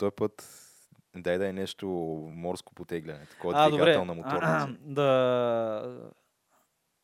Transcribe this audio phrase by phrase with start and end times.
[0.00, 0.48] този път
[1.16, 1.86] дай да е нещо
[2.34, 3.26] морско потегляне.
[3.26, 4.44] Такова А, двигател на моторници.
[4.44, 6.10] А, да...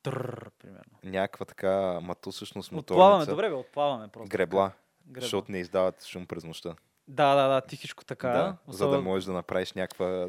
[0.03, 0.99] Тррр, примерно.
[1.05, 3.31] Някаква така, ма то всъщност Отплаваме, моторница.
[3.31, 4.29] добре бе, отплаваме просто.
[4.29, 4.73] Гребла,
[5.07, 5.21] Гребла.
[5.21, 6.75] защото не издават шум през нощта.
[7.09, 8.29] Да, да, да, тихичко така.
[8.29, 10.29] да, за да можеш да направиш някаква,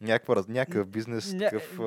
[0.00, 1.80] някаква, някакъв бизнес, Ня- такъв,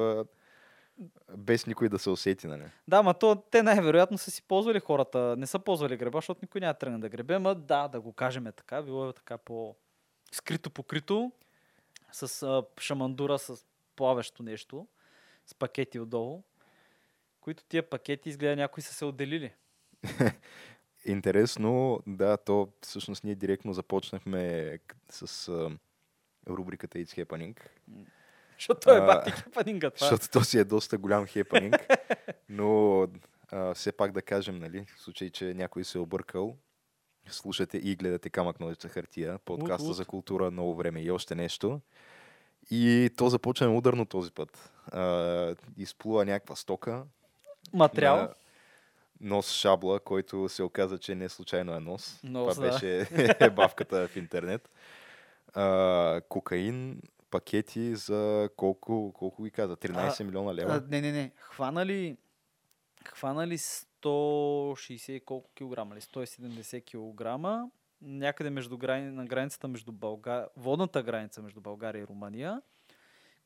[1.38, 2.64] без никой да се усети, нали?
[2.88, 5.36] Да, ма то те най-вероятно са си ползвали хората.
[5.38, 7.40] Не са ползвали греба, защото никой няма да тръгне да гребе.
[7.40, 8.82] Ма да, да го кажем така.
[8.82, 9.76] Било е така по
[10.32, 11.32] скрито покрито.
[12.12, 13.66] С а, шамандура, с
[13.96, 14.88] плавещо нещо.
[15.46, 16.44] С пакети отдолу.
[17.42, 19.54] Които тия пакети изгледа някои са се отделили.
[21.06, 25.72] Интересно, да, то всъщност ние директно започнахме с а,
[26.48, 27.60] рубриката It's Happening,
[28.58, 30.08] Защото е бати хепанинга това.
[30.08, 31.88] защото то си е доста голям хепанинг,
[32.50, 33.08] но
[33.52, 36.58] а, все пак да кажем, нали, в случай, че някой се е объркал,
[37.28, 41.82] слушате и гледате Камък ножица хартия, подкаста Лут, за култура, ново време и още нещо.
[42.72, 44.72] И то започваме ударно този път.
[44.88, 47.04] А, изплува някаква стока,
[47.74, 48.16] Материал.
[48.18, 48.34] на
[49.22, 52.20] нос шабла, който се оказа, че не случайно е нос.
[52.24, 52.72] Нос, Това да.
[52.72, 53.08] беше
[53.56, 54.70] бавката в интернет.
[55.54, 59.78] А, кокаин, пакети за колко, колко ги каза?
[59.78, 60.84] 13 А, милиона А, лева?
[60.88, 61.32] не, не, не.
[61.38, 62.18] Хванали,
[63.06, 63.58] хванали
[64.04, 66.02] 160 и колко килограма ли?
[66.02, 67.70] 170 килограма.
[68.02, 72.62] Някъде между грани, на границата между България, водната граница между България и Румъния.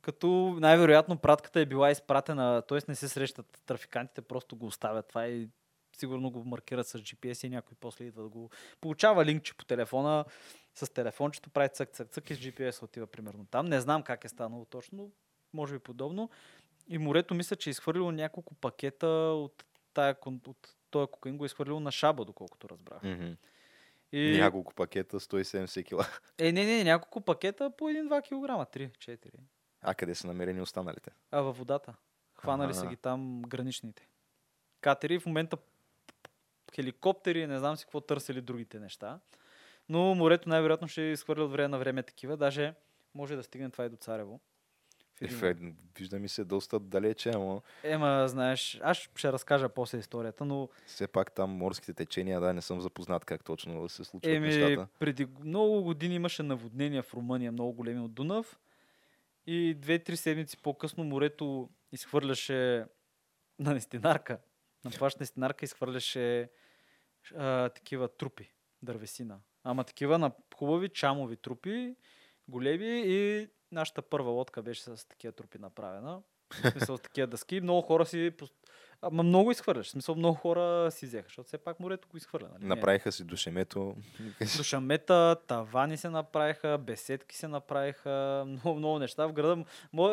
[0.02, 2.80] Като най-вероятно пратката е била изпратена, т.е.
[2.88, 5.50] не се срещат трафикантите, просто го оставят това и
[5.98, 8.50] сигурно го маркират с GPS и някой после идва да го
[8.82, 10.26] получава линкче по телефона
[10.76, 13.66] с телефончето, прави цък, цък, цък и с GPS отива примерно там.
[13.66, 15.10] Не знам как е станало точно, но
[15.54, 16.30] може би подобно.
[16.88, 21.46] И морето мисля, че е изхвърлило няколко пакета от, тая, от този кокаин, го е
[21.46, 23.04] изхвърлило на шаба, доколкото разбрах.
[23.04, 23.32] Мгм.
[24.12, 24.38] И...
[24.38, 26.08] Няколко пакета, 170 кила.
[26.38, 29.30] Е, не, не, няколко пакета по 1-2 кг, 3-4.
[29.82, 31.12] А къде са намерени останалите?
[31.32, 31.94] А във водата.
[32.36, 32.90] Хванали са Аха.
[32.90, 34.08] ги там граничните.
[34.82, 35.58] Катери в момента
[36.76, 39.20] хеликоптери, не знам си какво търсили другите неща.
[39.90, 42.38] Но морето най-вероятно ще изхвърля от време на време такива.
[42.38, 42.74] Даже
[43.16, 44.40] може да стигне това и до Царево.
[45.16, 49.70] В един Е, е, вижда ми се доста далече, ама Ема, знаеш, аз ще разкажа
[49.70, 54.04] после историята, но все пак там морските течения, да, не съм запознат как точно се
[54.04, 54.88] случват еми, нещата.
[55.00, 58.60] преди много години имаше наводнения в Румъния, много големи от Дунав.
[59.48, 62.86] И две-три седмици по-късно морето изхвърляше
[63.60, 64.40] на Нестинарка,
[64.86, 66.50] на плащ Нестинарка изхвърляше
[67.36, 69.40] а, такива трупи, дървесина.
[69.64, 71.96] Ама такива на хубави чамови трупи,
[72.48, 76.22] големи и нашата първа лодка беше с такива трупи направена.
[76.50, 77.62] В смисъл с такива дъски.
[77.62, 78.32] Много хора си...
[79.02, 79.88] Ама много изхвърляш.
[79.88, 82.48] В смисъл много хора си взеха, защото все пак морето го изхвърля.
[82.54, 82.66] Нали?
[82.66, 83.96] Направиха си душемето.
[84.58, 89.66] Душамета, тавани се направиха, беседки се направиха, много, много неща в града.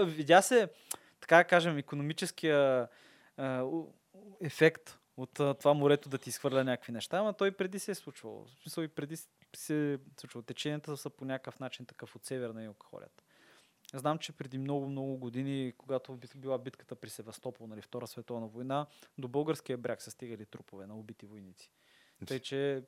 [0.05, 0.69] Видя се,
[1.21, 2.89] така кажем, економическия
[4.41, 8.45] ефект от това морето да ти изхвърля някакви неща, ама той преди се е случвало.
[8.45, 9.17] В смисъл и преди
[9.57, 10.43] се е случвало.
[10.43, 13.23] Теченията са по някакъв начин такъв от север на юг ходят.
[13.95, 18.87] Знам, че преди много-много години, когато би- била битката при Севастопол, нали, Втора световна война,
[19.19, 21.71] до българския бряг са стигали трупове на убити войници.
[22.27, 22.85] Тъй, че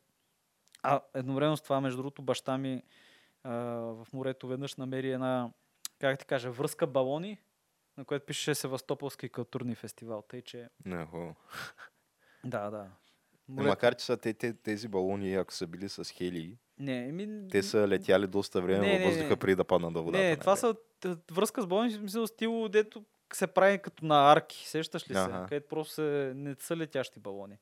[0.83, 2.83] а, едновременно с това, между другото, баща ми
[3.43, 3.53] а,
[3.95, 5.53] в морето веднъж намери една,
[5.99, 7.41] как ти кажа, връзка балони,
[7.97, 10.23] на която пише Севастополски културни фестивал.
[10.23, 11.35] Тъй, че Не, хубаво.
[12.45, 12.91] да, да.
[13.49, 17.49] Но Макар, че са те, те, тези балони, ако са били с хелии, Не, еми...
[17.51, 19.37] те са летяли доста време Не, във не, въздуха не.
[19.37, 20.23] преди да паднат до водата.
[20.23, 20.41] не, нали?
[20.41, 20.75] това са
[21.31, 24.69] връзка с балони, в смисъл стил, дето се прави като на арки.
[24.69, 25.21] Сещаш ли се?
[25.21, 25.47] Аха.
[25.49, 27.59] Където просто се, не са летящи балони.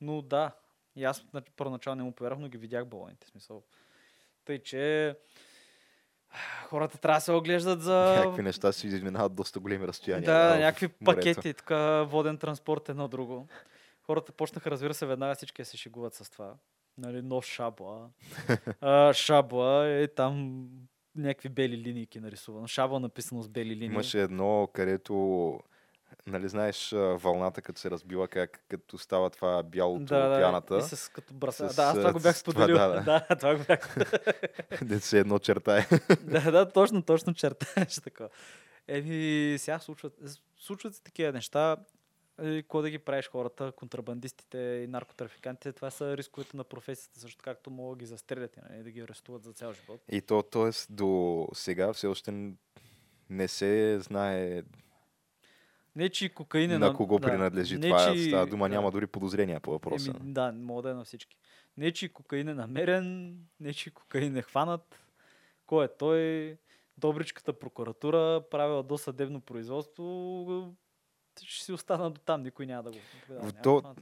[0.00, 0.50] Но да,
[0.96, 3.26] и аз на- първоначално не му повярвах, но ги видях балоните.
[3.26, 3.62] Смисъл.
[4.44, 5.14] Тъй, че
[6.68, 10.26] хората трябва да се оглеждат за Някакви неща си изминават доста големи разстояния.
[10.26, 13.48] Да, в някакви пакети, така воден транспорт едно друго.
[14.02, 16.54] Хората почнаха, разбира се, веднага всички се шегуват с това.
[16.98, 18.08] Нали, нос шабла.
[18.80, 20.66] а, шабла е там
[21.16, 22.66] някакви бели линии нарисувано.
[22.66, 23.86] Шабла написано с бели линии.
[23.86, 25.60] Имаше едно, където
[26.26, 30.82] нали знаеш вълната, като се разбила, как като става това бялото да, да, пяната, И
[30.82, 31.70] с като браса.
[31.70, 32.76] С, да, аз това го бях с това, споделил.
[32.76, 33.36] да, да, да.
[33.36, 33.96] това го бях.
[34.82, 35.86] дето се едно чертае.
[36.22, 38.28] да, да, точно, точно чертаеш така.
[38.88, 40.14] Еми, сега случват,
[40.58, 41.76] случват се такива неща.
[42.42, 47.42] И какво да ги правиш хората, контрабандистите и наркотрафикантите, това са рисковете на професията, също
[47.44, 50.00] както могат да ги застрелят нали, да ги арестуват за цял живот.
[50.12, 50.92] И то, т.е.
[50.92, 52.52] до сега все още
[53.30, 54.62] не се знае
[55.96, 58.08] Нечи кокаин е на кого да, принадлежи това.
[58.08, 60.10] нечий- Става дума, няма дори подозрения по въпроса.
[60.10, 61.36] Еми, да, мога да е на всички.
[61.76, 65.00] Нечи кокаин е намерен, нечи кокаин е хванат.
[65.66, 66.56] Кой е той?
[66.98, 70.74] Добричката прокуратура правила досъдебно производство.
[71.42, 72.98] Ще си остана до там, никой няма да го.
[73.28, 74.00] Да, няма то- хванат.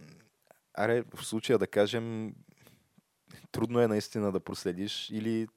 [0.75, 2.35] Аре, в случая да кажем,
[3.53, 5.49] трудно е наистина да проследиш или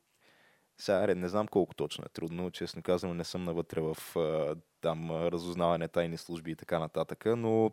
[0.78, 3.98] сега, аре, не знам колко точно е трудно, честно казвам, не съм навътре в
[4.82, 7.72] там разузнаване, тайни служби и така нататък, но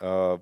[0.00, 0.38] а,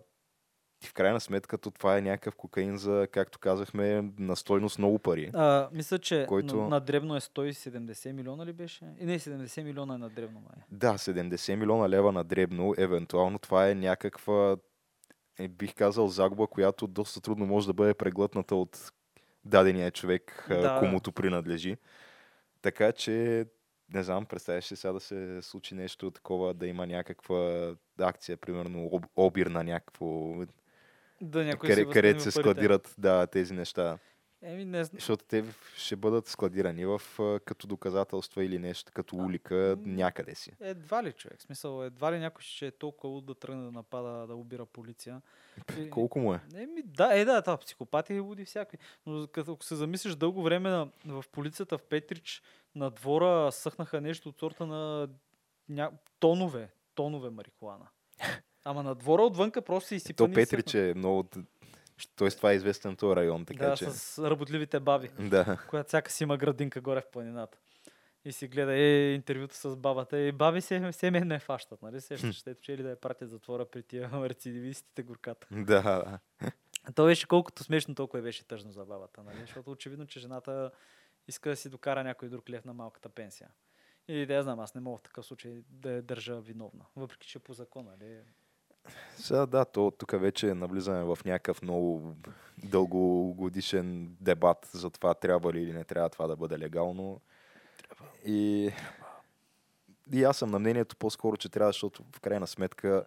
[0.82, 5.30] в крайна сметка то това е някакъв кокаин за, както казахме, на стойност много пари.
[5.34, 8.84] А, мисля, че който- на, на дребно е 170 милиона ли беше?
[9.00, 10.64] И не, 70 милиона е на дребно май.
[10.70, 14.56] Да, 70 милиона лева на дребно, евентуално това е някаква,
[15.38, 18.92] е, бих казал, загуба, която доста трудно може да бъде преглътната от
[19.44, 20.76] дадения човек, Да.
[20.78, 21.76] комуто принадлежи.
[22.62, 23.46] Така че,
[23.88, 28.86] не знам, представяш ли сега да се случи нещо такова, да има някаква акция, примерно
[28.86, 30.34] об, обир на някакво,
[31.20, 33.98] Да някой къде, където се складират да, тези неща.
[34.42, 34.98] Еми, не знам.
[34.98, 35.44] Защото те
[35.76, 39.82] ще бъдат складирани в, а, като доказателства или нещо, като улика м.
[39.86, 40.52] някъде си.
[40.60, 41.42] Едва ли човек?
[41.42, 45.22] Смисъл, едва ли някой ще е толкова луд да тръгне да напада, да убира полиция.
[45.78, 46.40] И- Колко му е?
[46.54, 48.78] Еми, да, е, да, това психопати и луди всякакви.
[49.06, 52.42] Но като ако се замислиш дълго време на, в полицията в Петрич,
[52.74, 55.08] на двора съхнаха нещо от сорта на
[55.68, 55.90] ня...
[56.20, 57.88] тонове, тонове марихуана.
[58.64, 60.32] Ама на двора отвънка просто си То изсипани.
[60.32, 61.28] и Петрич е много...
[62.16, 63.90] Тоест това е известен този район, така Да, че...
[63.90, 65.58] с работливите баби, Да.
[65.70, 67.58] която всяка си има градинка горе в планината.
[68.24, 70.18] И си гледа е, интервюто с бабата.
[70.18, 72.00] И баби се, се ме не фащат, нали?
[72.00, 75.46] Сещаш, ето че ли да я пратят затвора при тия рецидивистите горката.
[75.50, 76.18] Да,
[76.94, 79.38] То беше колкото смешно, толкова беше тъжно за бабата, нали?
[79.40, 80.70] Защото очевидно, че жената
[81.28, 83.48] иска да си докара някой друг лев на малката пенсия.
[84.08, 86.84] И да я знам, аз не мога в такъв случай да я държа виновна.
[86.96, 88.18] Въпреки, че по закон, нали?
[89.16, 92.14] Сега да, то тук вече навлизаме в някакъв много
[92.64, 97.20] дългогодишен дебат за това трябва ли или не трябва това да бъде легално.
[98.26, 98.70] И,
[100.12, 103.04] и аз съм на мнението по-скоро, че трябва, защото в крайна сметка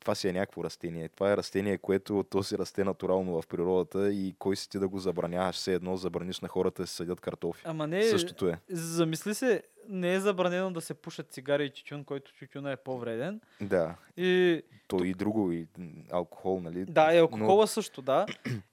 [0.00, 1.08] това си е някакво растение.
[1.08, 4.88] Това е растение, което то си расте натурално в природата и кой си ти да
[4.88, 7.62] го забраняваш, все едно забраниш на хората да си съдят картофи.
[7.64, 8.58] Ама не, Същото е.
[8.70, 13.40] замисли се, не е забранено да се пушат цигари и тютюн, който тютюна е по-вреден.
[13.60, 15.66] Да, И то и друго, и
[16.10, 16.84] алкохол, нали?
[16.84, 18.26] да, и алкохола Но, също, да.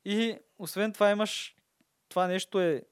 [0.05, 1.55] И освен това имаш,
[2.09, 2.83] това нещо е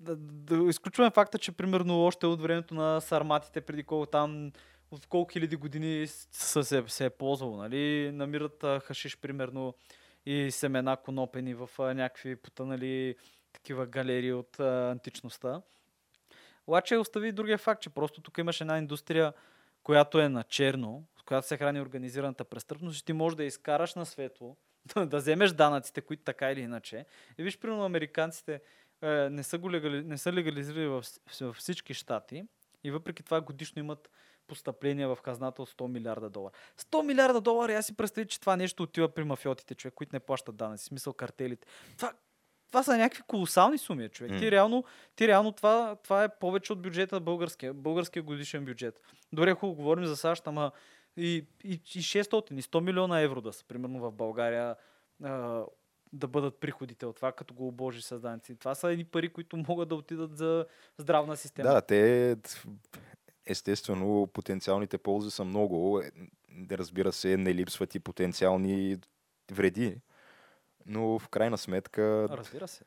[0.00, 4.52] да, да изключваме факта, че примерно още от времето на сарматите, преди колко там,
[4.92, 8.12] от колко хиляди години са се, се е ползвало, нали?
[8.12, 9.74] Намират а, хашиш, примерно,
[10.26, 13.16] и семена конопени в а, някакви потънали
[13.52, 15.62] такива галерии от а, античността.
[16.66, 19.32] Обаче остави другия факт, че просто тук имаш една индустрия,
[19.82, 23.94] която е на черно, с която се храни организираната престъпност, и ти можеш да изкараш
[23.94, 24.56] на светло,
[25.06, 27.06] да вземеш данъците, които така или иначе.
[27.38, 28.60] И виж, примерно, американците
[29.02, 31.06] е, не, са го легали, не са легализирали във,
[31.40, 32.44] във всички щати
[32.84, 34.10] и въпреки това годишно имат
[34.46, 36.52] постъпления в хазната от 100 милиарда долара.
[36.78, 40.20] 100 милиарда долара, аз си представя, че това нещо отива при мафиотите, човек, които не
[40.20, 41.66] плащат данъци, смисъл картелите.
[41.96, 42.12] Това,
[42.68, 44.38] това са някакви колосални суми, човек.
[44.38, 44.50] Ти М.
[44.50, 44.84] реално,
[45.16, 49.00] ти реално това, това е повече от бюджета българския, българския годишен бюджет.
[49.32, 50.72] Дори хубаво говорим за САЩ, ама
[51.16, 54.76] и, и, и 600, и 100 милиона евро да са, примерно в България,
[55.22, 55.64] а,
[56.12, 58.56] да бъдат приходите от това, като го обложи с данъци.
[58.58, 60.66] Това са едни пари, които могат да отидат за
[60.98, 61.70] здравна система.
[61.70, 62.36] Да, те
[63.46, 66.00] естествено потенциалните ползи са много.
[66.00, 66.10] Е,
[66.70, 68.98] Разбира се, не липсват и потенциални
[69.52, 70.00] вреди.
[70.86, 72.84] Но в крайна сметка, Разбира се,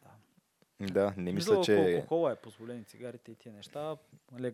[0.79, 0.87] да.
[0.87, 1.95] да, не мисля, Мисля, че...
[1.95, 3.97] алкохола е позволени, цигарите и тия неща.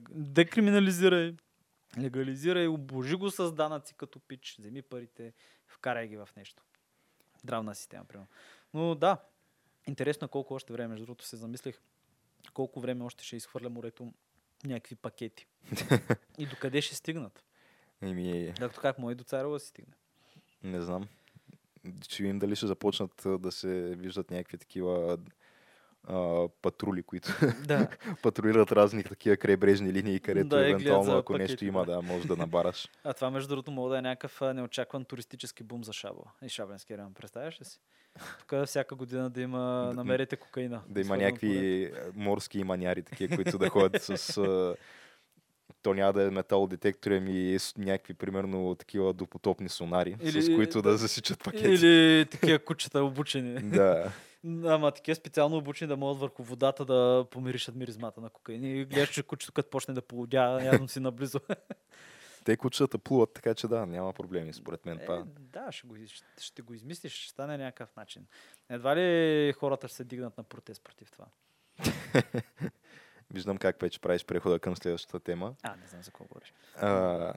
[0.09, 1.35] Декриминализирай,
[1.99, 5.33] легализирай, обложи го с данъци като пич, вземи парите,
[5.67, 6.63] вкарай ги в нещо.
[7.37, 8.27] Здравна система, примерно.
[8.73, 9.17] Но да,
[9.87, 11.81] интересно е колко още време, между другото се замислих,
[12.53, 14.13] колко време още ще изхвърля морето
[14.67, 15.47] някакви пакети.
[16.37, 17.43] и докъде ще стигнат.
[18.01, 19.93] Еми, Както как може и до Царова си стигне.
[20.63, 21.07] не знам.
[22.09, 25.17] Ще видим дали ще започнат да се виждат някакви такива
[26.03, 27.29] а, патрули, които
[27.65, 27.87] Да.
[28.23, 32.01] патрулират разни такива крайбрежни линии, където Да, гледат евентуално, ако нещо пакети, има, да.
[32.01, 32.87] може да набараш.
[33.03, 36.97] А това, между другото, мога да е някакъв неочакван туристически бум за Шабла и Шабленския
[36.97, 37.13] район.
[37.13, 37.79] Представяш ли си?
[38.39, 40.81] Тук всяка година да има, Да, намерите кокаина.
[40.87, 44.37] Да има някакви а, морски маняри, такива, които да ходят с...
[44.37, 44.75] А,
[45.83, 50.81] то няма да е металодетектори, ами с някакви, примерно, такива допотопни сонари, Или- с които
[50.81, 50.97] да, да.
[50.97, 51.67] засичат пакети.
[51.67, 53.61] Или такива кучета обучени.
[53.61, 54.11] Да.
[54.45, 58.65] Ама такива специално обучени да могат върху водата да помиришат миризмата на кокаин.
[58.65, 61.39] И гледаш, че кучето като почне да полудя, явно си наблизо.
[62.43, 64.99] Те кучета плуват, така че да, няма проблеми, според мен.
[64.99, 65.23] Е, Това.
[65.39, 68.25] да, ще го, ще, ще го измислиш, ще стане някакъв начин.
[68.69, 71.25] Едва ли хората ще се дигнат на протест против това?
[73.33, 75.55] Виждам как вече правиш прехода към следващата тема.
[75.63, 76.53] А, не знам за какво говориш.
[76.75, 77.33] а,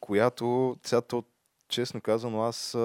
[0.00, 1.24] която, сега то,
[1.68, 2.76] честно казано, аз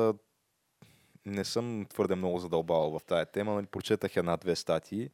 [1.26, 3.54] не съм твърде много задълбавал в тая тема.
[3.54, 5.10] Нали, прочетах една-две статии.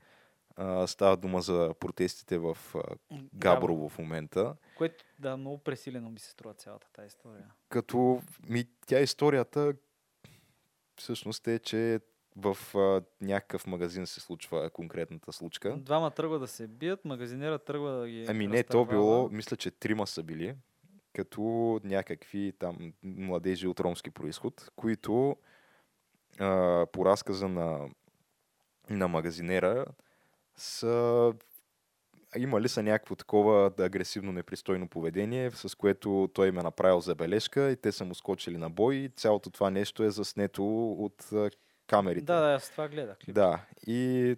[0.55, 2.57] А, става дума за протестите в
[3.33, 4.55] Габрово в момента.
[4.77, 7.45] Което, да, много пресилено ми се струва цялата тази история.
[7.69, 9.73] Като ми, тя историята
[10.95, 11.99] всъщност е, че
[12.35, 15.77] в а, някакъв магазин се случва конкретната случка.
[15.77, 19.71] Двама тръгва да се бият, магазинера тръгва да ги Ами не, то било, мисля, че
[19.71, 20.55] трима са били,
[21.13, 21.41] като
[21.83, 25.35] някакви там младежи от ромски происход, които
[26.39, 27.89] а, по разказа на,
[28.89, 29.85] на магазинера
[30.55, 31.33] са
[32.37, 37.75] имали са някакво такова агресивно непристойно поведение, с което той им е направил забележка и
[37.75, 41.29] те са му скочили на бой и цялото това нещо е заснето от
[41.87, 42.25] камерите.
[42.25, 43.17] Да, да, аз това гледах.
[43.27, 44.35] Да, и...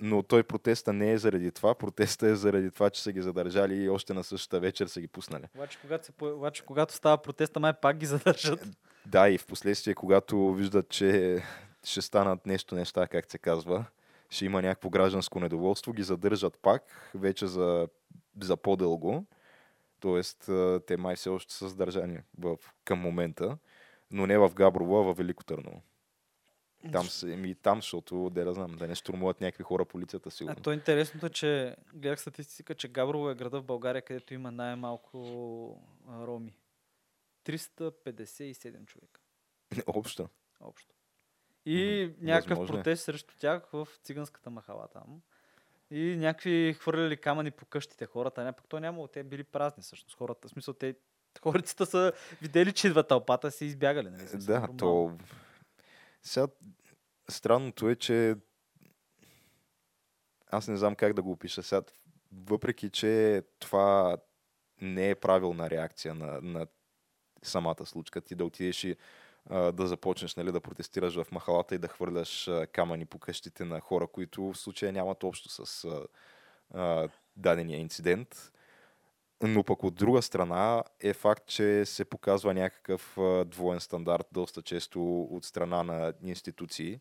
[0.00, 3.74] Но той протеста не е заради това, протеста е заради това, че са ги задържали
[3.74, 5.44] и още на същата вечер са ги пуснали.
[5.54, 8.66] Обаче, когато, се, обаче, когато става протеста, май пак ги задържат.
[9.06, 11.42] Да, и в последствие, когато виждат, че
[11.84, 13.84] ще станат нещо неща, как се казва,
[14.30, 17.88] ще има някакво гражданско недоволство, ги задържат пак, вече за,
[18.40, 19.24] за по-дълго.
[20.00, 23.58] Тоест, а, те май все още са задържани в, към момента,
[24.10, 25.82] но не в Габрово, а в Велико Търново.
[26.92, 30.30] Там, са, ми, там, защото, да я знам, да не штурмуват някакви хора полицията, А
[30.30, 30.62] сигурно.
[30.62, 35.18] то интересното е, че гледах статистика, че Габрово е града в България, където има най-малко
[36.08, 36.54] а, роми.
[37.44, 39.20] 357 човека
[39.86, 40.28] Общо.
[40.60, 40.94] общо.
[41.66, 42.78] И Мгм, някакъв възможно е.
[42.78, 45.22] протест срещу тях в циганската махала там.
[45.90, 48.44] И някакви хвърляли камъни по къщите хората.
[48.44, 50.16] Не, пък то няма, те били празни всъщност.
[50.16, 50.96] Хората, в смисъл, те
[51.40, 54.10] хорицата са видели, че идва тълпата, са избягали.
[54.10, 54.20] Нали?
[54.20, 54.76] Съвсем Да, нормално.
[55.18, 55.24] то...
[56.22, 56.46] Сега,
[57.30, 58.36] странното е, че
[60.46, 61.82] аз не знам как да го опиша сега.
[62.32, 64.16] Въпреки, че това
[64.80, 66.66] не е правилна реакция на, на
[67.48, 68.96] самата случка, ти да отидеш и
[69.50, 74.06] да започнеш нали, да протестираш в махалата и да хвърляш камъни по къщите на хора,
[74.06, 76.06] които в случая нямат общо с а,
[76.74, 78.52] а, дадения инцидент.
[79.42, 85.22] Но пък от друга страна е факт, че се показва някакъв двоен стандарт доста често
[85.22, 87.00] от страна на институции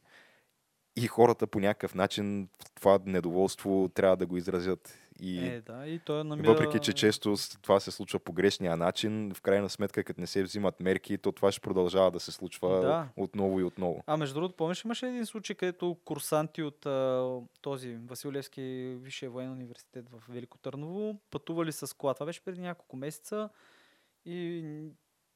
[0.96, 4.98] и хората по някакъв начин това недоволство трябва да го изразят.
[5.20, 6.48] И Е, да, и той намира...
[6.52, 10.44] въпреки, че често това се случва по грешния начин, в крайна сметка, като не се
[10.44, 13.08] взимат мерки, то това ще продължава да се случва Да.
[13.18, 14.04] отново и отново.
[14.08, 17.30] А между другото, помниш, имаше един случай, където курсанти от а,
[17.62, 18.62] този Васил Левски
[19.02, 22.14] Висшия военен университет в Велико Търново пътували с кола.
[22.14, 23.50] Това беше преди няколко месеца
[24.26, 24.64] и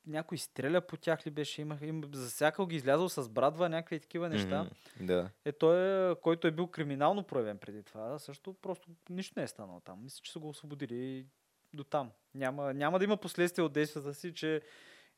[0.08, 4.30] някой стреля по тях ли беше, имах, им, засякал ги, излязъл с брадва, някакви такива
[4.30, 4.64] неща.
[4.64, 5.30] Мгм, Да.
[5.46, 9.80] Е, той, който е бил криминално проявен преди това, също просто нищо не е станало
[9.80, 10.04] там.
[10.04, 11.26] Мисля, че са го освободили
[11.74, 12.12] до там.
[12.36, 14.62] Няма, няма да има последствия от действията си, че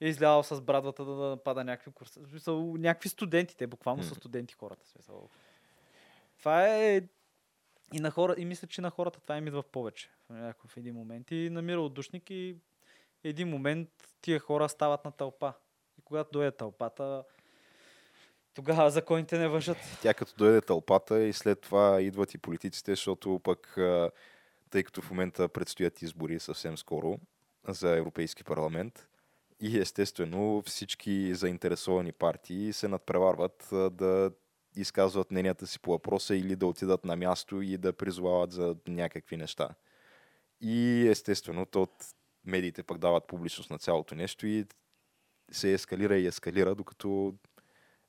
[0.01, 2.19] е излязъл с брадвата да, да напада някакви курса.
[2.57, 4.15] Някакви студенти, те буквално са Мгм.
[4.19, 4.87] студенти хората.
[4.87, 5.29] Смисъл.
[6.39, 7.01] Това е
[7.93, 10.95] и на хора, и мисля, че на хората това им идва в повече в един
[10.95, 11.31] момент.
[11.31, 12.55] И намира отдушник и
[13.23, 13.89] един момент
[14.21, 15.53] тия хора стават на тълпа.
[15.99, 17.23] И когато дойде тълпата,
[18.53, 19.77] тогава законите не въжат.
[20.01, 23.77] Тя като дойде тълпата и след това идват и политиците, защото пък,
[24.69, 27.19] тъй като в момента предстоят избори съвсем скоро
[27.67, 29.07] за Европейски парламент,
[29.61, 34.31] и естествено всички заинтересовани партии се надпреварват да
[34.75, 39.37] изказват мненията си по въпроса или да отидат на място и да призовават за някакви
[39.37, 39.69] неща.
[40.61, 42.05] И естествено, то от
[42.45, 44.65] медиите пък дават публичност на цялото нещо и
[45.51, 47.35] се ескалира и ескалира, докато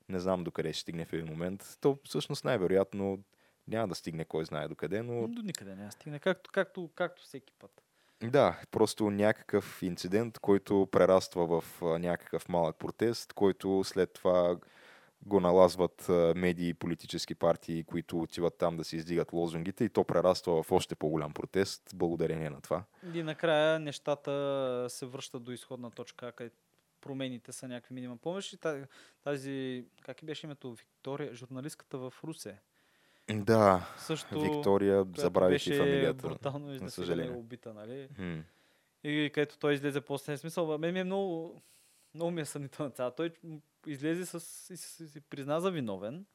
[0.09, 1.77] не знам докъде ще стигне в един момент.
[1.81, 3.19] То всъщност най-вероятно
[3.67, 7.53] няма да стигне кой знае докъде, но До никъде няма стигне, както, както, както всеки
[7.59, 7.81] път.
[8.23, 14.57] да, просто някакъв инцидент, който прераства в някакъв малък протест, който след това
[15.25, 20.03] го налазват медии и политически партии, които отиват там да си издигат лозунгите и то
[20.03, 22.83] прераства в още по-голям протест, благодарение на това.
[23.13, 26.55] И накрая нещата се връщат до изходна точка, където
[27.01, 28.17] промените са някакви минимум.
[28.17, 28.57] Помниш ли
[29.23, 32.59] тази, как и беше името, Виктория, журналистката в Русе?
[33.33, 36.27] Да, Също, Виктория, забравих и фамилията.
[36.27, 37.31] брутално и съжаление.
[37.31, 38.07] убита, нали?
[38.15, 38.39] Хм.
[39.03, 41.61] И където той излезе после смисъл, бе, мен ми е много,
[42.13, 43.11] много ми е съмнителна цяло.
[43.11, 43.33] Той
[43.87, 46.25] излезе с, и се, призна за виновен.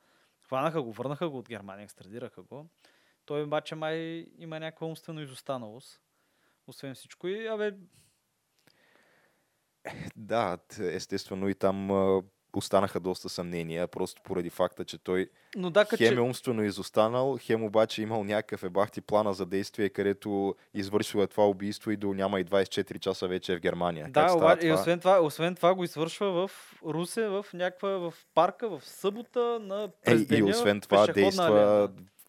[0.42, 2.66] Хванаха го, върнаха го от Германия, екстрадираха го.
[3.24, 6.00] Той обаче май има някаква умствена изостаналост.
[6.66, 7.28] Освен всичко.
[7.28, 7.74] И, абе,
[10.16, 11.90] Да, т- естествено и там
[12.56, 16.20] останаха доста съмнения, просто поради факта, че той Но да, хем е че...
[16.20, 21.90] умствено изостанал, хем обаче имал някакъв ебахти плана за действие, където извършил е това убийство
[21.90, 24.04] и до няма и 24 часа вече е в Германия.
[24.04, 26.50] как Да, става обаче, и освен това, освен това го извършва в
[26.84, 31.06] Русе, в някаква, в парка, в събота на Е, през и деня, освен в това
[31.06, 31.88] действа алея.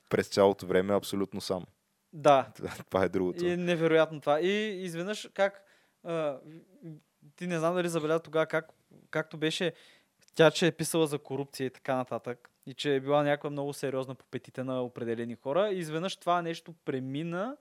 [0.10, 1.65] през цялото време абсолютно сам.
[2.13, 2.48] Да,
[2.89, 3.46] Това е другото.
[3.46, 4.39] и е невероятно това.
[4.41, 5.63] И изведнъж как...
[6.03, 6.38] А,
[7.36, 8.69] ти не знам дали забеляза тогава как,
[9.10, 9.74] както беше
[10.38, 13.74] тя, че е писала за корупция и така нататък, и че е била някаква много
[13.74, 17.58] сериозна по петите на определени хора, и изведнъж това нещо премина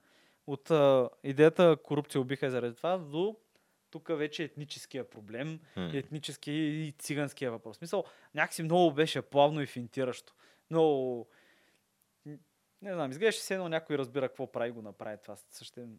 [0.47, 3.37] от а, идеята корупция убиха и заради това до
[3.91, 5.81] тук вече етническия проблем, Хм.
[5.81, 7.77] и етнически и циганския въпрос.
[7.77, 8.05] В Смисъл,
[8.35, 10.35] някакси много беше плавно и финтиращо.
[10.71, 11.29] Много...
[12.83, 15.37] Не знам, изглеждаше се едно някой разбира какво прави го направи това.
[15.37, 15.99] Съвсем,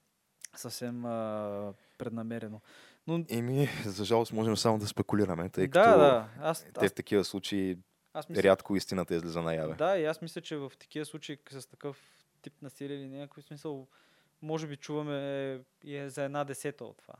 [0.55, 2.61] съвсем а, преднамерено.
[3.07, 6.29] Но Еми, за жалост можем само да спекулираме, тъй да, като да.
[6.39, 7.77] Аз, те аз, в такива случаи
[8.13, 9.75] аз мисля, рядко истината излиза наяве.
[9.75, 13.87] да, и аз мисля, че в такива случаи с такъв тип насилие или някакъв смисъл,
[14.41, 17.13] може би чуваме и е за една десета от това.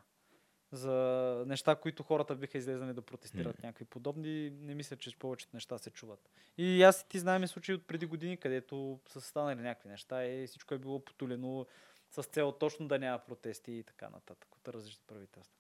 [0.72, 5.78] За неща, които хората биха излезнали да протестират някакви подобни, не мисля, че повечето неща
[5.78, 6.30] се чуват.
[6.58, 10.48] И аз и ти знаем случаи от преди години, където са станали някакви неща и
[10.48, 11.66] всичко е било потулено
[12.12, 15.57] с цел точно да няма протести и така нататък от различни правителства.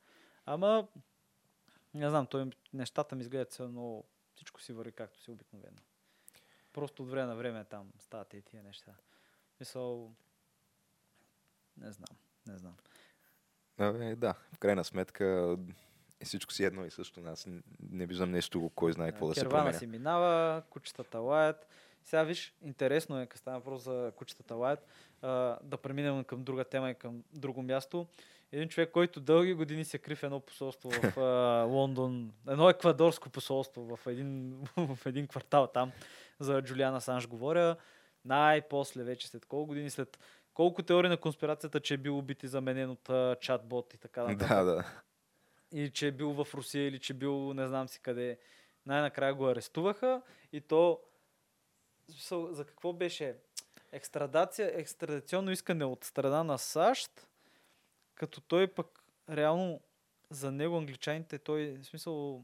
[0.50, 0.88] Ама,
[1.94, 4.04] не знам, той, нещата ми изглеждат все едно,
[4.36, 5.77] всичко си върви както си обикновено.
[6.74, 8.94] Просто от време на време там стават и тия неща.
[9.60, 10.12] Мисъл,
[11.78, 12.17] не знам,
[12.48, 12.76] не знам.
[13.78, 15.58] Абе, да, в крайна сметка
[16.19, 17.22] е всичко си едно и също.
[17.26, 17.48] Аз
[17.80, 19.80] не виждам нещо, кой знае какво да се Кервана променя.
[19.80, 21.67] си минава, кучетата лаят.
[22.04, 24.88] Сега виж, интересно е, като става въпрос за кучетата лаят,
[25.63, 28.08] да преминем към друга тема и към друго място.
[28.52, 33.30] Един човек, който дълги години се кри в едно посолство в а, Лондон, едно еквадорско
[33.30, 35.92] посолство в един, в един квартал там,
[36.40, 37.76] за Джулиана Санж говоря,
[38.26, 40.20] най-после вече след колко години, след
[40.54, 44.24] колко теории на конспирацията, че е бил убит и заменен от а, чатбот и така
[44.24, 44.86] нататък Да, да.
[45.72, 48.40] или че е бил в Русия, или че е бил не знам си къде.
[48.86, 51.00] Най-накрая го арестуваха и то
[52.50, 53.36] за какво беше?
[53.92, 57.27] Екстрадация, екстрадационно искане от страна на САЩ,
[58.17, 59.82] като той пък реално
[60.30, 62.43] за него англичаните, той в смисъл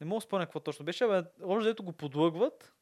[0.00, 2.72] не мога да спомня какво точно беше, бе, още дето го подлъгват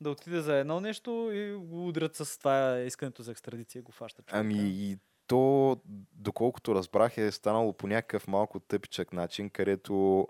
[0.00, 4.24] да отиде за едно нещо и го удрят с това искането за екстрадиция го фащат.
[4.28, 5.76] Ами и то,
[6.12, 10.28] доколкото разбрах, е станало по някакъв малко тъпичък начин, където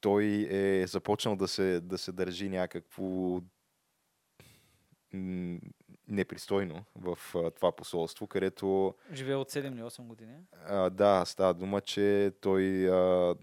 [0.00, 3.40] той е започнал да се, да се държи някакво
[6.10, 10.34] непристойно в а, това посолство, където Живее от 7 или 8 години.
[10.66, 13.34] а, да, става дума, че той а,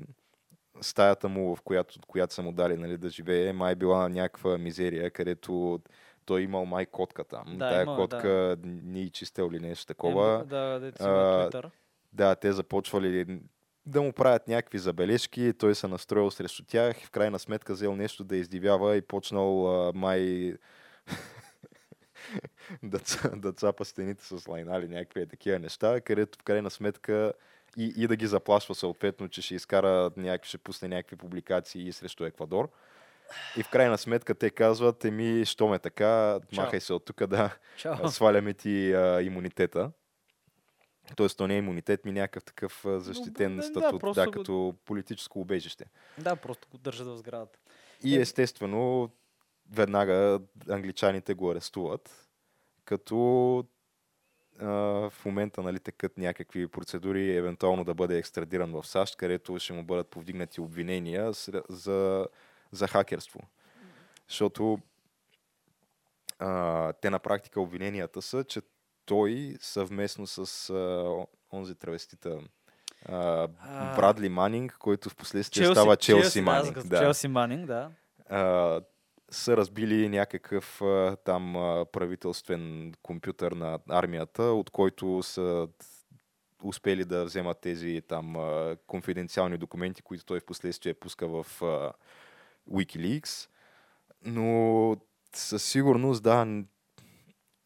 [0.82, 5.12] стаята му, в която, която са му дали нали, да живее, май била някаква мизерия,
[5.12, 5.80] където
[6.26, 7.46] той имал май котка там.
[7.58, 10.42] Да, Тая имал, котка не е чистел или нещо такова.
[10.42, 11.72] Е, да, да, а, да.
[12.14, 13.40] Да, те започвали
[13.86, 17.96] да му правят някакви забележки, той се настроил срещу тях и в крайна сметка взел
[17.96, 20.54] нещо да издивява и почнал а, май
[22.84, 23.00] да,
[23.36, 27.34] да цапа стените с лайна или някакви такива неща, където в крайна сметка
[27.78, 32.26] и, и да ги заплашва съответно, че ще изкара някакви, ще пусне някакви публикации срещу
[32.26, 32.70] Еквадор.
[33.58, 36.64] И в крайна сметка те казват, еми, що ме така, Чао.
[36.64, 38.08] махай се от тук, да, Чао.
[38.12, 39.92] сваляме ти а, имунитета.
[41.16, 44.76] Тоест, то не е имунитет, ми някакъв такъв защитен да, да, статут, да, го- като
[44.86, 45.86] политическо убежище.
[46.18, 47.60] Да, просто го държат в сградата.
[48.04, 48.22] И Е.
[48.22, 49.10] естествено,
[49.72, 52.28] веднага англичаните го арестуват,
[52.86, 53.66] като
[54.60, 54.66] а,
[55.10, 59.84] в момента нали, текат някакви процедури, евентуално да бъде екстрадиран в САЩ, където ще му
[59.84, 61.32] бъдат повдигнати обвинения
[61.70, 62.28] за,
[62.72, 63.40] за хакерство.
[64.28, 64.80] Защото
[66.40, 68.62] а, те на практика обвиненията са, че
[69.06, 72.40] той съвместно с а, онзи травестита
[73.06, 73.48] а.
[73.96, 76.76] Брадли Манинг, който в последствие става Челси, Манинг.
[76.76, 77.00] Да, да.
[77.00, 77.92] Челси Манинг, да.
[78.30, 78.82] А,
[79.32, 80.82] са разбили някакъв
[81.26, 81.54] там
[81.92, 85.68] правителствен компютър на армията, от който са
[86.64, 88.36] успели да вземат тези там
[88.88, 91.46] конфиденциални документи, които той в последствие пуска в
[92.72, 93.50] Wikileaks.
[94.26, 94.96] Но
[95.36, 96.64] със сигурност, да,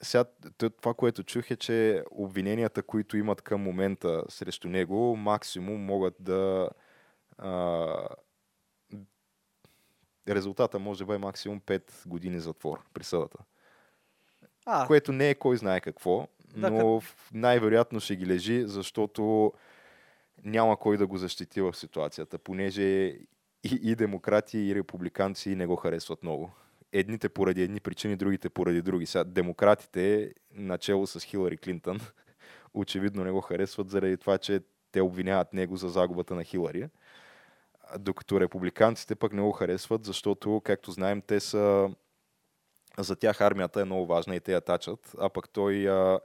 [0.04, 0.26] сега,
[0.78, 6.70] това, което чух е, че обвиненията, които имат към момента срещу него, максимум могат да
[7.38, 8.08] а,
[10.36, 13.38] резултата може да бъде максимум 5 години затвор присъдата.
[14.66, 19.54] А, Което не е кой знае какво, Да, но в- най-вероятно ще ги лежи, защото
[20.44, 23.20] няма кой да го защити в ситуацията, понеже и,
[23.64, 26.52] и демократи, и републиканци не го харесват много.
[26.94, 29.06] Едните поради едни причини, другите поради други.
[29.06, 32.00] Сега, демократите, начало с Хилари Клинтън,
[32.74, 36.88] очевидно не го харесват заради това, че те обвиняват него за загубата на Хилари.
[38.00, 41.90] Докато републиканците пък не го харесват, защото, както знаем, те са...
[42.98, 46.20] За тях армията е много важна и те я тачат, а пък той а,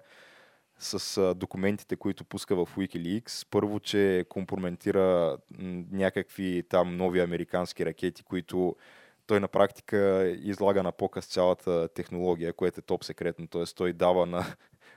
[0.79, 5.38] с а, документите, които пуска в Wikileaks, първо, че компрометира
[5.90, 8.76] някакви там нови американски ракети, които
[9.26, 13.64] той на практика излага на показ цялата технология, което е топ секретно, т.е.
[13.64, 14.44] той дава на,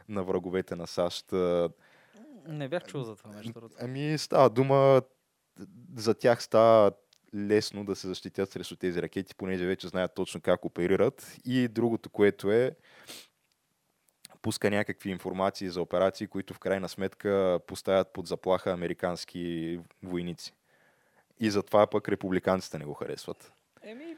[0.09, 1.31] на враговете на САЩ.
[2.47, 3.75] Не бях чул за това, другото.
[3.79, 5.01] Ами става дума,
[5.95, 6.91] за тях става
[7.35, 11.37] лесно да се защитят срещу тези ракети, понеже вече знаят точно как оперират.
[11.45, 12.75] И другото, което е,
[14.41, 20.53] пуска някакви информации за операции, които в крайна сметка поставят под заплаха американски войници.
[21.39, 23.51] И затова пък републиканците не го харесват.
[23.81, 24.17] Еми,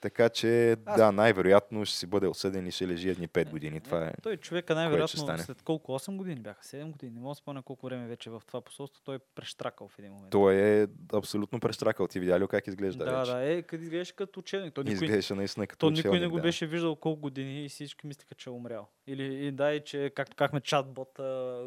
[0.00, 3.80] Така че, Аз- да, най-вероятно ще си бъде осъден и ще лежи едни 5 години.
[3.80, 4.12] Това е.
[4.22, 7.62] той човека ще най-вероятно след колко 8 години бяха, 7 години, не мога да спомня
[7.62, 10.30] колко време вече в това посолство, той е прещракал в един момент.
[10.30, 12.06] Той е абсолютно престракал.
[12.06, 13.30] Ти видя ли как изглежда да, вече?
[13.30, 14.74] да, е, къде изглеждаш като ученик.
[14.74, 16.42] Той никой, Изглежда наистина като то никой не го да.
[16.42, 18.88] беше виждал колко години и всички мислиха, че е умрял.
[19.06, 21.10] Или и да, и че, както казахме, чатбот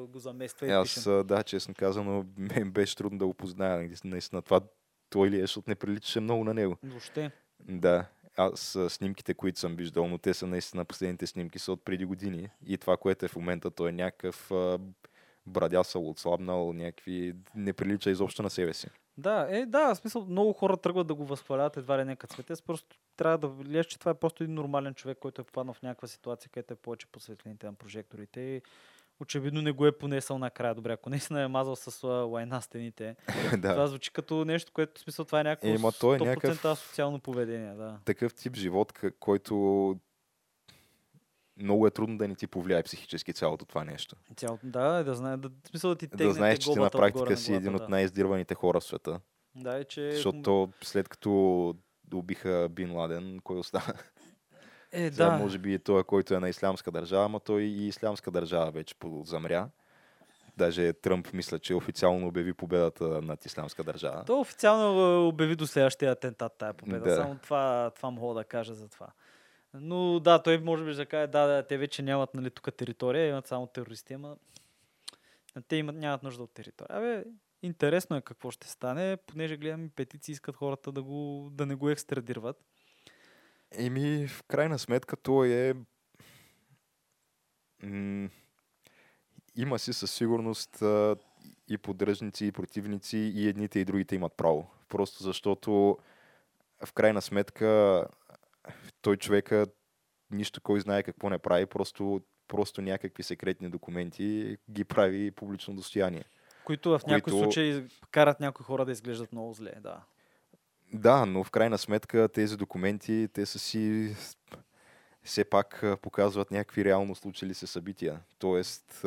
[0.10, 1.10] го замества и Аз, пише.
[1.10, 3.90] а, да, честно казано, мен беше трудно да го позная.
[4.04, 4.62] Наистина, това
[5.10, 6.78] той ли е, защото не приличаше много на него.
[6.84, 7.32] Въобще.
[7.70, 8.06] Да,
[8.46, 12.50] аз снимките, които съм виждал, но те са наистина последните снимки, са от преди години.
[12.66, 14.52] И това, което е в момента, той е някакъв
[15.46, 17.36] брадясал, отслабнал, някакви...
[17.56, 18.88] не прилича изобщо на себе си.
[19.18, 22.34] Да, е, да, в смисъл, много хора тръгват да го възхваляват едва ли не като
[22.34, 22.62] светец.
[22.62, 25.82] Просто трябва да влияеш, че това е просто един нормален човек, който е попаднал в
[25.82, 28.42] някаква ситуация, където е повече по светлините на прожекторите.
[28.42, 28.62] И
[29.22, 30.76] очевидно не го е понесъл накрая.
[30.76, 33.16] Добре, ако наистина е мазал с лайна стените,
[33.52, 33.88] това да.
[33.88, 36.80] звучи като нещо, което в смисъл това е някакво Е, ма то е 100% някакъв-
[36.80, 37.74] социално поведение.
[37.74, 38.00] Да.
[38.06, 39.96] Такъв тип живот, който
[41.58, 44.16] много е трудно да не ти повлияе психически цялото това нещо.
[44.36, 47.52] Цялото, да, да знае, да, смисъл да ти да знаеш, че ти на практика си
[47.52, 49.20] на един от най-издирваните хора в света.
[49.56, 50.12] Да, и че...
[50.12, 51.76] Защото то, след като
[52.14, 53.94] убиха Бин Ладен, кой остана?
[54.92, 55.38] Е, Сега, да.
[55.38, 58.96] може би е той, който е на ислямска държава, ама той и ислямска държава вече
[59.24, 59.70] замря.
[60.58, 64.24] Даже Тръмп мисля, че официално обяви победата над ислямска държава.
[64.26, 67.10] То официално а, обяви до следващия атентат тая победа.
[67.10, 67.16] Да.
[67.16, 69.08] Само това, това мога да кажа за това.
[69.74, 73.30] Но да, той може би ще каже, да, да, те вече нямат нали, тук територия,
[73.30, 74.36] имат само терористи, ама
[75.68, 76.98] те имат, нямат нужда от територия.
[76.98, 77.24] Абе,
[77.62, 81.90] интересно е какво ще стане, понеже гледам петиции искат хората да, го, да не го
[81.90, 82.58] екстрадират.
[83.76, 85.74] Еми, в крайна сметка, той е...
[87.84, 88.30] М-
[89.56, 91.16] има си със сигурност а,
[91.68, 94.68] и поддръжници, и противници, и едните и другите имат право.
[94.90, 95.98] Просто защото
[96.86, 98.06] в крайна сметка
[99.02, 99.66] той човека
[100.32, 106.24] нищо кой знае какво не прави, просто, просто някакви секретни документи ги прави публично достояние.
[106.66, 110.04] Които в някои Които- случаи карат някои хора да изглеждат много зле, да.
[110.94, 114.16] Да, но в крайна сметка тези документи, те са си
[115.24, 118.20] все пак показват някакви реално случили се събития.
[118.40, 119.06] Тоест,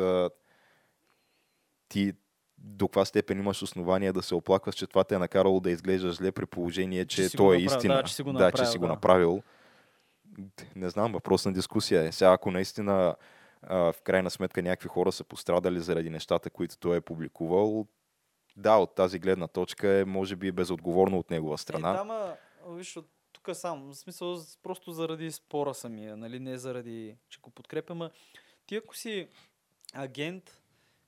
[1.89, 2.13] ти
[2.59, 6.15] до каква степен имаш основания да се оплакваш, че това те е накарало да изглеждаш
[6.15, 7.95] зле при положение, че, Че то е направил, истина.
[7.95, 8.93] да, че си го да, че направил, си го да.
[8.93, 9.43] направил.
[10.77, 12.13] Не знам, въпрос на дискусия е.
[12.13, 13.17] Сега, ако наистина
[13.71, 17.87] в крайна сметка някакви хора са пострадали заради нещата, които той е публикувал,
[18.57, 21.91] да, от тази гледна точка е, може би, безотговорно от негова страна.
[21.91, 22.37] Е, да, ма,
[22.69, 27.51] виж, от тук сам, в смисъл просто заради спора самия, нали, не заради, че го
[27.51, 28.11] подкрепям, а
[28.67, 29.29] ти ако си
[29.95, 30.61] агент,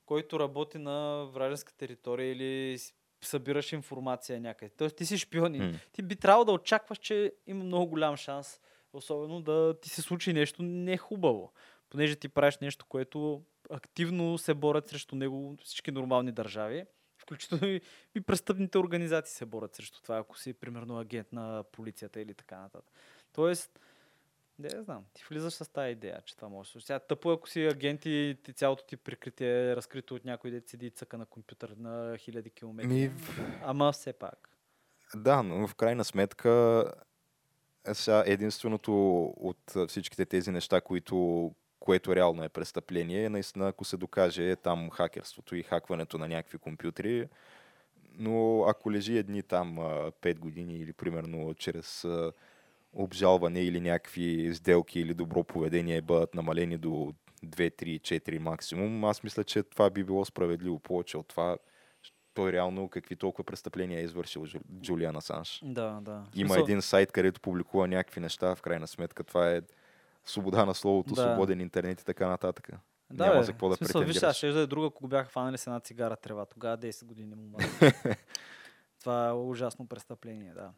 [0.07, 2.79] който работи на вражеска територия или
[3.21, 4.91] събираш информация някъде, т.е.
[4.91, 5.79] ти си шпионин, М.
[5.93, 8.61] ти би трябвало да очакваш, че има много голям шанс,
[8.93, 11.53] особено да ти се случи нещо не хубаво,
[11.91, 16.85] понеже ти правиш нещо, което активно се борят срещу него всички нормални държави,
[17.27, 17.81] включително и,
[18.15, 22.59] и престъпните организации се борят срещу това, ако си примерно агент на полицията или така
[22.59, 22.95] нататък.
[23.33, 23.81] Тоест,
[24.59, 26.87] не знам, ти влизаш с тази идея, че това може да се.
[26.87, 30.51] Сега тъпо, е, ако си агент и ти, цялото ти прикритие е разкрито от някой
[30.51, 32.89] дет седи и цъка на компютър на хиляди километри.
[32.89, 33.11] Ми,
[33.63, 34.49] Ама все пак.
[35.15, 36.85] Да, но в крайна сметка
[37.87, 41.51] е сега единственото от всичките тези неща, които,
[41.87, 47.29] което реално е престъпление, наистина ако се докаже там хакерството и хакването на някакви компютри,
[48.19, 52.07] но ако лежи едни там 5 години или примерно чрез
[52.93, 59.23] обжалване или някакви сделки или добро поведение бъдат намалени до 2, 3, 4 максимум, аз
[59.23, 60.79] мисля, че това би било справедливо.
[60.79, 61.57] Повече от това
[62.35, 65.61] той реално какви толкова престъпления е извършил Джу- Джулиан Асанж.
[65.65, 66.25] Да, да.
[66.35, 69.61] Има един сайт, където публикува някакви неща, в крайна сметка това е
[70.27, 71.23] свобода на словото, Да.
[71.23, 72.71] свободен интернет и така нататък.
[73.11, 73.45] Да, Няма бе.
[73.45, 74.31] за какво да смисъл, Виж, претендираш.
[74.31, 76.45] аз ще да е друга, ако бяха фанали с една цигара трева.
[76.47, 77.59] Тогава 10 години му.
[79.01, 80.71] Това е ужасно престъпление, да.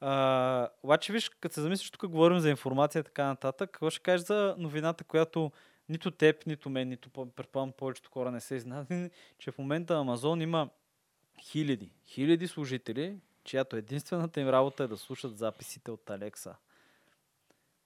[0.00, 4.00] А, обаче, виж, като се замислиш, тук говорим за информация и така нататък, какво ще
[4.00, 5.52] кажеш за новината, която
[5.88, 9.96] нито теб, нито мен, нито по- предполагам повечето хора не са изненадани, че в момента
[9.96, 10.68] Амазон има
[11.40, 16.54] хиляди, хиляди служители, чиято единствената им работа е да слушат записите от Алекса.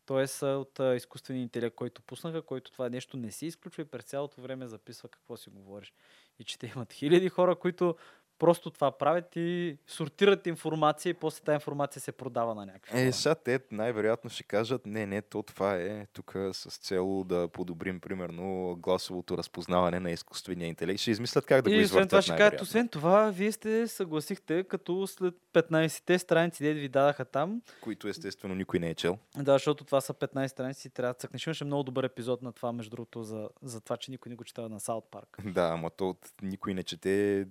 [0.08, 4.04] Тоест от а, изкуствения интелект, който пуснаха, който това нещо не си изключва и през
[4.04, 5.92] цялото време записва какво си говориш.
[6.38, 7.96] И че те имат хиляди хора, които
[8.38, 13.00] просто това правят и сортират информация и после тази информация се продава на някакви.
[13.00, 17.48] Е, сега те най-вероятно ще кажат, не, не, то това е тук с цел да
[17.48, 21.00] подобрим, примерно, гласовото разпознаване на изкуствения интелект.
[21.00, 24.64] Ще измислят как да го и освен това ще кажат, освен това, вие сте съгласихте,
[24.64, 29.18] като след 15-те страници, дед ви дадаха там, Които естествено никой не е чел.
[29.36, 31.46] да, защото това са 15 страници, трябва да цъкнеш.
[31.46, 34.44] Имаше много добър епизод на това, между другото, за, за това, че никой не го
[34.44, 35.38] чета на Саут Парк.
[35.58, 37.46] Да, ама то никой не чете.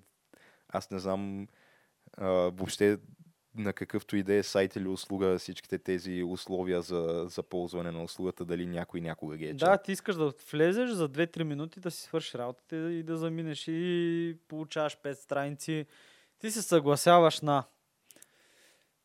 [0.70, 1.48] Аз не знам
[2.18, 2.98] а, въобще
[3.56, 8.04] на какъвто и да е сайт или услуга всичките тези условия за, за ползване на
[8.04, 9.70] услугата, дали някой някога ги е чел.
[9.70, 13.68] Да, ти искаш да влезеш за 2-3 минути да си свършиш работата и да заминеш
[13.68, 15.86] и получаваш 5 страници.
[16.40, 17.64] Ти се съгласяваш на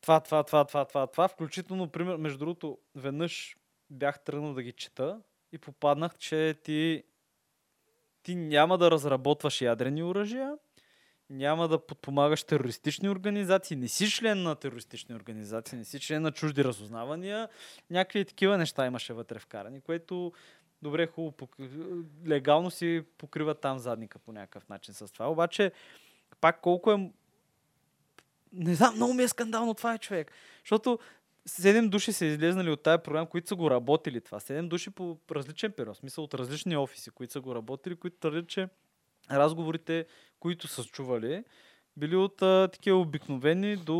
[0.00, 1.28] това, това, това, това, това, това.
[1.28, 3.56] Включително, пример, между другото, веднъж
[3.90, 5.20] бях тръгнал да ги чета
[5.52, 7.02] и попаднах, че ти,
[8.22, 10.56] ти няма да разработваш ядрени оръжия,
[11.32, 16.32] няма да подпомагаш терористични организации, не си член на терористични организации, не си член на
[16.32, 17.48] чужди разузнавания,
[17.90, 20.32] някакви такива неща имаше вътре вкарани, което
[20.82, 21.48] добре, хубаво,
[22.26, 25.30] легално си покрива там задника по някакъв начин с това.
[25.30, 25.72] Обаче,
[26.40, 27.10] пак колко е...
[28.52, 30.32] Не знам, много ми е скандално това е човек.
[30.64, 30.98] Защото
[31.46, 34.40] седем души са излезнали от тази програма, които са го работили това.
[34.40, 38.16] Седем души по различен период, в смисъл от различни офиси, които са го работили, които
[38.16, 38.68] твърдят, че
[39.38, 40.06] разговорите,
[40.40, 41.44] които са чували,
[41.96, 43.96] били от а, такива обикновени до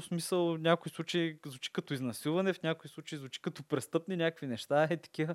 [0.00, 4.46] в смисъл в някои случаи звучи като изнасилване, в някои случаи звучи като престъпни някакви
[4.46, 5.34] неща, е такива.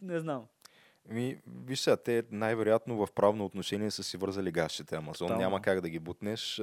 [0.00, 0.46] Не знам.
[1.08, 5.28] Ми, виж сега, те най-вероятно в правно отношение са си вързали гащите Амазон.
[5.28, 5.40] Тотално.
[5.42, 6.62] Няма как да ги бутнеш.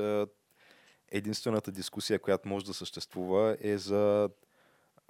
[1.11, 4.29] Единствената дискусия, която може да съществува е за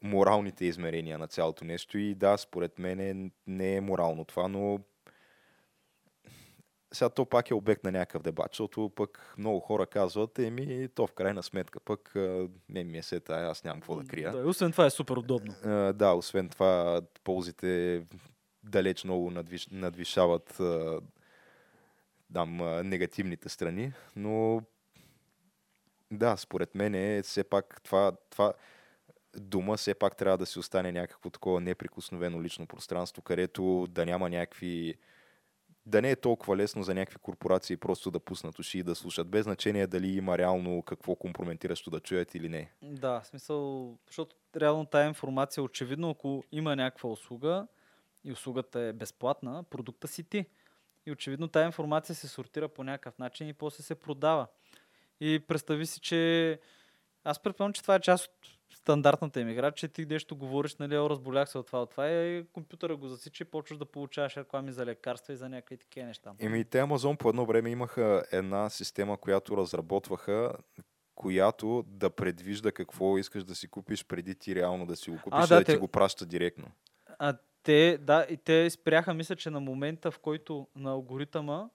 [0.03, 1.97] моралните измерения на цялото нещо.
[1.97, 4.79] И да, според мен не е морално това, но
[6.91, 11.07] сега то пак е обект на някакъв дебат, защото пък много хора казват, еми, то
[11.07, 12.13] в крайна сметка пък
[12.69, 14.31] не ми е сета, аз нямам какво да крия.
[14.31, 15.53] Да, освен това е супер удобно.
[15.63, 18.03] А, да, освен това, ползите
[18.63, 20.99] далеч много надвиш, надвишават а,
[22.33, 24.61] там, а, негативните страни, но
[26.11, 28.53] да, според мен е все пак това, това
[29.37, 34.29] дума все пак трябва да си остане някакво такова неприкосновено лично пространство, където да няма
[34.29, 34.95] някакви
[35.85, 39.29] да не е толкова лесно за някакви корпорации просто да пуснат уши и да слушат,
[39.29, 42.71] без значение дали има реално какво компрометиращо да чуят или не.
[42.81, 47.67] Да, в смисъл, защото реално тая информация, очевидно, ако има някаква услуга
[48.23, 50.45] и услугата е безплатна, продукта си ти.
[51.05, 54.47] И очевидно тая информация се сортира по някакъв начин и после се продава.
[55.19, 56.59] И представи си, че
[57.23, 60.97] аз предполагам, че това е част от стандартната им игра, че ти нещо говориш, нали,
[60.97, 64.37] о, разболях се от това, от това и компютъра го засича и почваш да получаваш
[64.37, 66.31] реклами за лекарства и за някакви такива неща.
[66.39, 70.53] Еми, те Амазон по едно време имаха една система, която разработваха,
[71.15, 75.39] която да предвижда какво искаш да си купиш преди ти реално да си го купиш,
[75.43, 76.65] А, да, да те- ти го праща директно.
[77.19, 81.69] А те, да, и те спряха, мисля, че на момента, в който на алгоритъма,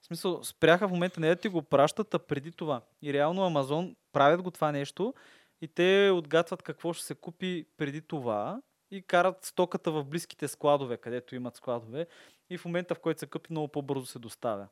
[0.00, 2.80] в смисъл, спряха в момента не да ти го пращат, а преди това.
[3.02, 5.14] И реално Амазон правят го това нещо
[5.60, 10.96] и те отгатват какво ще се купи преди това и карат стоката в близките складове,
[10.96, 12.06] където имат складове
[12.50, 14.68] и в момента, в който се къпи, много по-бързо се доставя.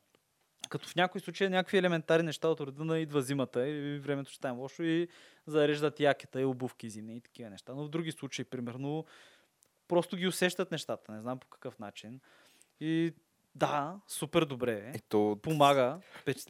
[0.69, 4.37] Като в някои случаи някакви елементарни неща от рода на идва зимата и времето ще
[4.37, 5.07] стане лошо и
[5.47, 7.73] зареждат якета и обувки зимни и такива неща.
[7.73, 9.05] Но в други случаи, примерно,
[9.87, 12.19] просто ги усещат нещата, не знам по какъв начин.
[12.79, 13.13] И
[13.57, 14.91] да, супер добре.
[14.95, 15.99] Ето, Помага,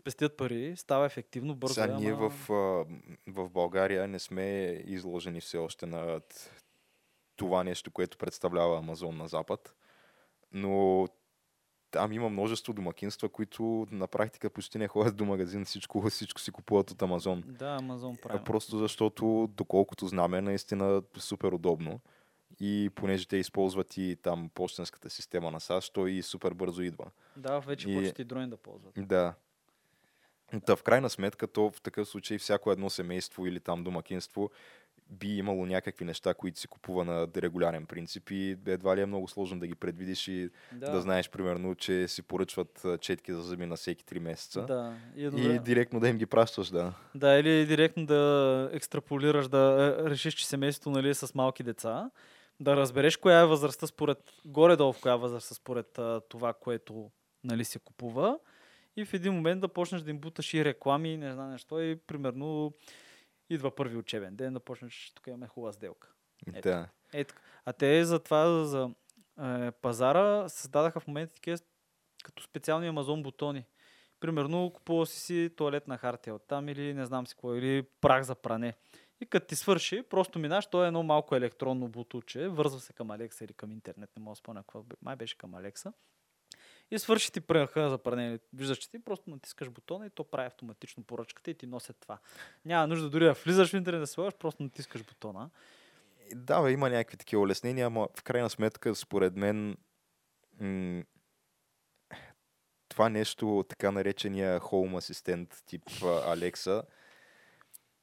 [0.03, 1.73] пестят пари, става ефективно, бързо.
[1.73, 2.47] сега е, ние ама- в,
[3.27, 4.43] в България не сме
[4.85, 6.21] изложени все още на
[7.35, 9.73] това нещо, което представлява Амазон на Запад,
[10.51, 11.07] но
[11.91, 16.51] там има множество домакинства, които на практика почти не ходят до магазин, всичко, всичко си
[16.51, 17.43] купуват от Амазон.
[17.45, 18.43] Да, Амазон прави.
[18.43, 21.99] Просто защото, доколкото знаме, наистина супер удобно.
[22.59, 27.05] И понеже те използват и там почтенската система на САЩ, той и супер бързо идва.
[27.35, 28.93] Да, вече И- почти дрони да ползват.
[28.97, 29.33] Да.
[30.65, 34.51] Та в крайна сметка, то в такъв случай всяко едно семейство или там домакинство
[35.09, 39.27] би имало някакви неща, които си купува на регулярен принцип и едва ли е много
[39.27, 43.65] сложно да ги предвидиш и да, да знаеш примерно, че си поръчват четки за зъби
[43.65, 44.61] на всеки 3 месеца.
[44.61, 46.93] Да, и, е И директно да им ги пращаш, да.
[47.15, 52.09] Да, или директно да екстраполираш, да е, решиш, че семейството нали, е с малки деца,
[52.59, 57.11] да разбереш коя е възрастта според, горе-долу в коя е според а, това, което
[57.43, 58.39] нали, се купува
[58.97, 61.81] и в един момент да почнеш да им буташ и реклами, и не знам нещо,
[61.81, 62.73] и примерно
[63.49, 66.11] идва първи учебен ден, да почнеш, тук имаме хубава сделка.
[66.47, 66.69] Ето.
[66.69, 66.89] Да.
[67.13, 67.41] Е, така.
[67.65, 68.89] а те за това, за
[69.43, 71.57] е, пазара, създадаха в момента такива
[72.23, 73.65] като специални Амазон бутони.
[74.19, 78.23] Примерно, купува си си туалетна хартия от там или не знам си какво, или прах
[78.23, 78.73] за пране.
[79.21, 83.11] И като ти свърши, просто минаш, то е едно малко електронно бутуче, вързва се към
[83.11, 85.93] Алекса или към интернет, не мога да спомня какво, май беше към Алекса.
[86.91, 88.39] И свърши ти праха за пране.
[88.53, 92.17] Виждаш, че ти просто натискаш бутона и то прави автоматично поръчката и ти носи това.
[92.65, 95.49] Няма нужда дори да влизаш в интернет да слагаш, просто натискаш бутона.
[96.35, 99.77] Да, бе, има някакви такива улеснения, ама в крайна сметка, според мен,
[100.59, 101.03] м-
[102.89, 105.83] това нещо, така наречения Home асистент тип
[106.25, 106.83] Алекса,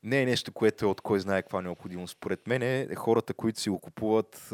[0.05, 2.13] не е нещо, което е от кой знае каква необходимост.
[2.17, 4.51] Според мен е, хората, които си го купуват,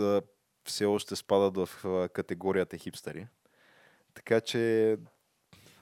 [0.64, 1.68] все още спадат в
[2.12, 3.26] категорията хипстери.
[4.14, 4.96] Така че,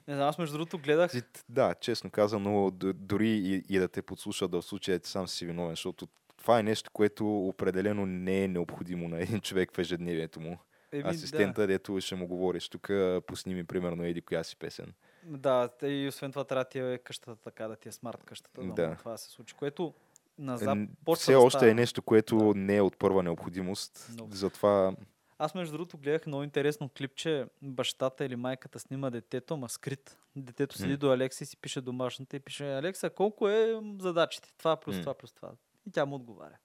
[0.09, 1.13] Не знам, аз между другото гледах
[1.49, 5.47] да, честно казано, д- дори и, и да те подслушат да в случая сам си
[5.47, 10.41] виновен, защото това е нещо, което определено не е необходимо на един човек в ежедневието
[10.41, 10.59] му.
[10.93, 12.91] Еми, Асистента, дето ще му говориш, тук
[13.27, 14.93] пусни ми примерно еди коя си песен.
[15.29, 18.61] Да, и освен това трябва да ти е къщата така, да ти е смарт къщата,
[18.61, 18.89] да, Да.
[18.89, 18.97] да.
[18.97, 19.95] това да се случи, което
[20.39, 21.71] Е, назад н- почва Все да още става.
[21.71, 22.55] е нещо, което Да.
[22.55, 24.09] не е от първа необходимост.
[24.13, 24.35] Много.
[24.35, 24.95] Затова
[25.41, 30.19] Аз между другото гледах много интересно клипче, бащата или майката снима детето, ма скрит.
[30.37, 30.97] Детето седи М.
[30.97, 34.53] до Алекса и си пише домашната и пише Алекса, колко е задачите?
[34.59, 35.01] Това плюс М.
[35.01, 35.51] това плюс това.
[35.87, 36.57] И тя му отговаря.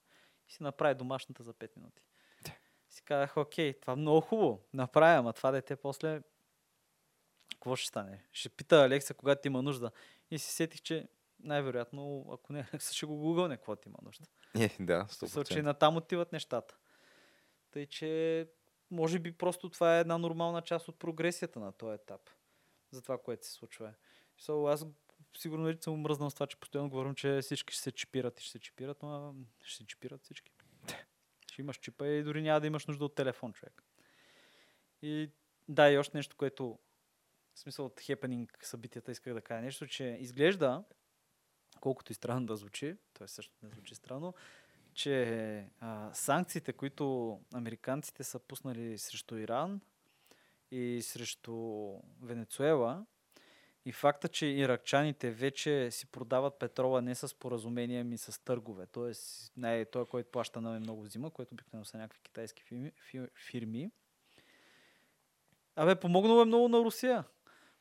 [0.48, 2.02] И си направи домашната за 5 минути.
[2.90, 4.60] И си казах, окей, това много хубаво.
[4.72, 6.20] Направя, ама това дете после
[7.64, 8.24] какво ще стане?
[8.32, 9.90] Ще пита Алекса, когато има нужда.
[10.30, 11.08] И си сетих, че
[11.40, 14.24] най-вероятно, ако не Алекса, ще го гугълне, какво ти има нужда.
[14.60, 15.62] е, да, В смисъл, че 100%.
[15.62, 16.76] натам отиват нещата.
[17.70, 18.48] Тъй, че
[18.90, 22.30] може би просто това е една нормална част от прогресията на този етап.
[22.90, 23.94] За това, което се случва.
[24.40, 24.86] So, аз
[25.38, 28.42] сигурно вече съм мръзнал с това, че постоянно говорим, че всички ще се чипират и
[28.42, 30.52] ще се чипират, но ще се чипират всички.
[31.52, 33.82] Ще имаш чипа и дори няма да имаш нужда от телефон, човек.
[35.02, 35.30] И
[35.68, 36.78] да, и още нещо, което
[37.54, 40.84] в смисъл от хепенинг събитията исках да кажа нещо, че изглежда,
[41.80, 43.28] колкото и странно да звучи, т.е.
[43.28, 44.34] също не звучи странно,
[44.94, 49.80] че а, санкциите, които американците са пуснали срещу Иран
[50.70, 51.54] и срещу
[52.22, 53.06] Венецуела,
[53.86, 58.86] и факта, че иракчаните вече си продават петрола не с поразумения, ми с търгове.
[58.86, 63.30] Тоест, не, той, който плаща на много взима, което обикновено са някакви китайски фирми, фи-
[63.50, 63.90] фирми.
[65.76, 67.24] Абе, помогнало е много на Русия.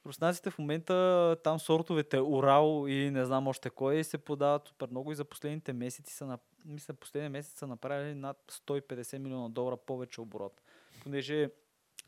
[0.06, 5.12] Руснаците в момента там сортовете Урал и не знам още кой се подават супер много
[5.12, 8.38] и за последните месеци са, на, мисля, последния месец са направили над
[8.68, 10.62] 150 милиона долара повече оборот.
[11.04, 11.50] Понеже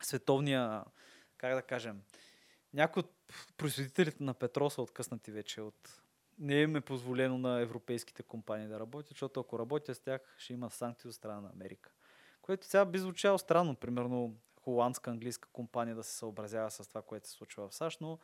[0.01, 0.83] световния,
[1.37, 2.01] как да кажем,
[2.73, 3.11] някои от
[3.57, 6.01] производителите на петрол са откъснати вече от
[6.39, 10.53] не им е позволено на европейските компании да работят, защото ако работят с тях, ще
[10.53, 11.91] има санкции от страна на Америка.
[12.41, 17.27] Което сега би звучало странно, примерно холандска, английска компания да се съобразява с това, което
[17.27, 18.19] се случва в САЩ, но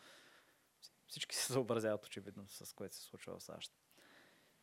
[1.07, 3.73] всички се съобразяват очевидно с което се случва в САЩ.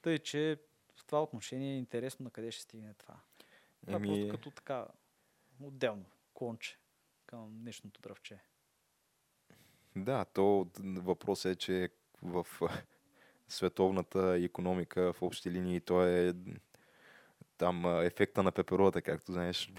[0.03, 0.59] Тъй, че
[0.97, 3.21] в това отношение е интересно на къде ще стигне това.
[3.87, 4.87] Това Еми- просто като така
[5.61, 6.05] отделно
[6.35, 6.79] клонче
[7.27, 8.41] към днешното дръвче.
[9.97, 11.91] Да, то въпросът е, че
[12.23, 12.47] в
[13.49, 16.35] световната економика в общи линии то е
[17.59, 19.73] там ефекта на пеперуда, както знаеш.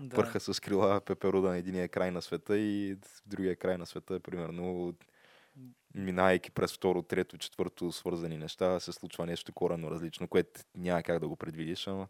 [0.00, 0.16] Да.
[0.16, 4.94] Пърха с крила пеперуда на единия край на света и другия край на света, примерно,
[5.94, 11.18] минайки през второ, трето, четвърто свързани неща, се случва нещо коренно различно, което няма как
[11.18, 12.08] да го предвидиш, ама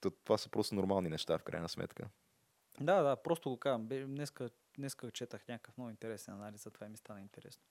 [0.00, 2.08] то- това са просто нормални неща в крайна сметка.
[2.80, 3.86] Да, да, просто го казвам.
[3.88, 7.62] Днеска, днеска четах някакъв много интересен анализ, за това и ми стана интересно.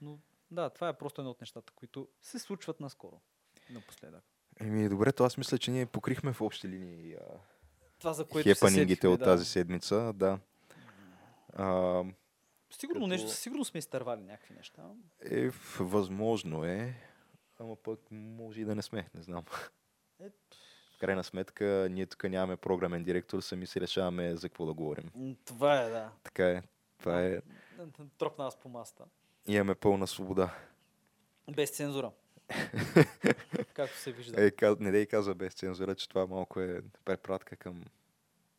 [0.00, 0.18] Но
[0.50, 3.20] да, това е просто едно от нещата, които се случват наскоро.
[3.70, 4.24] Напоследък.
[4.60, 7.40] Еми, добре, то аз мисля, че ние покрихме в общи линии а,
[8.00, 9.24] Това, за което се хепанингите сетихме, от да.
[9.24, 10.38] тази седмица, да.
[11.52, 12.04] А,
[12.70, 14.82] Сигурно, като- нещо, сигурно сме изтървали някакви неща.
[15.20, 15.48] е,
[15.80, 16.94] възможно е,
[17.58, 19.44] ама пък може и да не сме, не знам.
[20.20, 20.28] Е,
[21.00, 25.36] крайна сметка ние тук нямаме програмен директор, сами си решаваме за какво да говорим.
[25.44, 26.12] Това е, да.
[26.22, 26.62] Така е.
[26.98, 27.40] Това е.
[28.18, 29.04] Тропна аз по маста.
[29.46, 30.54] Имаме пълна свобода.
[31.50, 32.10] Без цензура.
[33.74, 34.46] Както се вижда.
[34.46, 37.84] Е, не дей каза без цензура, че това малко е препратка към,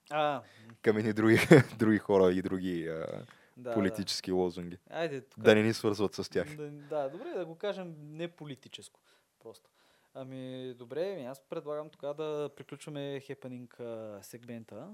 [0.09, 0.41] А,
[0.81, 1.39] към едни други,
[1.79, 3.25] други хора и други а,
[3.57, 4.77] да, политически лозунги.
[4.87, 4.95] Да.
[4.95, 5.43] Айде, тук.
[5.43, 6.55] Да не ни свързват с тях.
[6.55, 8.99] Да, да, добре, да го кажем не политическо.
[9.39, 9.69] Просто.
[10.13, 14.87] Ами, добре, ами аз предлагам тогава да приключваме хепанинг а, сегмента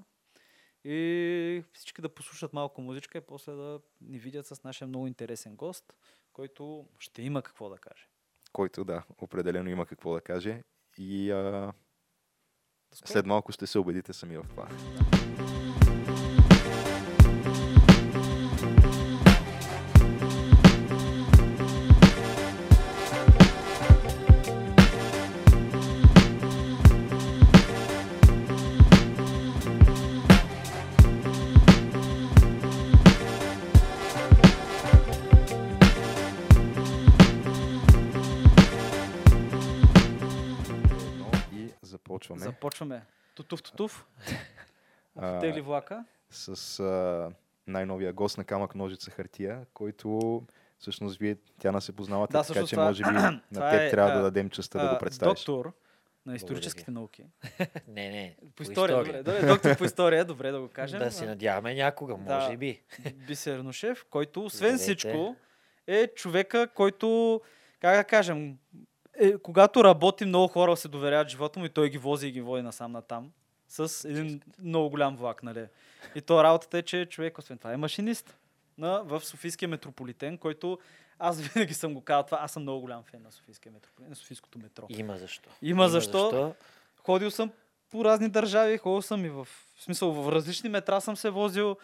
[0.84, 5.56] и всички да послушат малко музичка и после да ни видят с нашия много интересен
[5.56, 5.94] гост,
[6.34, 8.08] който ще има какво да каже.
[8.54, 10.64] Който да, определено има какво да каже.
[10.98, 11.74] И а,
[12.94, 14.68] след малко ще се убедите сами в това.
[42.30, 43.06] Започваме Започваме.
[43.36, 44.08] Тутув, тутув.
[45.20, 46.06] А, Тегли влака.
[46.30, 47.32] с а,
[47.68, 50.42] най-новия гост на камък, ножица, хартия, който
[50.80, 54.12] всъщност вие, Тяна се познавате, Да, така че това- може би на теб е, трябва
[54.12, 55.40] да а, дадем честа да го представиш.
[55.40, 55.74] Доктор
[56.26, 57.24] на историческите науки.
[57.88, 58.38] Не, не.
[58.56, 59.48] По история, добре, добре.
[59.48, 61.00] Доктор по история, добре да го кажем.
[61.00, 62.36] Да се надяваме някога, Да.
[62.36, 62.82] може би.
[63.28, 64.84] Бисер Нушев, който освен Здравейте.
[64.84, 65.36] всичко
[65.88, 67.42] е човека, който,
[67.80, 68.58] как да кажем,
[69.20, 72.42] е, когато работи, много хора се доверяват живота му и той ги вози и ги
[72.42, 73.32] води насам натам
[73.68, 75.66] с един много голям влак, нали?
[76.16, 78.38] И то работата е, че човек, освен това, е машинист
[78.78, 80.80] на, в Софийския метрополитен, който
[81.20, 84.16] аз винаги съм го казал това, аз съм много голям фен на Софийския метрополитен, на
[84.16, 84.86] Софийското метро.
[84.90, 85.50] Има защо.
[85.62, 86.56] Има защо.
[86.98, 87.52] Ходил съм
[87.90, 91.78] по разни държави, ходил съм и в, в смисъл в различни метра съм се возил.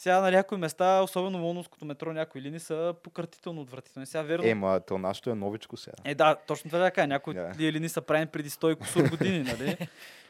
[0.00, 4.06] Сега на някои места, особено Лондонското метро, някои линии са пократително отвратителни.
[4.06, 4.46] Сега верно.
[4.46, 5.96] Е, ма, то нашето е новичко сега.
[6.04, 7.06] Е, да, точно това кажа.
[7.06, 7.56] Някои yeah.
[7.56, 9.76] тия линии са правени преди 100 и кусор години, нали?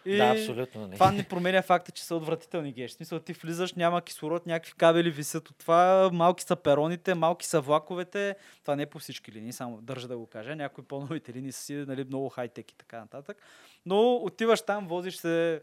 [0.05, 0.87] И Да, абсолютно.
[0.87, 0.95] Не.
[0.95, 2.91] това не променя факта, че са отвратителни геш.
[2.91, 7.47] В смисъл, ти влизаш, няма кислород, някакви кабели висят от това, малки са пероните, малки
[7.47, 8.37] са влаковете.
[8.63, 10.57] Това не е по всички линии, само държа да го кажа.
[10.57, 13.37] Някои по-новите линии са си нали, много хай-тек и така нататък.
[13.87, 15.61] Но отиваш там, возиш се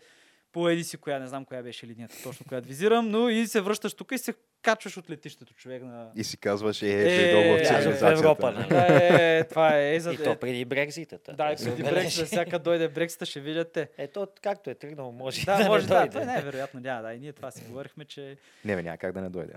[0.51, 3.61] по еди си, коя не знам коя беше линията точно, която визирам, но и се
[3.61, 6.07] връщаш тук и се качваш от летището, човек на...
[6.15, 7.57] И си казваш, е, Е, е, долу
[7.93, 8.11] в.
[8.11, 8.69] Европа, нали?
[8.69, 11.33] Да, е, това е, е, за, И то преди Брекзитата.
[11.33, 11.83] да, и да се преди.
[11.83, 13.89] Брексита, всяка дойде Брексита, ще видят те.
[13.97, 16.09] Ето, както е тръгнал, може Да, да, може не да, дойде.
[16.11, 18.97] това не е вероятно, няма, да, и ние това си говорихме, че Не, бе, няма
[18.97, 19.53] как да не дойде.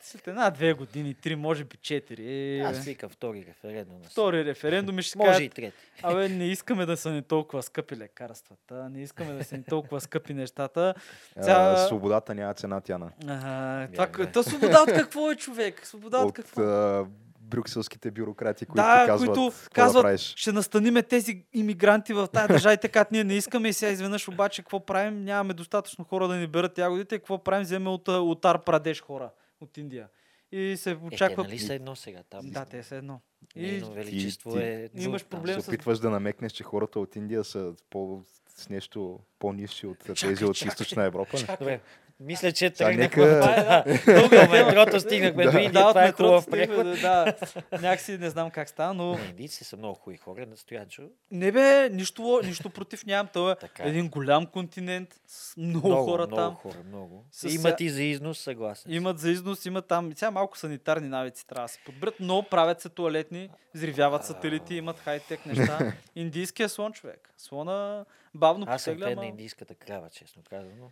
[0.00, 4.02] След една-две години, три, може би четири, Аз викам втори референдум.
[4.04, 5.76] втори референдум и ще Може и трети.
[6.02, 10.00] абе, не искаме да са ни толкова скъпи лекарствата, не искаме да са ни толкова
[10.00, 10.94] скъпи нещата.
[11.36, 13.10] А, свободата няма цена, Тяна.
[13.28, 14.32] А, това, е.
[14.32, 15.86] то свобода от какво е човек?
[15.86, 17.06] Свобода от, От какво?
[17.40, 20.34] брюкселските бюрократи, които да, казват, които казват, да правиш.
[20.36, 24.28] ще настаниме тези иммигранти в тази държава и така, ние не искаме и сега изведнъж
[24.28, 25.24] обаче какво правим?
[25.24, 27.62] Нямаме достатъчно хора да ни берат ягодите, и какво правим?
[27.62, 30.08] Вземе от, от Ар Прадеш хора от Индия.
[30.52, 31.42] И се Е, те очаква...
[31.44, 32.50] нали са едно сега там?
[32.50, 33.20] Да, те са едно.
[33.54, 34.90] И Нейно величество ти- е...
[34.94, 35.40] имаш друг там.
[35.40, 39.86] проблем се с- опитваш да намекнеш, че хората от Индия са по, с нещо по-низши
[39.86, 40.68] от тези Чакай, от чакай.
[40.68, 41.36] източна Европа.
[41.50, 41.80] Добре,
[42.20, 43.84] мисля, че тръгнахме нека- това.
[44.06, 45.72] Дълго от метрото стигнахме до Индия.
[45.72, 47.00] да, от Това е метрото преход.
[47.00, 47.34] да,
[47.72, 49.12] някакси не знам как става, но...
[49.12, 51.02] Не, Индийците са много хубави хора, настоячо.
[51.30, 53.28] Не бе, нищо, нищо против нямам.
[53.28, 53.88] Той е е.
[53.88, 56.54] един голям континент с много, хора много там.
[56.54, 57.24] хора, много.
[57.32, 58.82] С- Имат и за износ, съгласен.
[58.82, 58.92] съм.
[58.92, 60.12] Имат за износ, имат там.
[60.14, 64.98] Сега малко санитарни навици трябва да се подберат, но правят се туалетни, взривяват сателити, имат
[64.98, 65.92] хай-тек неща.
[66.16, 67.32] Индийския слон, човек.
[67.36, 68.04] Слона
[68.34, 69.28] бавно Аз съм потегля, фен на ама...
[69.28, 70.90] индийската крава, честно казано.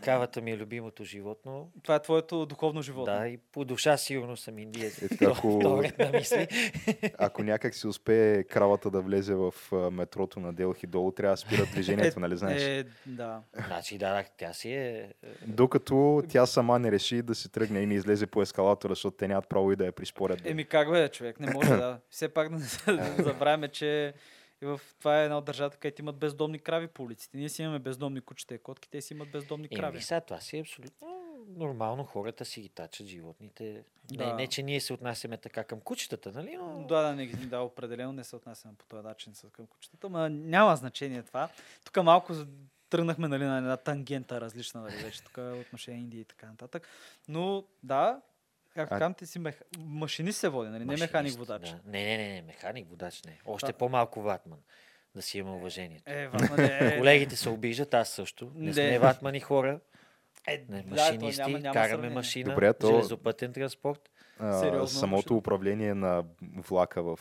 [0.00, 1.70] Кравата ми е любимото животно.
[1.82, 3.14] Това е твоето духовно животно.
[3.14, 5.02] Да, и по душа сигурно съм индиец.
[5.02, 6.48] Е, така, ако- на мисли.
[7.18, 9.54] Ако някак си успее кравата да влезе в
[9.92, 12.62] метрото на Делхи долу, трябва да спират движението, нали знаеш?
[12.62, 13.40] Е, да.
[13.66, 14.88] Значи, да, да, тя си е...
[15.22, 19.16] е, Докато тя сама не реши да си тръгне и не излезе по ескалатора, защото
[19.16, 20.40] те нямат право и да я пришпорят.
[20.44, 22.00] Еми как бе, човек, не може да.
[22.10, 22.58] Все пак да
[23.18, 24.12] забравяме, че
[24.62, 24.80] и в...
[24.98, 27.36] това е една от държавата, където имат бездомни крави по улиците.
[27.36, 29.96] Ние си имаме бездомни кучета и котки, те си имат бездомни крави.
[29.96, 32.04] Еми, сега това си е абсолютно нормално.
[32.04, 33.84] Хората си ги тачат животните.
[34.12, 34.26] Да.
[34.26, 36.56] Не, не, че ние се отнасяме така към кучетата, нали?
[36.56, 36.86] Но...
[36.88, 40.76] Да, да, не, да, определено не се отнасяме по този начин към кучетата, но няма
[40.76, 41.48] значение това.
[41.84, 42.32] Тук малко
[42.90, 46.88] тръгнахме нали, на една тангента различна, нали, вече тук отношение Индия и така нататък.
[47.28, 48.20] Но да,
[48.78, 49.60] както А- казвам, ти си мех...
[49.78, 51.62] машинист се води, нали, не механик водач.
[51.62, 51.80] Да.
[51.86, 53.38] Не, не, не, не, механик водач не.
[53.46, 53.72] Още Да.
[53.72, 54.58] по-малко ватман.
[55.14, 56.02] да си има уважението.
[56.06, 56.96] Е, ватман е...
[56.98, 58.52] Колегите се обиждат, аз също.
[58.54, 58.72] Не Не.
[58.72, 59.80] сме ватмани хора,
[60.46, 62.14] Е, не да, машинисти, няма- няма караме сравнение.
[62.14, 64.10] машина, Добре, то- железопътен транспорт.
[64.38, 65.36] А, Сериозно, самото абсолютно.
[65.36, 67.18] управление на влака в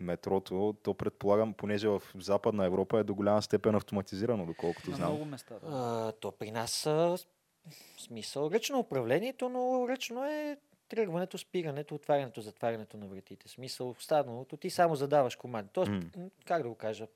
[0.00, 5.08] метрото, то предполагам, понеже в Западна Европа е до голяма степен автоматизирано, доколкото На знам.
[5.08, 5.54] много места.
[5.54, 5.68] Да.
[5.68, 7.16] А, то при нас а,
[7.98, 10.56] смисъл ръчно управлението, но ръчно е
[10.88, 13.48] тръгването, спирането, отварянето, затварянето на вратите.
[13.48, 15.70] Смисъл останалото, ти само задаваш команди.
[15.72, 16.00] Тоест, м,
[16.44, 17.06] как да го кажа,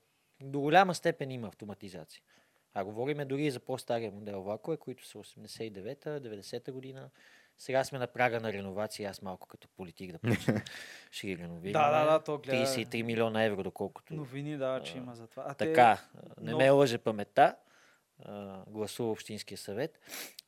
[0.41, 2.21] до голяма степен има автоматизация.
[2.73, 7.09] А говориме дори и за по-стария модел влакове, които са 89-та, 90-та година.
[7.57, 9.09] Сега сме на прага на реновация.
[9.09, 10.61] Аз малко като политик да почна.
[11.11, 11.85] Ще ги реновираме.
[11.85, 15.43] Да, да, да, то гледа- 33 милиона евро, доколкото Новини, да, че има за това.
[15.47, 15.97] А те- така,
[16.41, 17.55] не но- ме лъже паметта.
[18.19, 19.99] А, Гласува Общинския съвет.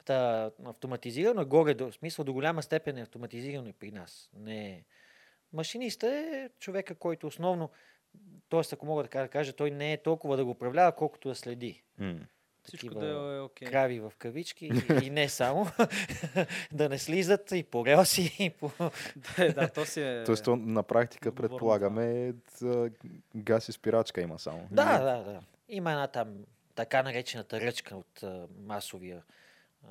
[0.05, 4.30] Та, автоматизирано е горе, до, в смисъл до голяма степен е автоматизирано и при нас.
[4.34, 4.84] Не е.
[5.53, 7.70] Машиниста е човека, който основно,
[8.49, 8.61] т.е.
[8.74, 11.84] ако мога така да кажа, той не е толкова да го управлява, колкото да следи.
[12.68, 13.68] Всичко да е окей.
[13.68, 14.65] крави в кавички
[15.01, 15.68] и, и не само.
[16.72, 18.72] да не слизат и по релси, и по...
[19.38, 20.24] да, да, то си е...
[20.24, 22.89] Тоест, то на практика предполагаме да,
[23.36, 24.68] газ и спирачка има само.
[24.72, 25.41] Да, да, да.
[25.70, 26.45] Има една там
[26.78, 29.23] така наречената ръчка от а, масовия,
[29.84, 29.89] а,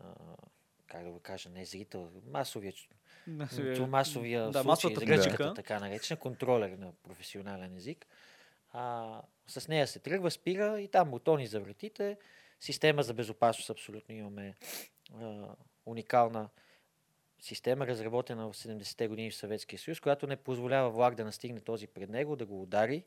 [0.87, 2.73] как да го кажа, не зрител, масовия,
[3.29, 8.07] Масовия- масовия да, случай, ръчката, така наречена, контролер на професионален език.
[8.73, 12.19] А, с нея се тръгва, спира и там бутони за вратите,
[12.61, 14.55] система за безопасност абсолютно имаме
[15.15, 15.49] а,
[15.87, 16.49] уникална
[17.41, 21.87] система, разработена в 70-те години в Съветския съюз, която не позволява влак да настигне този
[21.87, 23.05] пред него, да го удари,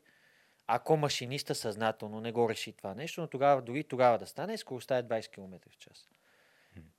[0.72, 4.98] ако машиниста съзнателно не го реши това нещо, но тогава, дори тогава да стане, скоростта
[4.98, 6.08] е 20 км в час.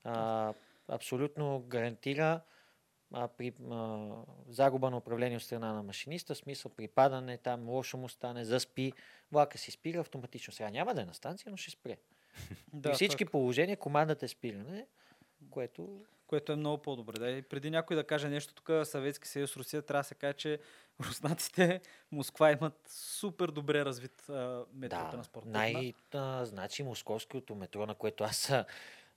[0.04, 0.54] А,
[0.88, 2.42] абсолютно гарантира
[3.14, 4.10] а, при а,
[4.50, 8.46] загуба на управление от страна на машиниста, в смисъл при падане, там лошо му стане,
[8.46, 8.94] заспи,
[9.32, 10.54] влака си спира автоматично.
[10.54, 11.98] Сега няма да е на станция, но ще спре.
[12.74, 14.88] Да, при всички так, положения командата е спиране,
[15.50, 17.20] което което е много по-добре.
[17.20, 17.30] Да.
[17.30, 20.60] И преди някой да каже нещо тук, Съветски съюз, Русия, трябва да се каже, че
[21.08, 25.46] руснаците, Москва имат супер добре развит а, метротранспорт.
[25.46, 28.66] най, а, значи московското метро, на което аз а,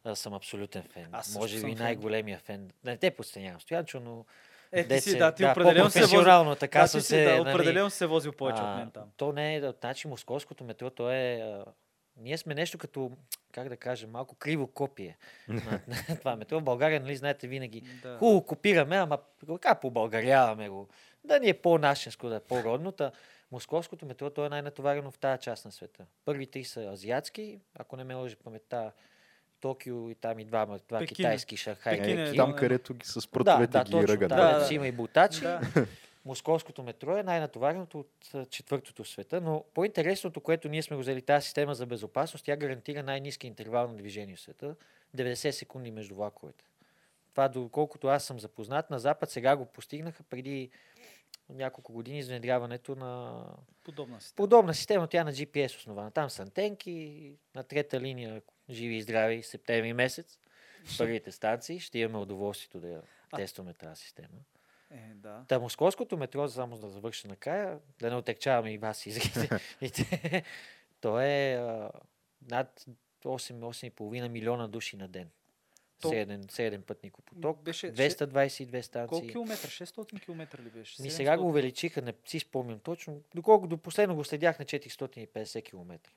[0.05, 1.09] а, съм абсолютен фен.
[1.13, 2.71] Аз Може би най-големия фен.
[2.85, 4.25] Не те подценявам, Стоянчо, но
[4.73, 6.13] Е, ти си, да, ти определено се вози.
[6.13, 8.91] по-професионално така Да, съм си, се, да, нали, определено се возил повече а, от мен
[8.91, 9.11] там.
[9.17, 11.63] То не е, значи московското метро, то е...
[12.17, 13.11] Ние сме нещо като,
[13.53, 15.17] как да кажа, малко криво копие
[15.49, 16.61] на, на това метро.
[16.61, 18.17] В България, нали, знаете, винаги Да.
[18.19, 19.19] хубаво копираме, ама
[19.61, 20.89] как побългаряваме го.
[21.25, 22.93] Да ни е по-нашенско, да е по-родно.
[22.93, 23.13] Та,
[23.53, 26.05] Московското метро, то е най-натоварено в тази част на света.
[26.25, 28.93] Първи три са азиатски, ако не ме лъжи паметта,
[29.61, 31.15] Токио и там и два, два Пекин.
[31.17, 32.33] китайски, Шанхай, Пекин е.
[32.35, 34.09] Там, Да, където ги с Да, прътовете да, ги точно.
[34.09, 34.29] ръгат.
[34.29, 34.65] Да, да, да.
[34.65, 35.41] си има и бутачи.
[35.41, 35.61] Да.
[36.25, 41.23] Московското метро е най-натовареното от четвъртото в света, но по-интересното, което ние сме го взели
[41.23, 44.77] тази система за безопасност, тя гарантира най-низки интервал на движение в света
[45.17, 46.65] 90 секунди между влаковете.
[47.31, 50.71] Това, доколкото аз съм запознат, на Запад сега го постигнаха преди
[51.49, 53.45] няколко години с внедряването на
[53.85, 54.35] Подобна си.
[54.37, 56.11] подобна система, тя на GPS основана.
[56.11, 60.39] Там са антенки, на трета линия, живи и здрави, септември месец,
[60.99, 63.03] първите станции, ще имаме удоволствието да я
[63.37, 64.29] тестваме тази система.
[64.95, 65.45] Е, да.
[65.49, 69.13] Та московското метро, само да завърша накрая, да не отекчаваме и вас и
[71.01, 71.91] то е а,
[72.51, 72.87] над
[73.25, 75.31] 8-8,5 милиона души на ден.
[76.01, 77.63] То- Среден, среден пътникопоток.
[77.63, 79.09] Беше- 222 станции.
[79.09, 79.69] Колко километра?
[79.69, 81.03] 600 километра ли беше?
[81.03, 81.47] Ми сега го 700?
[81.49, 83.23] увеличиха, не си спомням точно.
[83.35, 86.11] Доколко до последно го следях на 450 км.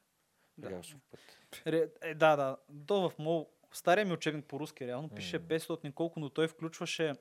[0.58, 0.70] Да.
[0.70, 1.20] Релсов път.
[1.68, 2.58] Ре, е, да, да.
[2.88, 3.50] То в мол...
[3.72, 5.46] Стария ми учебник по руски реално пише М.
[5.46, 7.14] 500 колко, но той включваше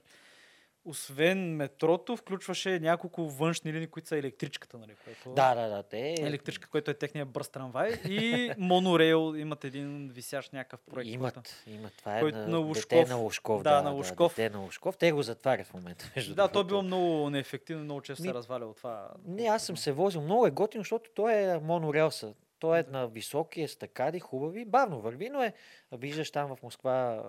[0.86, 4.94] освен метрото, включваше няколко външни линии, които са електричката, нали?
[5.04, 5.34] Което...
[5.34, 5.82] Да, да, да.
[5.82, 10.94] Те Електричка, което е техния бърз трамвай и монорейл имат един висящ някакъв проект.
[10.94, 11.92] който- имат, имат.
[11.98, 13.08] Това е който на, на дете Лужков.
[13.08, 13.62] на Лужков.
[13.62, 14.36] Да, на Лужков.
[14.36, 14.96] дете на Лужков.
[14.96, 16.10] Те го затварят в момента.
[16.16, 19.08] Между Да, то е било много неефективно, много често Ми, се разваля от това.
[19.24, 20.20] Не, аз съм се возил.
[20.20, 22.34] Много е готино, защото той е монорелса.
[22.58, 25.52] Той е на високи естакади, хубави, бавно върви, но е,
[25.92, 27.22] виждаш там в Москва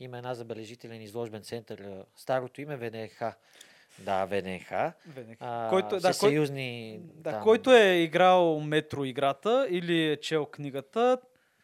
[0.00, 1.84] има една забележителен изложбен център,
[2.16, 3.22] старото име ВНХ.
[3.98, 4.70] Да, ВНХ.
[5.06, 5.38] Веник.
[5.40, 7.00] А, Който, да, кой, всесъюзни...
[7.04, 11.18] да, там, който е играл метро играта или е чел книгата,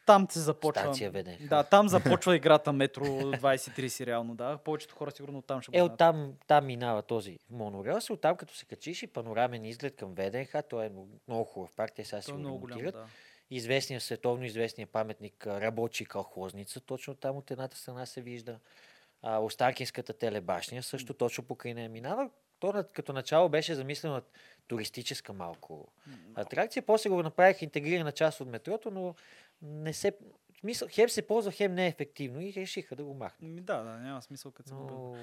[0.06, 0.82] там се започва.
[0.82, 1.48] Станция ВНХ.
[1.48, 4.58] Да, там започва играта Метро 2030 реално, да.
[4.58, 5.92] Повечето хора сигурно оттам ще го Е, знаят.
[5.92, 10.54] оттам там минава този монорелс, и оттам като се качиш и панорамен изглед към ВДНХ,
[10.70, 10.90] той е
[11.28, 12.94] много, хубав парк, те сега си е го много голям, ремонтират.
[12.94, 13.06] да.
[13.54, 18.58] Известния, световно известния паметник Рабочи калхозница, точно там от едната страна се вижда.
[19.22, 22.30] А, Остаркинската телебашня също точно покрай нея минава.
[22.58, 24.30] То като начало беше замислено от
[24.66, 25.92] туристическа малко
[26.34, 29.14] атракция, после го направих интегрирана част от метрото, но
[29.62, 30.10] не се...
[30.54, 33.42] в Смисъл, хем се ползва, хем не е ефективно и решиха да го махнат.
[33.42, 34.74] Ми, да, да, няма смисъл като.
[34.74, 35.16] Но...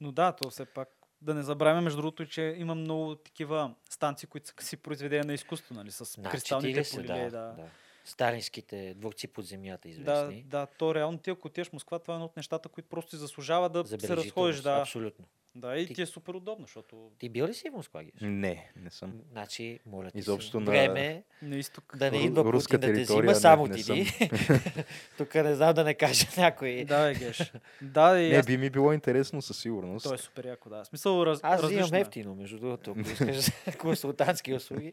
[0.00, 0.88] Но да, то все пак
[1.22, 5.32] да не забравяме, между другото, че има много такива станции, които са си произведения на
[5.34, 7.22] изкуство, нали, с Над кристалните 40, полилеи.
[7.24, 7.68] да, Да, да.
[8.04, 10.42] Сталинските дворци под земята да, известни.
[10.42, 13.10] да, то реално ти, ако отидеш в Москва, това е едно от нещата, които просто
[13.10, 14.60] си заслужава да се разходиш.
[14.60, 15.24] Да, Абсолютно.
[15.54, 16.02] Да и Ти- ти...
[16.02, 18.12] е супер удобно, защото Ти бил ли си в Москва, Геш?
[18.20, 19.12] Не, не съм.
[19.32, 21.96] Значи, моля ти Изобщо се, на- време на изток.
[21.96, 24.06] да не идва руска Путин да те взима, само не ти.
[25.18, 26.84] Тук не знам да не кажа някой.
[26.84, 27.52] Да, е, геш.
[27.82, 28.46] да, и Не, аз...
[28.46, 30.04] би ми било интересно със сигурност.
[30.04, 30.84] То е супер яко, да.
[30.84, 31.40] Смисъл, раз...
[31.42, 32.00] Аз различно взимам е.
[32.00, 33.46] ефтино, между другото, ако искаш
[33.78, 34.92] консултантски услуги.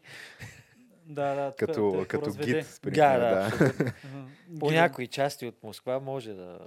[1.06, 1.54] Да, да.
[1.58, 3.20] Като, те като гид, Да, примерно,
[3.78, 3.92] да.
[4.60, 6.58] По някои части от Москва може да...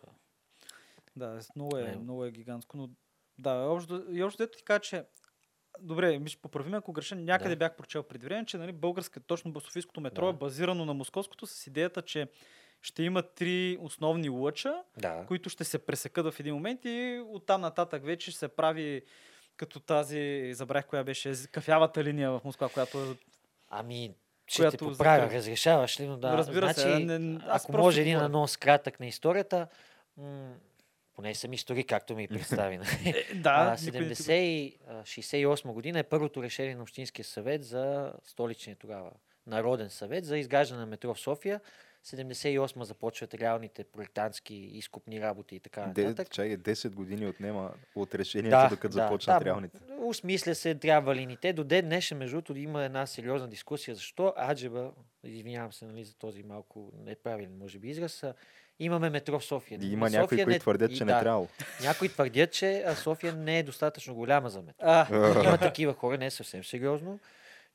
[1.16, 2.90] Да, много е, много е гигантско, но
[3.44, 5.04] да, общо, и общо дето ти кажа, че
[5.80, 7.16] Добре, ми ще поправим, ако греша.
[7.16, 7.56] Някъде Да.
[7.56, 10.30] бях прочел преди време, че нали, българска, точно Софийското метро Да.
[10.30, 12.28] е базирано на московското с идеята, че
[12.82, 15.26] ще има три основни лъча, Да.
[15.28, 19.02] които ще се пресекат в един момент и оттам нататък вече ще се прави
[19.58, 23.18] като тази, забравих коя беше, кафявата линия в Москва, която е...
[23.70, 24.16] Ами,
[24.48, 25.38] ще Която те поправя, закрива.
[25.38, 26.38] разрешаваш ли, но да.
[26.38, 29.68] Разбира се, значи, а не- ако може един анонс кратък на историята,
[30.18, 30.54] м-
[31.16, 32.80] поне съм историк, както ми представи.
[33.06, 36.76] Е, да, а, никой не ти го- 70 и, а, 68 година е първото решение
[36.76, 39.12] на Общинския съвет за столичния тогава
[39.48, 41.62] Народен съвет за изграждане на метро в София.
[42.06, 46.34] 78 започват реалните проектантски изкупни работи и така Де, нататък.
[46.34, 49.78] чакай, 10 години отнема от решението, Да, докато да, започнат там реалните.
[50.00, 51.54] Осмисля се, трябва ли ни те.
[51.54, 53.96] До ден днешен, между другото, има една сериозна дискусия.
[53.96, 54.92] Защо Аджеба,
[55.24, 58.24] извинявам се нали, за този малко неправилен, може би, израз,
[58.80, 59.80] имаме метро в София.
[59.82, 61.48] И има София някои, които не- твърдят, и че да, не трябвало.
[61.82, 64.86] Някои твърдят, че а, София не е достатъчно голяма за метро.
[64.88, 65.08] А,
[65.44, 67.20] Има такива хора, не е съвсем сериозно,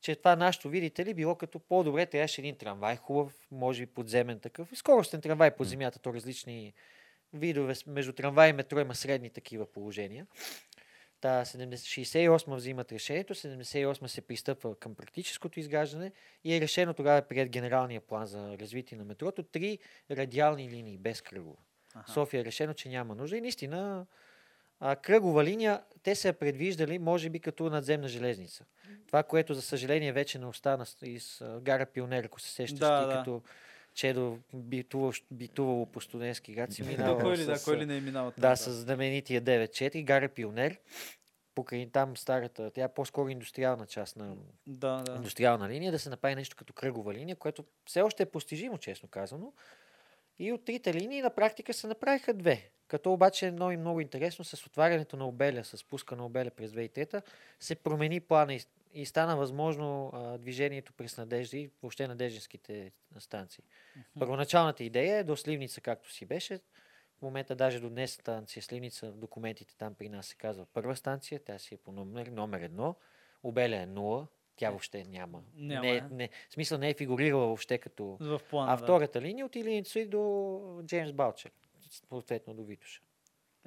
[0.01, 4.39] че това нашето, видите ли, било като по-добре трябваше един трамвай, хубав, може би подземен
[4.39, 4.69] такъв.
[4.73, 6.73] Скоростен трамвай по земята, то различни
[7.33, 7.73] видове.
[7.87, 10.25] Между трамвай и метро има средни такива положения.
[11.21, 16.11] Та 70 68 взимат решението, 78 се пристъпва към практическото изграждане
[16.43, 19.43] и е решено тогава прият генералния план за развитие на метрото.
[19.43, 19.79] Три
[20.11, 21.57] радиални линии без кръгово.
[21.93, 22.11] аха.
[22.11, 23.37] София е решено, че няма нужда.
[23.37, 24.05] И наистина,
[24.79, 28.65] а, кръгова линия, те са предвиждали, може би като надземна железница.
[29.07, 33.07] Това, което за съжаление вече не остана из гара Пионер, ако се сещаш Да, ти,
[33.07, 33.17] да.
[33.17, 33.41] като
[33.99, 37.85] чедо битувало, битувало по студентски град си Да, минава кой ли, да, с, кой ли
[37.85, 40.79] не е минал да, с знаменития 9-4, гара Пионер.
[41.55, 44.35] Покрай там старата, тя е по-скоро индустриална част на
[44.67, 45.15] Да, да.
[45.15, 49.09] индустриална линия, да се направи нещо като кръгова линия, което все още е постижимо, честно
[49.09, 49.53] казано.
[50.39, 52.69] И от трите линии на практика се направиха две.
[52.87, 56.49] Като обаче е много и много интересно с отварянето на обеля, с пуска на обеля
[56.49, 57.21] през 2003
[57.59, 58.59] се промени плана
[58.93, 63.63] и, стана възможно а, движението през Надежда и въобще надеждинските станции.
[64.19, 66.59] Първоначалната идея е до Сливница, както си беше.
[67.17, 70.95] В момента даже до днес станция Сливница, в документите там при нас се казва първа
[70.95, 72.95] станция, тя си е по номер, номер едно.
[73.43, 75.43] Обеля е нула, тя въобще няма.
[75.55, 76.01] Няма, не, е.
[76.01, 78.17] не, в смисъл не е фигурирала въобще като...
[78.19, 81.51] В плана, А втората линия от Илиница и до Джеймс Балчер,
[81.89, 83.01] съответно до Витуша.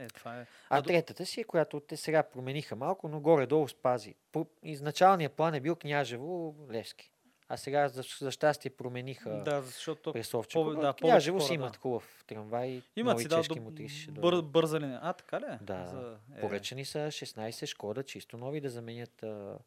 [0.03, 0.46] Е, това е.
[0.70, 4.14] А, до- третата си, е, която те сега промениха малко, но горе-долу спази.
[4.32, 7.09] По, изначалният план е бил Княжево Левски.
[7.48, 10.12] А сега за, за щастие промениха Да, защото
[10.55, 11.78] пове- но да, Княжево си имат да.
[11.78, 14.98] хубав трамвай, имат си да, чешки до, мотриси ще бър, бърза линия.
[15.03, 15.44] А, така ли?
[15.61, 15.86] Да.
[15.86, 19.59] За, е, Поръчани са 16 Шкода, чисто нови, да заменят а,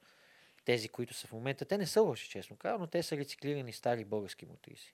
[0.65, 1.65] тези, които са в момента.
[1.65, 4.93] Те не са лоши, честно казвам, но те са рециклирани стари български мотриси.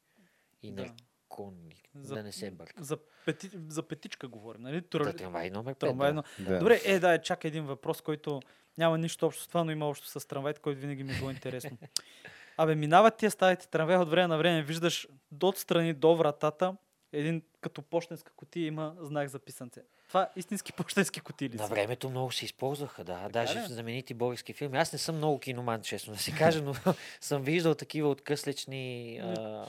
[0.63, 0.93] И Да.
[1.31, 2.83] На конни, За- да не се бърка.
[2.83, 4.81] За, пети, за петичка говорим, нали?
[4.81, 5.13] Тур...
[5.13, 5.77] трамвай номер 5.
[5.77, 6.13] Трамвай, да.
[6.13, 6.23] но...
[6.39, 6.59] Да.
[6.59, 8.41] Добре, е, да, чакай един въпрос, който
[8.77, 11.29] няма нищо общо с това, но има общо с трамвайите, който винаги ми е било
[11.29, 11.77] интересно.
[12.57, 16.77] Абе, минават тия старите трамваи от време на време, виждаш до отстрани до вратата,
[17.11, 19.81] един като почтенска котия има знак за писанце.
[20.11, 23.29] Това истински почтенски кутии ли На времето много се използваха, да.
[23.29, 23.63] Даже ли?
[23.63, 24.77] в знаменити български филми.
[24.77, 26.73] Аз не съм много киноман, честно да се кажа, но
[27.21, 29.65] съм виждал такива откъслечни а,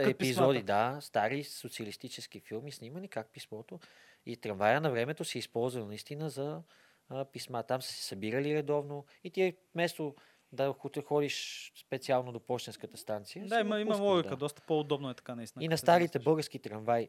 [0.00, 3.80] епизоди, да, стари социалистически филми, снимани как писмото.
[4.26, 6.62] И трамвая на времето се използвал наистина за
[7.08, 7.62] а, писма.
[7.62, 10.14] Там са се събирали редовно и ти вместо
[10.52, 13.46] да ход- ходиш специално до почтенската станция.
[13.46, 14.36] Да, си има, има логика, да.
[14.36, 15.64] доста по-удобно е така наистина.
[15.64, 17.08] И на старите български трамваи,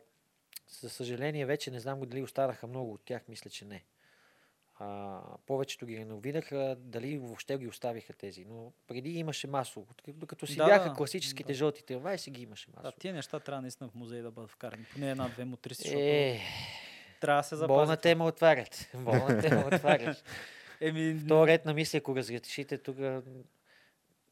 [0.72, 3.84] за съжаление, вече не знам дали останаха много от тях, мисля, че не.
[4.80, 9.88] А, повечето ги реновираха, дали въобще ги оставиха тези, но преди имаше масово.
[10.08, 11.54] Докато си Да, бяха да, класическите да.
[11.54, 13.00] жълти трамваи, си ги имаше Да, масово.
[13.00, 14.86] тия неща трябва наистина в музей да бъдат вкарани.
[14.94, 16.40] Поне една-две мутриси, защото Е,
[17.22, 17.68] трябва да се запази.
[17.70, 18.90] болна тема отварят.
[18.96, 20.24] Болна тема отварят.
[20.82, 22.98] Еми, То ред на мисли, ако разрешите тук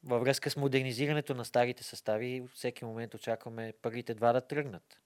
[0.04, 5.00] във връзка с модернизирането на старите състави, всеки момент очакваме първите два да тръгнат.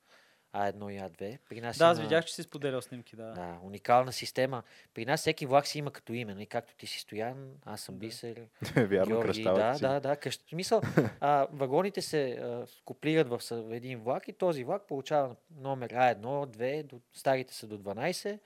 [0.55, 1.39] А1 и А2.
[1.49, 3.33] При нас да, аз има- видях, че си споделял снимки, да.
[3.33, 4.63] Да, уникална система.
[4.95, 6.47] При нас всеки влак си има като име, нали?
[6.47, 7.95] както ти си Стоян, аз съм.
[7.99, 8.47] Бисер,
[8.77, 9.81] Вярно, Георги, да, си.
[9.81, 10.17] да, да.
[10.17, 10.43] Къщ...
[10.47, 10.81] В Смисъл,
[11.21, 13.41] а, вагоните се а, куплират в
[13.71, 18.39] един влак и този влак получава номер А1, 2, до, старите са до 12,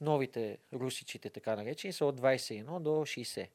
[0.00, 3.48] новите русичите, така наречени, са от 21 до 60.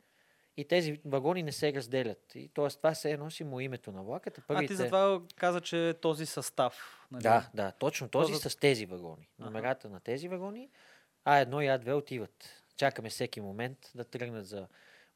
[0.57, 2.35] И тези вагони не се разделят.
[2.35, 2.67] И, т.е.
[2.67, 4.41] това се едно си му името на влаката.
[4.43, 4.73] А Първите...
[4.73, 7.05] ти затова каза, че е този състав.
[7.11, 7.23] Нали?
[7.23, 9.29] Да, да, точно този за- с тези вагони.
[9.39, 9.49] Аха.
[9.49, 10.69] Номерата на тези вагони
[11.25, 12.63] А1 и А2 отиват.
[12.77, 14.67] Чакаме всеки момент да тръгнат за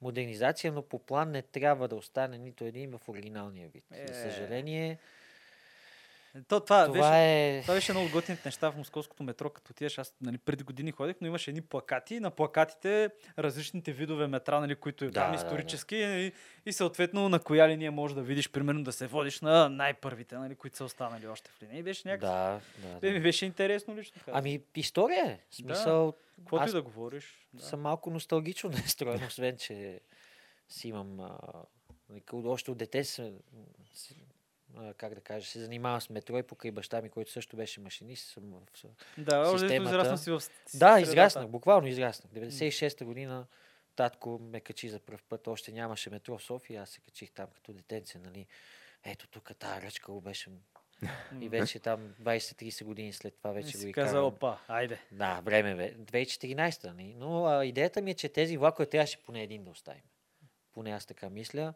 [0.02, 3.86] модернизация, но по план не трябва да остане нито един в оригиналния вид.
[3.92, 4.08] Е.
[4.08, 5.00] За съжаление,
[6.34, 7.62] То, това, това беше, е...
[7.62, 9.98] това беше много от готините неща в московското метро, като отидеш.
[9.98, 12.20] Аз нали, преди години ходих, но имаше едни плакати.
[12.20, 13.10] На плакатите
[13.40, 15.44] различните видове метра, нали, които Да, там да, да.
[15.44, 15.96] исторически.
[15.96, 16.32] И,
[16.66, 20.56] и съответно на коя линия можеш да видиш, примерно да се водиш на най-първите, нали,
[20.56, 21.80] които са останали още в линия.
[21.80, 22.28] И беше някакво.
[22.28, 22.60] Да,
[23.02, 23.20] да, ми да.
[23.20, 24.22] беше интересно лично.
[24.26, 24.40] казвам.
[24.40, 25.40] Ами, история е.
[25.52, 27.48] Смисъл, Каквото аз и да говориш.
[27.54, 27.64] Да.
[27.64, 30.00] съм малко носталгично настроен, освен, че
[30.70, 31.20] си имам...
[31.20, 31.38] А,
[32.10, 33.34] нали, още от дете се,
[34.97, 38.28] как да кажа, се занимавам с метро и покрай баща ми, който също беше машинист.
[38.28, 39.89] Съм в, Да, системата.
[39.89, 40.41] израснал си в
[40.74, 42.32] Да, израснах, буквално израснах.
[42.34, 43.45] 96-та година
[43.95, 47.47] татко ме качи за пръв път, още нямаше метро в София, аз се качих там
[47.55, 48.45] като детенце, нали.
[49.05, 50.49] Ето тук тази ръчка го беше.
[51.41, 54.99] И вече там 20-30 години след това вече го и казал, опа, айде.
[55.11, 55.93] Да, време бе.
[55.95, 57.15] 2014-та, нали?
[57.17, 60.01] Но а, идеята ми е, че тези влакове трябваше поне един да оставим.
[60.74, 61.74] Поне аз така мисля.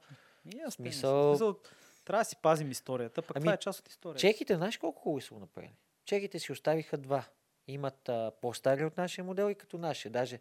[0.47, 1.59] И аз Смисъл- смисъл...
[2.06, 4.20] Трябва да си пазим историята, пък Ами, това е част от историята.
[4.20, 5.74] Чехите, знаеш колко хубаво са го направили?
[6.06, 7.26] Чехите си оставиха два.
[7.68, 10.12] Имат а, по-стари от нашия модел и като нашия.
[10.12, 10.39] Даже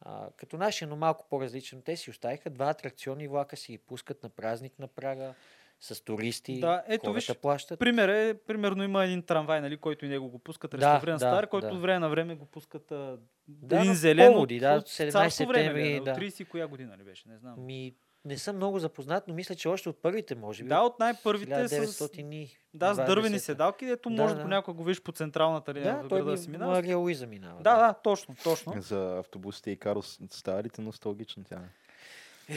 [0.00, 1.82] а, като нашия, но малко по-различен.
[1.82, 5.34] Те си оставиха два атракционни влака, си ги пускат на празник на Прага
[5.80, 6.60] с туристи.
[6.60, 7.78] Да, ето виж, плащат.
[7.78, 11.18] Пример е, примерно има един трамвай, нали, който и него го пускат, Да, реставриран да,
[11.18, 11.80] стар, който да.
[11.80, 15.46] време на време го пускат а, Да, един зелен поводи, от, да, от 17 царско
[15.46, 16.10] време, бе, да.
[16.10, 17.54] от 30 коя година ли беше, не знам.
[17.66, 17.94] Ми,
[18.24, 20.68] не съм много запознат, но мисля, че още от първите, може би.
[20.68, 23.44] Да, от най-първите с, 1900 и да, с дървени 20-та.
[23.44, 24.42] седалки, ето Да, може да.
[24.42, 26.72] понякога го видиш по централната линия Да, в той града си минава.
[26.72, 27.62] Мария Луиза минава.
[27.62, 28.74] Да, да, точно, точно.
[28.82, 31.60] За автобусите и карос старите носталгични тя.
[32.48, 32.54] Е,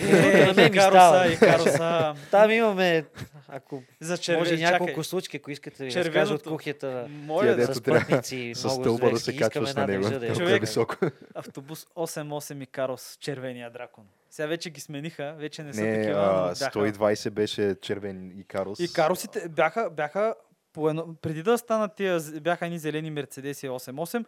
[0.47, 1.27] на мен и ми става.
[1.27, 2.15] и кароса.
[2.31, 3.05] Там имаме,
[3.47, 7.07] ако За червен, може чакай, няколко случки, ако искате да ви разкажа от Червеното- кухията
[7.09, 10.03] Моля да, с пътници, С стълба да се качваш на него.
[10.03, 10.95] Толкова Човек- високо.
[11.35, 12.23] автобус 88
[12.61, 14.03] и карос червения дракон.
[14.29, 16.19] Сега вече ги смениха, вече не са Не, такива.
[16.19, 18.79] а, но бяха- 120 беше червен и карос.
[18.79, 20.35] И карусите бяха, бяха
[20.73, 24.25] по едно, преди да станат тия, бяха едни зелени Мерцедеси 88,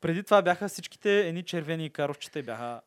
[0.00, 2.80] преди това бяха всичките едни червени карусчета и бяха...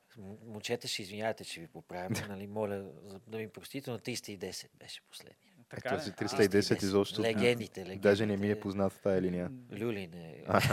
[0.45, 5.01] Момчета, ще извинявате, че ви поправям, нали, моля за- да ми простите, но 310 беше
[5.01, 5.36] последния.
[5.70, 6.13] Така, Този ли?
[6.13, 7.22] 310 изобщо.
[7.22, 7.99] Легендите, легендите.
[7.99, 9.51] Даже не ми е позната тая линия.
[9.74, 10.70] Люлин е аз-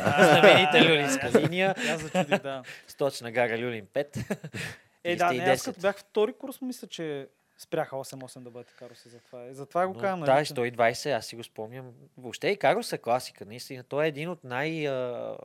[0.80, 1.74] люлинска линия.
[1.90, 2.62] Аз зачудих, да.
[2.88, 4.36] Сточна гара Люлин 5.
[5.04, 5.64] Е, да, не, аз 310.
[5.64, 7.28] като бях втори курс, мисля, че
[7.58, 9.08] спряха 8-8 да бъдат каруси.
[9.08, 9.54] Затова, е.
[9.54, 10.20] затова го Но казвам.
[10.20, 11.92] Да, нали, и че- 120, аз си го спомням.
[12.16, 13.82] Въобще и Карос е класика, наистина.
[13.82, 15.36] Той е един от най- а,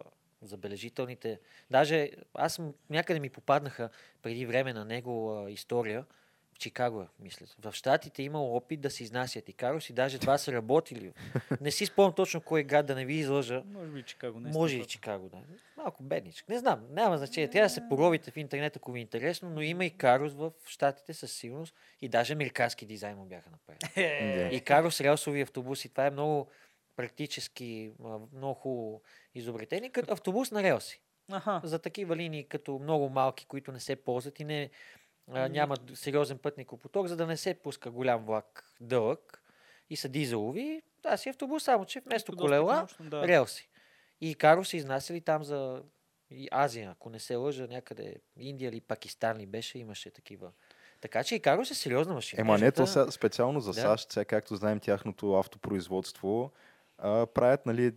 [0.41, 1.39] забележителните.
[1.71, 3.89] Даже аз някъде ми попаднаха
[4.21, 6.05] преди време на него а, история.
[6.53, 7.45] В Чикаго, е, мисля.
[7.59, 11.13] В Штатите имало опит да се изнасят и Карос и даже това са работили.
[11.61, 13.63] Не си спомням точно кой град, да не ви излъжа.
[13.65, 14.39] Може би Чикаго.
[14.39, 15.37] Не Може и Чикаго, да.
[15.77, 16.49] Малко бедничък.
[16.49, 17.49] Не знам, няма значение.
[17.49, 20.51] Трябва да се поровите в интернет, ако ви е интересно, но има и Карос в
[20.67, 24.07] Штатите със сигурност и даже американски дизайн му бяха направени.
[24.07, 25.89] Е, И карос релсови автобуси.
[25.89, 26.47] Това е много
[26.95, 27.91] практически,
[28.33, 29.01] много хубаво
[29.35, 31.01] изобретение, като автобус на релси.
[31.31, 31.61] Аха.
[31.63, 34.69] За такива линии, като много малки, които не се ползват и не,
[35.31, 39.43] а, Ами- нямат сериозен пътникопоток, за да не се пуска голям влак дълъг
[39.89, 40.81] и са дизелови.
[41.03, 43.27] Да, си автобус, само че вместо колела, да.
[43.27, 43.69] релси.
[44.21, 45.83] И каро са изнасяли там за
[46.51, 50.51] Азия, ако не се лъжа, някъде Индия или Пакистан ли беше, имаше такива.
[51.01, 52.41] Така че и каро е сериозна машина.
[52.41, 53.81] Ема не, то сега, специално за Да.
[53.81, 56.51] САЩ, сега както знаем тяхното автопроизводство,
[57.01, 57.91] а, правят нали,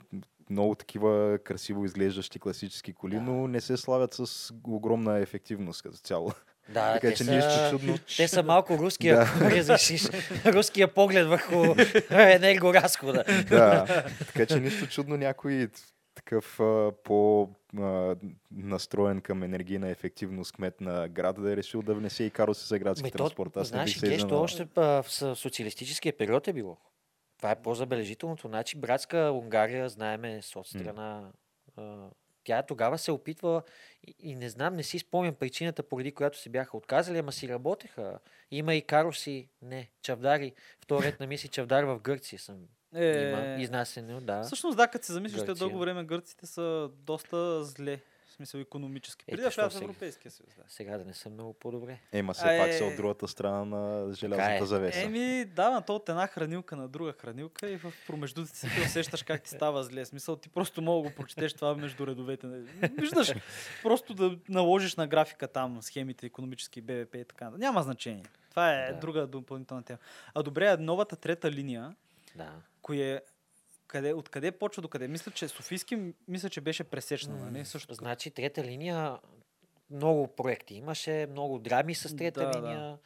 [0.50, 3.20] много такива красиво изглеждащи класически коли, Да.
[3.20, 6.32] но не се славят с огромна ефективност като цяло.
[6.68, 7.98] Да, Така те че са, нищо чудно.
[8.16, 9.50] Те са малко руския, Да.
[9.56, 10.02] разрешиш,
[10.46, 11.74] руския поглед върху
[12.10, 13.24] енергоразхода.
[13.48, 13.86] да,
[14.26, 15.68] така че нищо чудно някой
[16.14, 17.48] такъв а, по
[17.78, 18.16] а,
[18.50, 22.78] настроен към енергийна ефективност кмет на града да е решил да внесе и каруси за
[22.78, 23.56] градски Ме, то, транспорт.
[23.56, 26.76] Аз знаеш нещо още а, в социалистическия период е било.
[27.44, 28.48] Това е по-забележителното.
[28.48, 31.32] Значи, братска Унгария, знаеме, с от страна
[31.76, 32.08] а,
[32.44, 33.62] Тя тогава се опитва
[34.06, 37.48] и, и не знам, не си спомням причината, поради която се бяха отказали, ама си
[37.48, 38.18] работеха.
[38.50, 40.52] Има и каруси, не, чавдари.
[40.80, 42.56] Втори ред на мисли чавдар в Гърция съм.
[42.94, 44.42] Е, Има изнасяне, да.
[44.42, 48.00] Всъщност, да, като се замислиш, те дълго време гърците са доста зле.
[48.34, 49.24] В смисъл економически.
[49.28, 49.82] Е, Преди то да в?
[49.82, 50.54] Европейския съюз.
[50.56, 50.62] Да.
[50.68, 51.98] Сега да не съм много по-добре.
[52.12, 54.66] Ема все А, пак е, са от другата страна на желязната е.
[54.66, 55.00] завеса.
[55.00, 58.80] Еми, да, на то от една хранилка на друга хранилка и в промеждуците си ти
[58.80, 60.04] усещаш как ти става зле.
[60.04, 62.46] В Смисъл, ти просто мога да го прочетеш това между редовете.
[62.92, 63.32] Виждаш,
[63.82, 67.50] просто да наложиш на графика там схемите, економически, БВП и така.
[67.50, 68.24] Няма значение.
[68.50, 68.98] Това е Да.
[68.98, 69.98] друга допълнителна тема.
[70.34, 71.94] А добре, новата трета линия,
[72.34, 72.52] Да.
[72.82, 73.20] кое,
[73.94, 75.08] къде, откъде почва до къде?
[75.08, 77.64] Мисля, че Софийски, мисля, че беше пресечна, нали?
[77.64, 79.18] Също Значи трета линия,
[79.90, 82.58] много проекти имаше, много драми с трета Да, да.
[82.58, 82.98] линия.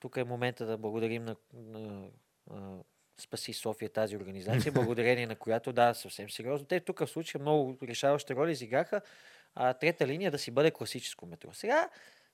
[0.00, 2.08] Тук е момента да благодарим на, на
[2.50, 2.76] а,
[3.20, 6.66] Спаси София тази организация, благодарение на която, да, съвсем сериозно.
[6.66, 9.00] Те тук в случая много решаваща роля изиграха.
[9.54, 11.52] А трета линия да си бъде класическо метро.
[11.52, 11.88] Сега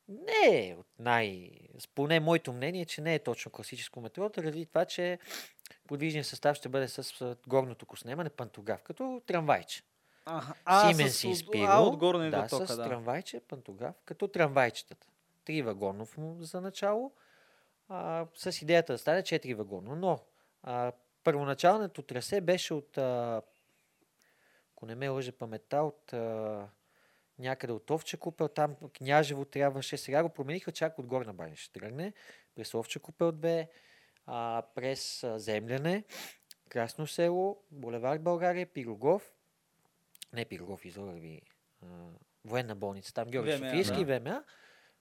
[0.09, 1.51] не е от най...
[1.95, 5.19] Поне моето мнение, че не е точно класическо метро, заради това, че
[5.89, 9.83] подвижният състав ще бъде с горното коснемане, пантограф, като трамвайче.
[10.25, 10.55] Аха.
[10.89, 11.67] Сименс с- и от- Спиро.
[11.69, 12.85] А, отгоре не да, идва тока, с да.
[12.85, 15.07] трамвайче, пантограф, като трамвайчетата.
[15.45, 17.13] Три вагонов за начало,
[17.89, 19.97] а, с идеята да стане четири вагона.
[19.97, 20.19] Но
[20.63, 20.93] а,
[21.25, 23.43] първоначалното трасе беше от, а,
[24.73, 26.69] ако не ме лъже паметта, от а,
[27.39, 31.73] някъде от Овче купел, там Княжево трябваше, сега го промениха чак от Горна баня ще
[31.73, 32.13] тръгне,
[32.55, 33.69] през Овче купел 2,
[34.27, 36.05] а, през Земляне,
[36.69, 39.33] Красно село, Булевард България, Пирогов,
[40.33, 41.41] не Пирогов, излъгах ви,
[41.83, 41.87] а,
[42.45, 44.21] военна болница, там Георги ВМА, Софийски, да.
[44.21, 44.45] ВМА,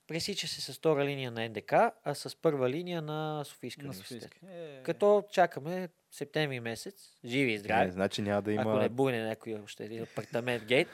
[0.07, 1.73] пресича се с втора линия на НДК,
[2.03, 4.23] а с първа линия на Софийска На университет.
[4.23, 4.45] Софийски.
[4.49, 7.85] Е, Като чакаме септември месец, живи и здрави.
[7.85, 10.87] Не, значи няма да Ако не има, буйне някой още един апартамент гейт.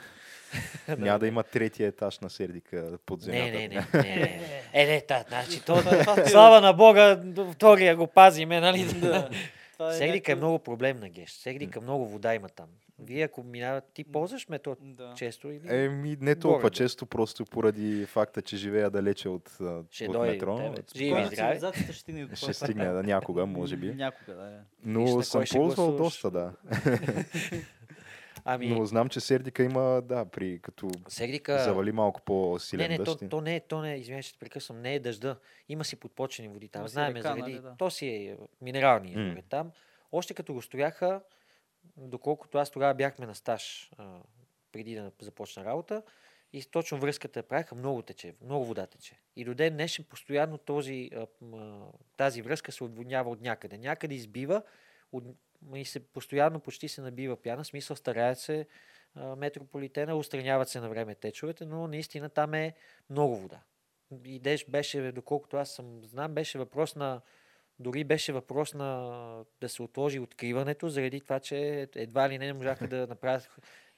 [0.97, 3.51] няма да има третия етаж на Сердика под Не, земята.
[3.51, 4.63] не, не, не, не.
[4.73, 7.21] Е, не, та, значи, то, е- слава на Бога,
[7.53, 8.85] втория го пазиме, нали?
[8.93, 9.29] Да.
[9.73, 11.31] Това Сердика е много проблемна геш.
[11.31, 12.65] Сердика много вода има там.
[12.99, 15.13] Вие ако минават, ти ползваш метро Да.
[15.17, 15.61] често или?
[15.75, 16.69] Еми, не толкова Горе-долу.
[16.77, 19.57] често, просто поради факта, че живея далече от,
[19.91, 20.73] Ще от метро.
[20.95, 21.59] Живи здрави.
[21.91, 23.93] ще до Ще стигне да, някога, може би.
[23.93, 24.47] Някога, да.
[24.47, 24.57] е.
[24.85, 26.51] Но Виж съм ще ползвал доста, да.
[28.45, 31.59] Ами, Но знам, че Сердика има, да, при като Сердика...
[31.59, 33.29] завали малко Не, по-силен не, то, дъжд.
[33.29, 35.37] то не е, то не е, извинявай, ще прекъсвам, не е дъжда.
[35.69, 36.81] Има си подпочени води там.
[36.81, 37.41] То Знаеме река, заради...
[37.41, 37.75] нали, да.
[37.77, 39.71] То си е минерални е там.
[40.11, 41.21] Още като го строяха,
[41.97, 44.19] доколкото аз тогава бяхме на стаж, а,
[44.71, 46.03] преди да започна работа,
[46.53, 49.19] и точно връзката я правиха, много тече, много вода тече.
[49.35, 51.09] И до ден днешен постоянно този,
[52.17, 53.77] тази връзка се отводнява от някъде.
[53.77, 54.61] Някъде избива
[55.11, 55.23] от,
[55.75, 58.67] и се постоянно почти се набива пяна, смисъл стараят се
[59.15, 62.73] а, метрополитена, устраняват се на време течовете, но наистина там е
[63.09, 63.59] много вода.
[64.25, 67.21] И деш беше, доколкото аз съм знам, беше въпрос на
[67.79, 72.87] дори беше въпрос на да се отложи откриването, заради това, че едва ли не можаха
[72.87, 73.49] да направят.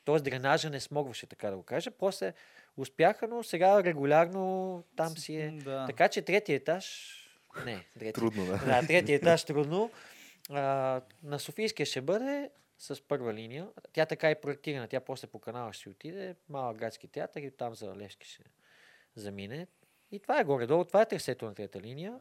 [0.05, 1.91] Тоест дренажа не смогваше, така да го кажа.
[1.91, 2.33] После
[2.77, 5.51] успяха, но сега регулярно там си е.
[5.51, 5.85] Да.
[5.85, 7.15] Така че третия етаж.
[7.65, 8.13] Не, третия.
[8.13, 8.57] Трудно, да.
[8.57, 9.91] Да, третия етаж трудно.
[10.49, 13.67] А, на Софийския ще бъде с първа линия.
[13.93, 14.87] Тя така е проектирана.
[14.87, 16.35] Тя после по канала ще отиде.
[16.49, 18.43] Малък градски театър и там за Левски ще
[19.15, 19.67] замине.
[20.11, 20.85] И това е горе-долу.
[20.85, 22.19] Това е тресето на трета линия.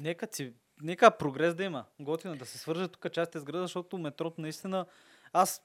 [0.00, 0.52] Нека, си,
[0.82, 1.84] нека прогрес да има.
[2.00, 4.86] Готино е да се свържат тук частите с града, защото метрото наистина...
[5.32, 5.62] Аз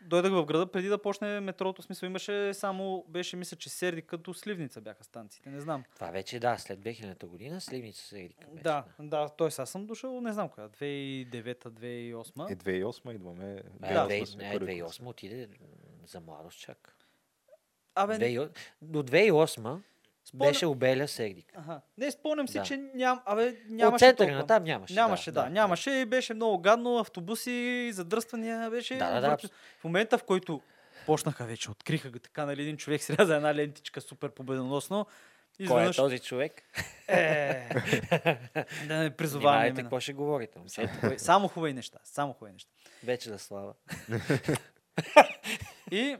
[0.00, 1.82] дойдах в града преди да почне метрото.
[1.82, 5.50] Смисъл имаше само, беше мисля, че Серди като Сливница бяха станциите.
[5.50, 5.84] Не знам.
[5.94, 9.46] Това вече да, след 2000 година Сливница се еди към Да, да, т.е.
[9.46, 12.52] аз съм дошъл, не знам коя, 2009-2008.
[12.52, 13.62] Е, 2008 идваме.
[13.82, 14.08] Е, Да.
[14.08, 14.98] 2000 сме не, първи клас.
[14.98, 15.48] 2008 отиде
[16.06, 16.96] за младост чак.
[17.94, 19.80] Абе, не, 2008 До 2008
[20.28, 21.52] Спомня- беше обеля Сердик.
[21.54, 21.80] Аха.
[21.98, 22.62] Не, спомням си, Да.
[22.64, 24.38] че ням, абе, От нямаше центъра толкова.
[24.38, 24.94] на там нямаше.
[24.94, 28.96] Нямаше, да, нямаше и беше много гадно, автобуси, задръствания, беше...
[28.96, 29.36] Да, да, да.
[29.78, 30.60] В момента, в който
[31.06, 35.06] почнаха вече, откриха го така, нали, един човек сряза една лентичка супер победоносно,
[35.56, 36.62] Кой е изведнъж, този човек?
[37.08, 37.68] е,
[38.86, 40.58] да не призоваваме какво ще говорите.
[41.16, 42.70] Само хубави неща, само хубави неща.
[43.04, 43.72] Вече да слава.
[45.90, 46.16] И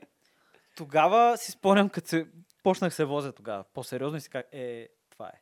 [0.76, 2.26] тогава си спомням, като се,
[2.68, 5.40] почнах се возя тогава, по-сериозно и си казах, е, това е.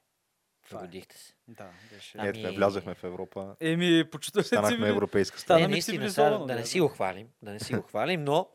[0.62, 0.82] Това е.
[0.82, 1.34] Родихте се.
[1.48, 2.18] Да, беше.
[2.18, 3.56] Ами- Ето, влязахме в Европа.
[3.60, 5.60] Еми, почувствах се Станахме цивили- европейска страна.
[5.60, 6.66] Не, ми наистина, цивилизовано, да не да.
[6.66, 8.48] си го хвалим, да не си го хвалим, но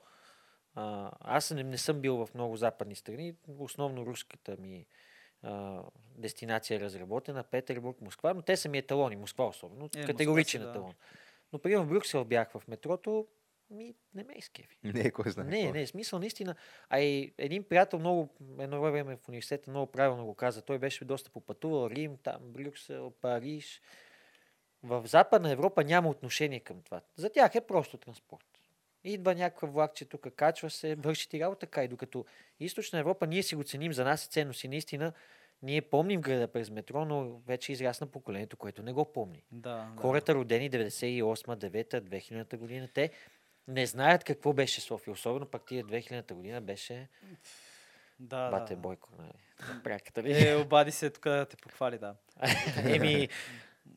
[0.76, 3.34] а, аз не, не съм бил в много западни страни.
[3.60, 4.86] Основно руската ми
[5.44, 5.82] а,
[6.16, 10.74] дестинация е разработена, Петербург, Москва, но те са ми еталони, Москва особено, Е, категоричен Москва
[10.74, 10.80] си, да.
[10.80, 10.94] еталон.
[11.54, 13.28] Но примерно в Брюксел бях в метрото,
[13.72, 14.78] Ми, не ме изкеви.
[14.84, 15.46] Не, кой знае.
[15.46, 15.74] Не, какво.
[15.74, 16.56] не, смисъл наистина.
[16.90, 20.62] А и един приятел много, едно време в университета много правилно го каза.
[20.62, 23.82] Той беше доста попътувал Рим, там, Брюксел, Париж.
[24.84, 27.02] В Западна Европа няма отношение към това.
[27.16, 28.46] За тях е просто транспорт.
[29.04, 32.26] Идва някакъв влакче тук, качва се, върши ти работа, така и докато
[32.60, 35.14] Източна Европа ние си го ценим, за нас е ценност и наистина
[35.64, 39.44] ние помним града през метро, но вече израсна поколението, което не го помни.
[39.52, 40.02] Да, да.
[40.02, 43.12] Хората родени 98, 9, 2000 година, те
[43.68, 45.14] не знаят какво беше София.
[45.14, 47.08] Особено пак тия 2000 година беше
[48.20, 48.82] да, Бате да.
[48.82, 49.32] Бойко, нали?
[49.74, 50.48] На Пряката ли?
[50.48, 52.16] Е, обади се тук да те похвали, да.
[52.86, 53.30] Еми,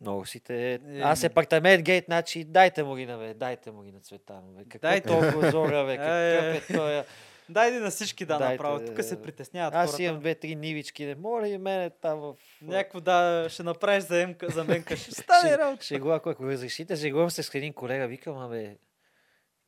[0.01, 0.81] много си те...
[1.03, 4.65] Аз апартамент гейт, значи дайте му ги на бе, дайте му ги на Цветано, бе.
[4.65, 5.09] Какво Дайте.
[5.09, 7.05] толкова зора, бе, Е, какъв е той?
[7.49, 8.87] Дайде на всички да Дайте, направо.
[8.87, 10.03] Тук се е, притесняват Аз хората.
[10.03, 12.35] имам две-три нивички, не моля и мене там в...
[12.63, 14.97] Някакво да, ще направиш заемка, заменка.
[14.97, 15.85] Ще стане работа.
[15.85, 18.77] Шегува, ако ако разрешите, шегувам се с един колега, викам, абе,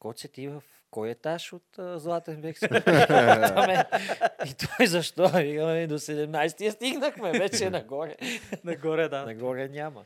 [0.07, 2.65] коце ти в кой етаж от а, Златен век си?
[2.65, 3.85] Е.
[4.47, 5.29] И той защо?
[5.29, 8.17] Викаме, до 17-я стигнахме, вече нагоре.
[8.65, 9.25] Нагоре, да.
[9.25, 10.05] Нагоре няма.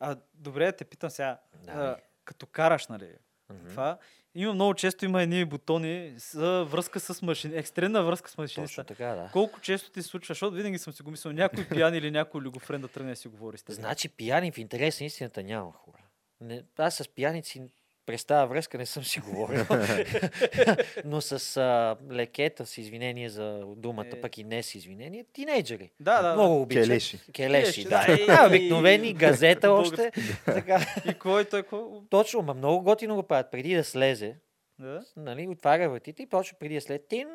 [0.00, 1.38] А, добре, те питам сега.
[1.64, 3.08] Да, а, като караш, нали?
[3.50, 3.68] Мгм.
[3.68, 3.98] Това,
[4.34, 8.84] има много често има едни бутони за връзка с машини, екстремна връзка с Точно машиниста.
[8.84, 9.30] така, да.
[9.32, 12.40] Колко често ти се случва, защото винаги съм си го мислил, някой пиян или някой
[12.40, 13.74] люгофрен да тръгне да си говори с теб.
[13.74, 15.98] Значи пияни в интерес на истината няма хора.
[16.40, 17.70] Не, аз с пияници
[18.08, 19.64] през тази връзка не съм си говорил.
[21.04, 24.20] Но с а, лекета, с извинение за думата, Е.
[24.20, 25.90] пък и не с извинение, тинейджери.
[26.00, 26.34] Да, да.
[26.34, 26.84] Много обичат.
[26.84, 27.18] Келеши.
[27.32, 28.06] Келеши, да.
[28.06, 28.26] да.
[28.26, 28.46] да.
[28.46, 30.12] обикновени, газета още.
[30.44, 30.80] така.
[31.10, 31.80] И кой той кой?
[32.10, 33.50] Точно, ма много готино го правят.
[33.50, 34.36] Преди да слезе,
[34.78, 35.04] Да?
[35.16, 37.28] нали, отваря вратите и почва преди да след тин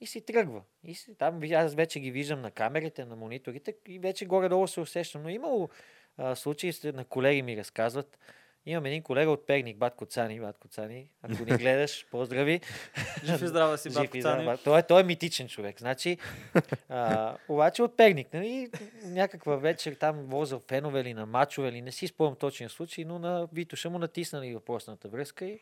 [0.00, 0.62] и си тръгва.
[0.86, 4.80] И си, там аз вече ги виждам на камерите, на мониторите и вече горе-долу се
[4.80, 5.22] усещам.
[5.22, 5.68] Но имало
[6.16, 8.18] а, случаи, на колеги ми разказват.
[8.66, 10.40] Имам един колега от Перник, Батко Цани.
[10.40, 12.60] Батко Цани, ако ни гледаш, поздрави.
[13.24, 14.44] Жив и здрав да си, Батко Цани.
[14.44, 14.60] бат.
[14.64, 15.78] Той, е- той е митичен човек.
[15.78, 16.18] Значи,
[16.88, 18.70] а, обаче от Перник, нали,
[19.04, 23.18] някаква вечер там возил фенове или на мачове, или не си спомням точния случай, но
[23.18, 25.60] на Витоша му натиснали въпросната връзка и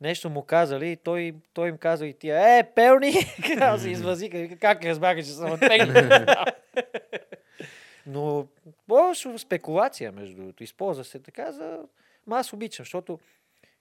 [0.00, 3.12] нещо му казали и той, той им казва и тия, е, пелни!
[3.60, 5.96] Аз се извазика, вика, как разбраха, че съм от Перник?
[8.06, 8.46] Но
[8.90, 10.62] лошо спекулация, между другото.
[10.62, 11.78] Използва се така за...
[12.28, 13.18] Ма аз обичам, защото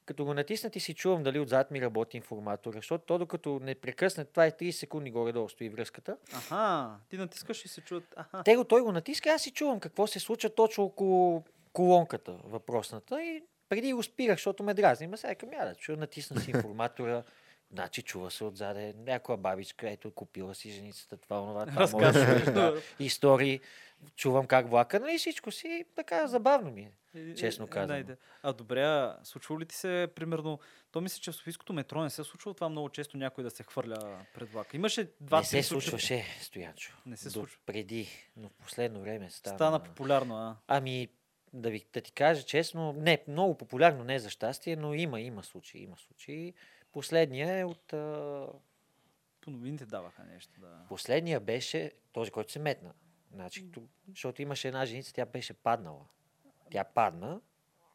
[0.05, 3.75] като го натиснат и си чувам дали отзад ми работи информатора, защото то докато не
[3.75, 6.17] прекъсне, това е 30 секунди горе-долу стои връзката.
[6.33, 8.13] Аха, ти натискаш и се чуват.
[8.15, 8.41] Аха.
[8.45, 11.43] Те го, той го натиска, аз си чувам какво се случва точно около
[11.73, 15.07] колонката въпросната и преди го спирах, защото ме дразни.
[15.07, 17.23] Ма сега към я да чуя, натисна си информатора,
[17.71, 22.51] значи чува се отзаде някоя бабичка, ето купила си женицата, това, онова, това, може да
[22.51, 23.59] да, истории,
[24.15, 26.91] чувам как влака, нали всичко си, така забавно ми е.
[27.19, 27.93] И- честно и- казано.
[27.93, 28.17] найде.
[28.43, 30.59] А добре, а случва ли ти се, примерно,
[30.91, 33.63] то мисля, че в Софийското метро не се случва това много често някой да се
[33.63, 34.75] хвърля пред влака.
[34.75, 36.97] Имаше два не се случваше, Стоянчо.
[37.05, 37.59] Не се случва.
[37.65, 39.57] Преди, но в последно време стана...
[39.57, 40.55] Стана популярно, а?
[40.67, 41.07] Ами,
[41.53, 45.43] да, ви, да ти кажа честно, не, много популярно, не за щастие, но има, има
[45.43, 46.53] случаи, има случаи.
[46.97, 47.93] Последния е от...
[47.93, 48.47] А,
[49.41, 50.85] По новините даваха нещо, да.
[50.89, 52.93] последния беше този, който се метна.
[53.33, 53.65] Значи,
[54.09, 56.05] защото имаше една женица, тя беше паднала.
[56.71, 57.41] Тя падна,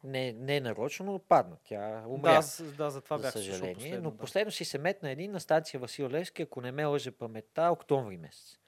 [0.05, 1.57] не, не нарочно, но падна.
[1.65, 2.41] Тя умря.
[2.59, 3.75] Да, да, за това за бях съжаление.
[3.75, 4.17] последно, но да.
[4.17, 8.17] последно си се метна един на станция Васил Левски, ако не ме лъже паметта, октомври
[8.17, 8.59] месец.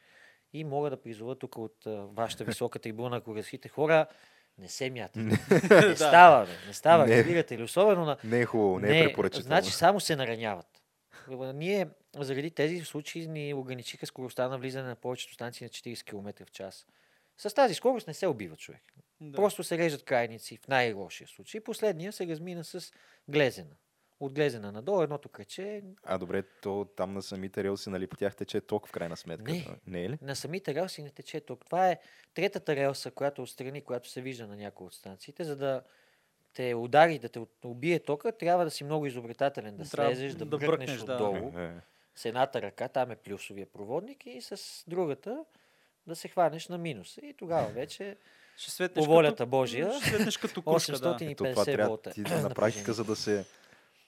[0.52, 4.06] И мога да призова тук от вашата висока трибуна, ако разхите хора,
[4.58, 5.18] не се мятате.
[5.88, 7.18] не става, бе, не става, Не.
[7.18, 7.62] разбирате ли?
[7.62, 8.16] Особено на...
[8.24, 9.46] Не е хубаво, не, е препоръчително.
[9.46, 10.66] Значи само се нараняват.
[11.54, 11.88] Ние
[12.18, 16.50] заради тези случаи ни ограничиха скоростта на влизане на повечето станции на 40 км в
[16.50, 16.86] час.
[17.38, 18.82] С тази скорост не се убива човек.
[19.20, 19.36] Да.
[19.36, 21.60] Просто се режат крайници в най-лошия случай.
[21.60, 22.92] Последния се размина с
[23.28, 23.76] глезена.
[24.20, 25.82] От глезена надолу едното кръче.
[26.04, 29.52] А добре, то там на самите релси, нали, по тях тече ток в крайна сметка.
[29.52, 29.66] Не.
[29.86, 30.18] не е ли?
[30.22, 31.64] На самите релси не тече ток.
[31.64, 31.98] Това е
[32.34, 35.44] третата релса, която отстрани, която се вижда на някои от станциите.
[35.44, 35.82] За да
[36.54, 40.44] те удари, да те убие тока, трябва да си много изобретателен, да Трябва слезеш, да,
[40.44, 41.14] да бръкнеш, бръкнеш, да.
[41.14, 41.58] отдолу.
[41.58, 41.70] Е, е.
[42.14, 45.44] С едната ръка, там е плюсовия проводник и с другата
[46.06, 47.20] да се хванеш на минуса.
[47.20, 48.16] И тогава вече
[48.56, 51.16] Ще по волята като, Божия, Ще светнеш като кружка, да.
[51.16, 53.44] 850 Ето това трябва ти на практика, за да се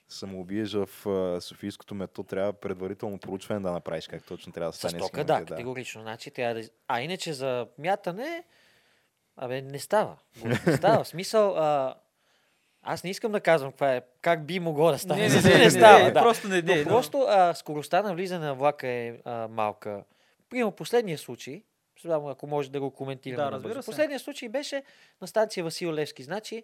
[0.09, 4.77] самоубиеш в а, Софийското метро, трябва предварително проучване да направиш как точно трябва да С
[4.77, 4.97] стане.
[4.97, 6.01] тока, схемата, да, категорично.
[6.01, 6.69] Значи, трябва да...
[6.87, 8.43] А иначе за мятане,
[9.35, 10.17] абе, не става.
[10.43, 11.03] Не става.
[11.03, 11.95] В смисъл, а...
[12.81, 15.21] аз не искам да казвам каква е, как би могло да стане.
[15.21, 16.21] Не, не, не, не, не, става, не, да.
[16.21, 16.83] просто не дей.
[16.83, 20.03] но- просто а, скоростта на влизане на влака е а, малка.
[20.49, 21.63] Примерно последния случай,
[22.01, 23.43] само ако може да го коментираме.
[23.43, 23.85] Да, разбира се.
[23.85, 24.83] Последният случай беше
[25.21, 26.23] на станция Васил Левски.
[26.23, 26.63] Значи,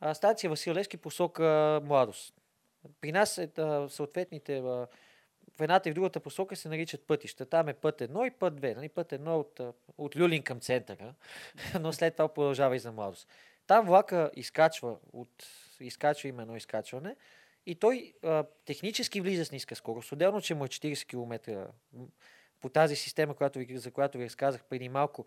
[0.00, 2.34] а, станция Васил Левски посока младост.
[3.00, 4.86] При нас е, а, съответните а,
[5.56, 7.46] в едната и в другата посока се наричат пътища.
[7.46, 8.74] Там е път едно и път две.
[8.74, 8.88] Нали?
[8.88, 9.60] Път едно от,
[9.98, 11.14] от Люлин към центъра,
[11.80, 13.28] но след това продължава и за младост.
[13.66, 15.46] Там влака изкачва, от,
[15.80, 17.16] изкачва има едно изкачване
[17.66, 20.12] и той а, технически влиза с ниска скорост.
[20.12, 21.68] Отделно, че му е 40 км
[22.60, 25.26] по тази система, която ви, за която ви разказах преди малко,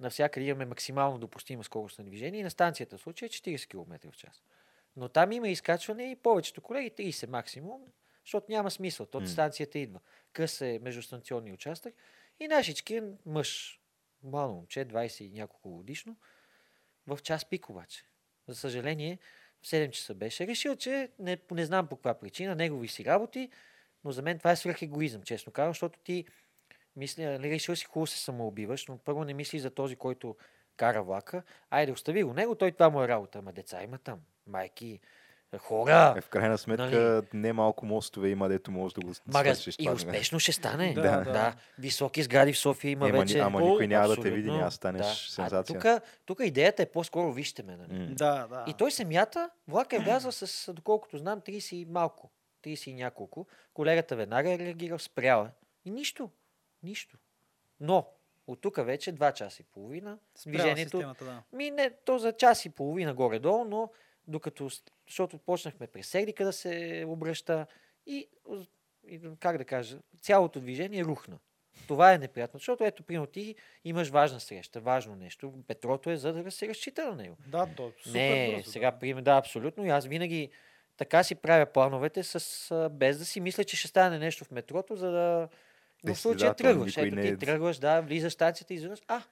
[0.00, 4.10] навсякъде имаме максимално допустима скорост на движение и на станцията в случая е 40 км
[4.10, 4.42] в час.
[4.96, 7.82] Но там има изкачване и повечето колеги 30 максимум,
[8.24, 9.06] защото няма смисъл.
[9.06, 10.00] То станцията идва.
[10.32, 11.94] Къс е междустанционния участък
[12.40, 13.80] и нашички е мъж,
[14.22, 16.16] младо момче, 20 и няколко годишно,
[17.06, 18.04] в час пик обаче.
[18.48, 19.18] За съжаление,
[19.62, 23.50] в 7 часа беше решил, че не, не знам по каква причина, негови си работи,
[24.04, 26.24] но за мен това е свръх егоизъм, честно казвам, защото ти
[26.96, 30.36] мисля, нали, решил си хубаво се самоубиваш, но първо не мисли за този, който
[30.80, 31.42] кара влака.
[31.70, 33.38] Айде, остави го него, той това му е работа.
[33.38, 35.00] Ама деца има там, майки,
[35.58, 36.14] хора.
[36.16, 37.26] Е, в крайна сметка, Нали?
[37.32, 39.92] не малко мостове има, дето може да го свършиш и това.
[39.92, 40.94] успешно ще стане.
[40.94, 41.32] Да, да, да.
[41.32, 41.54] да.
[41.78, 43.38] Високи сгради в София има Ема, ни- вече.
[43.38, 46.00] ама никой няма да те види, няма да станеш сензация.
[46.26, 47.76] Тук, идеята е по-скоро вижте ме.
[47.76, 47.92] Нали?
[47.92, 48.06] М.
[48.06, 48.64] Да, да.
[48.68, 52.30] И той се мята, влака е влязъл с, доколкото знам, 30 и малко.
[52.64, 53.46] 30 и няколко.
[53.74, 55.50] Колегата веднага е реагирал, спряла.
[55.84, 56.30] И нищо.
[56.82, 57.16] Нищо.
[57.80, 58.06] Но,
[58.52, 60.18] от тук вече 2 часа и половина.
[60.34, 61.42] Спряла движението- системата, да.
[61.52, 63.90] Ми не, то за час и половина горе-долу, но
[64.28, 64.70] докато,
[65.06, 67.66] защото почнахме през Сердика да се обръща
[68.06, 68.28] и,
[69.08, 71.38] и, как да кажа, цялото движение рухна.
[71.88, 75.54] Това е неприятно, защото ето, примерно ти имаш важна среща, важно нещо.
[75.66, 77.36] Петрото е за да се разчита на него.
[77.46, 78.98] Да, то супер не, бързо, сега, да.
[78.98, 79.86] пример, да, абсолютно.
[79.86, 80.50] И аз винаги
[80.96, 84.96] така си правя плановете, с, без да си мисля, че ще стане нещо в метрото,
[84.96, 85.48] за да...
[86.04, 86.96] В случая тръгваш.
[86.96, 89.22] Ето ти е- тръгваш, да, влизаш станцията и изведнъж, а,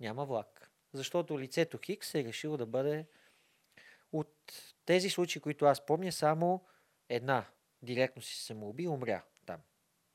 [0.00, 0.70] няма влак.
[0.92, 3.06] Защото лицето Хикс е решило да бъде
[4.12, 4.52] от
[4.86, 6.64] тези случаи, които аз помня, само
[7.08, 7.44] една
[7.82, 9.60] директно си се самоуби и умря там.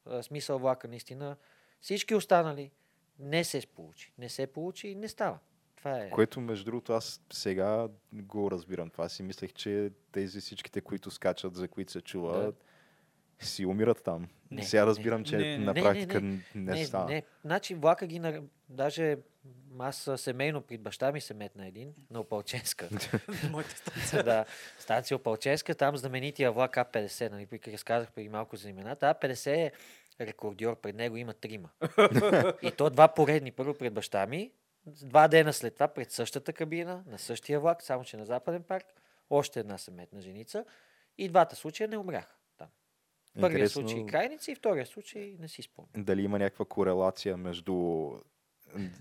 [0.05, 1.37] В смисъл влака наистина.
[1.81, 2.71] Всички останали
[3.19, 4.13] не се получи.
[4.17, 5.39] Не се получи и не става.
[5.75, 6.09] Това е.
[6.09, 8.89] Което, между другото, аз сега го разбирам.
[8.89, 12.53] Това си мислех, че тези всичките, които скачат, за които се чува, Да.
[13.39, 14.27] Си умират там.
[14.51, 14.87] Не, сега не.
[14.87, 17.09] разбирам, че Не, на не, практика не, не, не, не, става.
[17.09, 17.23] не.
[17.45, 18.19] Значи влака ги...
[18.19, 18.41] На...
[18.69, 19.17] Даже
[19.79, 22.89] аз семейно при баща ми се метна един на Опалченска.
[23.51, 24.23] Моята станция.
[24.23, 24.45] да,
[24.79, 29.15] станция Опалченска, там знаменития влак А50, нали, при- разказах преди малко за имената.
[29.21, 29.71] А50 е
[30.21, 31.69] рекордьор, пред него има трима.
[32.61, 33.51] И то два поредни.
[33.51, 34.51] Първо пред баща ми,
[34.85, 38.85] два дена след това пред същата кабина, на същия влак, само че на Западен парк,
[39.29, 40.65] още една се метна женица.
[41.17, 42.36] И двата случая не умряха
[43.37, 46.03] Интересно случай крайници и втория случай не си спомням.
[46.03, 48.09] дали има някаква корелация между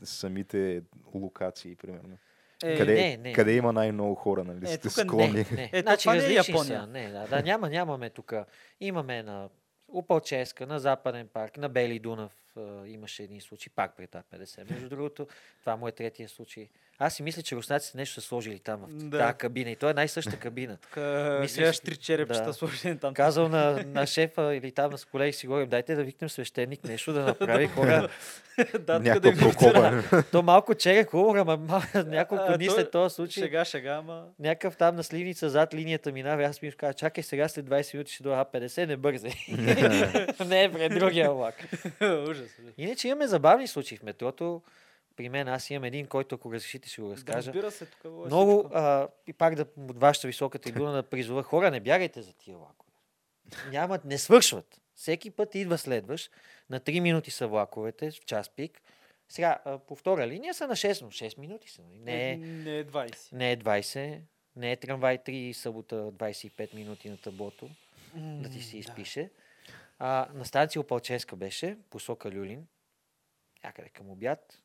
[0.03, 0.83] самите
[1.15, 2.19] локации, примерно.
[2.65, 3.33] Е, къде, не, не.
[3.33, 4.65] къде има най-много хора, нали?
[4.65, 5.33] Е, сте тук склонни.
[5.33, 5.71] Не, не.
[5.73, 6.81] Ето, значи това не е Япония.
[6.81, 6.87] са.
[6.87, 8.35] Не, да, да, няма, нямаме тук.
[8.81, 9.49] Имаме на
[9.89, 14.71] Опалческа, на Западен парк, на Бели Дунав а, имаше един случай, пак пред А50.
[14.71, 15.27] Между другото,
[15.61, 16.69] това му е третия случай.
[16.99, 19.19] Аз си мисля, че руснаците нещо са сложили там в Да.
[19.19, 19.71] тази кабина.
[19.71, 20.77] И то е най-съща кабина.
[20.77, 22.53] Тук Мислиш- гледаш три черепчета да.
[22.53, 23.15] сложени там.
[23.15, 26.85] Казал на, на шефа или там на с колеги си говорим, дайте да викнем свещеник,
[26.85, 28.09] нещо да направи хора.
[28.81, 30.03] да, ви прокоба.
[30.33, 33.43] То малко чере хумор, ама мал- няколко дни след този случай.
[33.43, 34.27] Шега, шега, ама...
[34.39, 36.45] Някакъв там на сливница зад линията минава.
[36.45, 39.33] Аз ми казва, чакай сега след 20 минути ще дойда А50, не бързай.
[40.47, 41.55] не е пред другия влак.
[42.29, 42.46] Ужас.
[42.59, 42.75] Ужас.
[42.79, 44.63] Иначе имаме забавни случаи в метрото.
[45.17, 47.37] При мен аз имам един, който ако разрешите ще го Да, разкажа.
[47.49, 48.71] разбира се, тук е Много, всичко.
[48.75, 52.57] а, и пак да от вашата висока трибуна да призова хора, не бягайте за тия
[52.57, 52.91] влакове.
[53.71, 54.81] Нямат, не свършват.
[54.95, 56.31] Всеки път идва следващ.
[56.71, 58.83] На 3 минути са влаковете, в час пик.
[59.29, 59.57] Сега,
[59.89, 61.83] по втора линия са на 6, но 6 минути са.
[61.83, 61.99] нали?
[62.01, 63.33] Не е, не е 20.
[63.33, 64.19] не е 20,
[64.57, 67.71] не е трамвай 3 събота 25 минути на таблото,
[68.15, 69.31] да ти се изпише.
[69.99, 72.67] А, на станция Опалческа беше, посока Люлин,
[73.65, 74.63] някъде към обяд.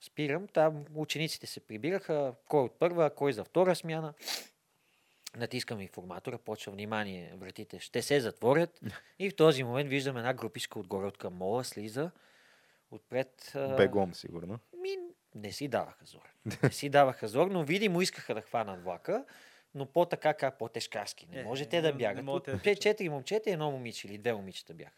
[0.00, 4.14] Спирам, там учениците се прибираха, кой от първа, кой за втора смяна.
[5.36, 8.80] Натискам информатора, почва внимание, вратите ще се затворят
[9.18, 12.10] и в този момент виждам една групичка отгоре от към мола, слиза
[12.90, 13.52] отпред.
[13.76, 14.58] Бегом, сигурно.
[14.82, 14.96] ми,
[15.34, 16.34] не си даваха зор.
[16.62, 19.24] Не си даваха зор, но видимо искаха да хванат влака,
[19.76, 21.26] но по-така как по-тежкарски.
[21.32, 22.62] Не Е, може те да не- не бягат.
[22.62, 24.92] те четири момчета и едно момиче или две момичета бяха.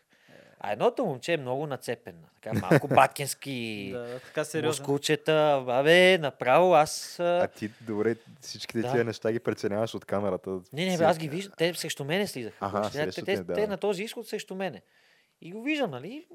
[0.61, 2.19] А едното момче е много нацепено.
[2.35, 4.83] Така малко баткински Да, така сериозно.
[4.83, 5.33] мускулчета.
[5.69, 7.21] Абе, направо аз...
[7.21, 8.93] А ти, добре, всичките Да.
[8.93, 10.51] тия неща ги преценяваш от камерата.
[10.73, 11.53] Не, не, бе, аз ги виждам.
[11.59, 12.57] Те срещу мене слизаха.
[12.61, 13.55] Аха, срещу те, те, да.
[13.55, 14.83] те на този изход срещу мене.
[15.41, 16.27] И го виждам, нали?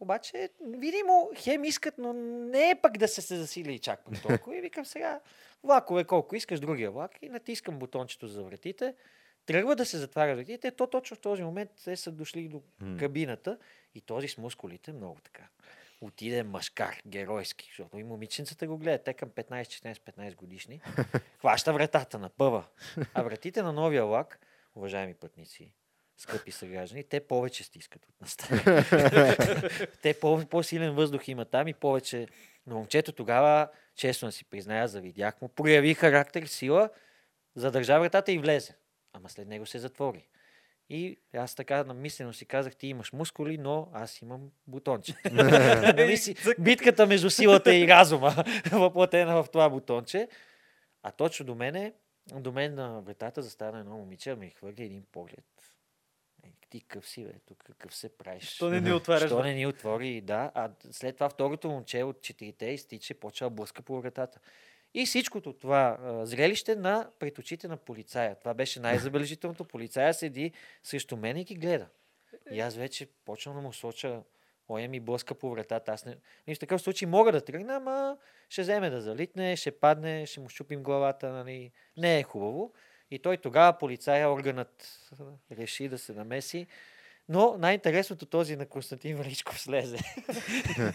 [0.00, 4.56] Обаче, видимо, хем искат, но не е пък да се, се засили чак пък толкова.
[4.56, 5.20] И викам сега,
[5.62, 7.12] влакове колко искаш, другия влак.
[7.22, 8.94] И натискам бутончето за вратите.
[9.46, 12.62] тръгва да се затваря вратите, то точно в този момент те са дошли до
[12.98, 13.58] кабината
[13.94, 15.48] и този с мускулите много така.
[16.00, 19.04] Отиде мъжкар, геройски, защото и момиченцата го гледат.
[19.04, 20.80] Те към 15-14-15 годишни.
[21.40, 22.64] Хваща вратата на пъва.
[23.14, 24.40] А вратите на новия лак,
[24.74, 25.72] уважаеми пътници,
[26.16, 28.84] скъпи съграждани, те повече стискат от настане.
[30.02, 32.26] те по- по-силен въздух има там и повече.
[32.66, 36.90] Но момчето тогава, честно си призная, завидях му, прояви характер, сила,
[37.54, 38.74] задържа вратата и влезе.
[39.12, 40.28] Ама след него се затвори.
[40.88, 45.14] И аз така намислено си казах, ти имаш мускули, но аз имам бутонче.
[45.32, 46.18] Нали
[46.58, 50.28] битката между силата и разума, въплатена в това бутонче.
[51.02, 51.92] А точно до мене,
[52.34, 55.44] до мен на вратата застана едно момиче, а ми хвърли един поглед.
[56.70, 58.44] Ти къв си, бе, тук какъв се правиш?
[58.44, 59.30] Що не ни отваряш?
[59.30, 60.50] Що не ни отвори, да.
[60.54, 64.40] А след това второто момче от четирите изтича и почва блъска по вратата.
[64.94, 68.34] И всичкото това а, зрелище на пред очите на полицая.
[68.34, 69.64] Това беше най-забележителното.
[69.64, 70.52] Полицая седи
[70.82, 71.88] срещу мен и ги гледа.
[72.50, 74.22] И аз вече почвам да му соча
[74.68, 75.92] Оя ми блъска по вратата.
[75.92, 76.16] Аз не...
[76.46, 78.16] И в такъв случай мога да тръгна, ама
[78.48, 81.28] ще вземе да залитне, ще падне, ще му щупим главата.
[81.28, 81.72] Нали.
[81.96, 82.72] Не е хубаво.
[83.10, 84.88] И той тогава, полицая, органът
[85.52, 86.66] реши да се намеси.
[87.28, 89.96] Но най-интересното този на Константин Величков слезе.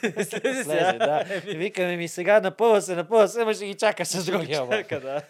[0.01, 1.25] Слезе слезе, да.
[1.47, 4.69] И Викаме ми сега, напъва се, напъва се, ама ще ги чака с другия.
[4.69, 5.21] Чака, да.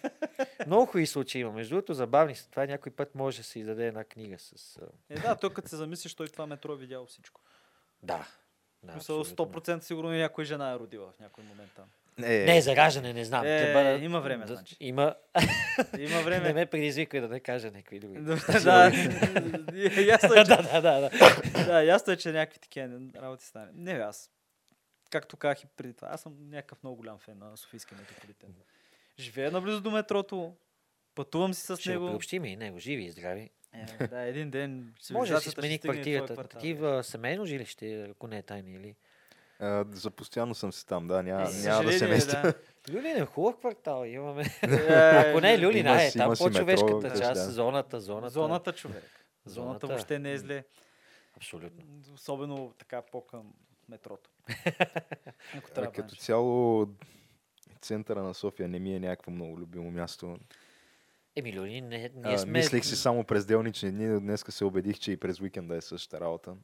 [0.67, 1.51] Много хубави случаи има.
[1.51, 2.49] Между другото, забавни са.
[2.49, 4.79] Това някой път може да се издаде една книга с...
[5.09, 7.41] Е, да, той като се замислиш, той това метро е видял всичко.
[8.03, 8.27] Да.
[8.83, 9.61] да Мисъл, абсолютно.
[9.61, 11.85] 100% сигурно някой жена е родила в някой момент там.
[12.19, 13.43] Е, Не, за раждане не знам.
[13.43, 14.75] Е, Те бъдат- има време, да, значи.
[14.79, 15.15] Има...
[15.99, 16.53] Има Не време.
[16.53, 18.19] ме предизвикай да не кажа някакви други.
[18.19, 18.33] да,
[20.01, 21.09] ясно е, че, да, да, да, да.
[21.65, 23.71] да, ясно е, че някакви такива работи стане.
[23.73, 24.31] Не, аз,
[25.09, 28.49] както казах и преди това, аз съм някакъв много голям фен на Софийския метрополитен.
[29.19, 30.53] Живея наблизо до метрото,
[31.15, 32.07] пътувам си с Ще го него.
[32.07, 33.49] приобщим и него, живи и здрави.
[33.99, 36.47] Е, да, един ден Може да си ще смени квартирата.
[36.47, 38.95] Такива семейно жилище, ако не е тайна или...
[39.61, 42.41] а, за постоянно съм си там, да, няма, няма да се местя.
[42.41, 42.53] да.
[42.93, 44.43] Люлин е хубав квартал, имаме.
[45.27, 47.51] Ако не е Люлин, а е там по-човешката част, да.
[47.51, 48.29] зоната, зоната.
[48.29, 49.03] Зоната, човек.
[49.45, 49.88] Зоната Зоната.
[49.88, 50.63] въобще не е зле.
[51.38, 51.83] Абсолютно.
[52.13, 53.53] Особено така по-към
[53.89, 54.29] метрото.
[55.57, 55.91] Ако А, трябва.
[55.91, 56.21] Като значи.
[56.21, 56.88] цяло
[57.81, 60.38] центъра на София не ми е някакво много любимо място.
[61.35, 62.51] Еми, Люлин, не, ние А, сме...
[62.51, 65.81] Мислех си само през делнични дни, но днеска се убедих, че и през уикенда е
[65.81, 66.55] същата работа.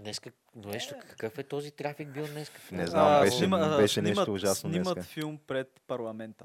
[0.00, 0.34] Днес, как...
[0.54, 2.52] но нещо, какъв е този трафик бил днес?
[2.72, 5.12] Не знам, беше- а, беше нещо снимат, ужасно Снимат днеска.
[5.12, 6.44] филм пред парламента.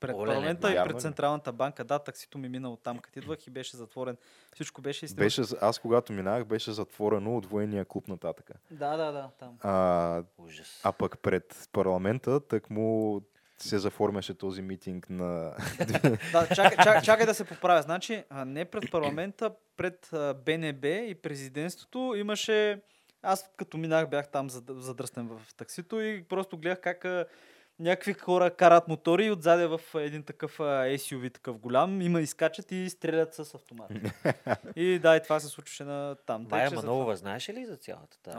[0.00, 1.00] Пред Оле, парламента и вярно пред?
[1.00, 1.84] Централната банка.
[1.84, 4.16] Да, таксито ми мина от там, като идвах и беше затворен.
[4.54, 5.26] Всичко беше изтеглено.
[5.26, 8.50] Беше, аз когато минах, беше затворено от военния клуб нататък.
[8.70, 9.58] Да, да, да, там.
[9.60, 10.80] А, Ужас.
[10.84, 13.20] а пък пред парламента, так му
[13.62, 15.54] се заформяше този митинг на...
[16.32, 17.82] Да, чакай, чакай, чакай да се поправя.
[17.82, 20.08] Значи, не пред парламента, пред
[20.44, 22.80] БНБ и президентството имаше...
[23.22, 27.06] Аз като минах бях там зад- задръстен в таксито и просто гледах как
[27.78, 32.90] някакви хора карат мотори и отзаде в един такъв SUV, такъв голям, има изкачат и
[32.90, 33.90] стрелят с автомат.
[34.76, 36.46] и да, и това се случваше на там.
[36.50, 38.36] Майя затова- знаеш ли за цялата тази?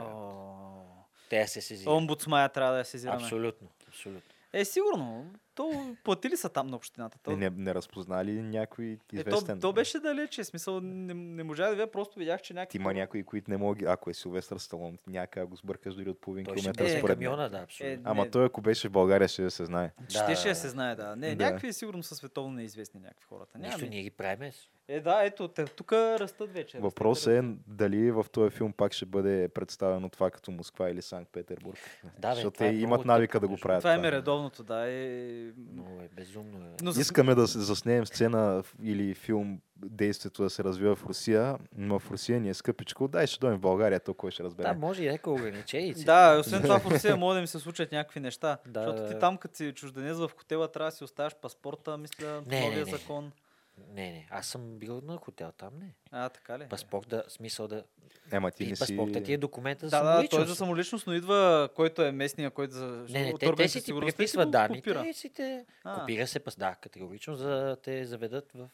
[1.30, 1.92] Те се сезира.
[1.92, 3.24] Омбудсмая трябва да я сезираме.
[3.24, 4.32] Абсолютно, абсолютно.
[4.54, 5.34] Е, сигурно.
[5.56, 7.18] То платили са там на общината.
[7.24, 9.60] То, не, не разпознали някой Е, то, известен.
[9.60, 10.44] то беше далече.
[10.44, 12.78] Смисъл, не, не можа да видя, просто видях, че Ти някакви...
[12.78, 13.88] има някои, които не могат...
[13.88, 17.16] Ако е Силвестър Сталон, някак го сбъркаш дори от половин Той ще километър бъде според
[17.16, 18.02] камиона, да, абсолютно.
[18.06, 18.32] Ама не.
[18.32, 19.92] той, ако беше в България, ще да се знае.
[20.10, 21.16] Ще Да, ще да, се знае, да.
[21.16, 21.46] Не, Да.
[21.46, 23.58] някакви сигурно са световно неизвестни някакви хората.
[23.58, 23.90] Нищо Няма.
[23.90, 24.52] ние ги правим.
[24.88, 26.80] Е, да, ето, тук растат вече.
[27.02, 27.28] растат.
[27.28, 31.80] е дали в този филм пак ще бъде представено това като Москва или Санкт-Петербург.
[32.20, 33.82] Да, бе, Защото това те е имат навика тъпо, да го правят.
[33.82, 34.90] Това им е редовното, да.
[34.90, 35.52] Е...
[35.74, 36.66] Много е безумно.
[36.66, 36.84] Е.
[36.84, 36.92] Но.
[36.92, 42.12] Искаме да се заснеем сцена или филм, действието да се развива в Русия, но в
[42.12, 43.08] Русия ни е скъпичко.
[43.08, 44.68] Дай ще дойдем в България, то кой ще разбере.
[44.68, 45.96] Да, може и някои ограничения.
[46.06, 48.58] Да, освен това в Русия може да ми се случат някакви неща.
[48.68, 52.42] Да, защото ти там, като си чужденец в хотела, трябва да си оставяш паспорта, мисля,
[52.48, 52.98] Не, новия не, не.
[52.98, 53.32] закон.
[53.78, 55.94] Не, не, аз съм бил на хотел там, не.
[56.12, 56.68] А, така ли?
[56.70, 57.84] Паспорт да, смисъл да...
[58.32, 58.80] Ема ти не си...
[58.80, 60.48] паспорта ти е документа за Да, да, той е самоличност.
[60.50, 63.94] за самоличност, но идва който е местния, който за Не, не, те, те си ти
[64.00, 65.66] преписват данните и си те...
[65.84, 66.00] А.
[66.00, 68.70] Копира се, пас, да, категорично, за да те заведат в...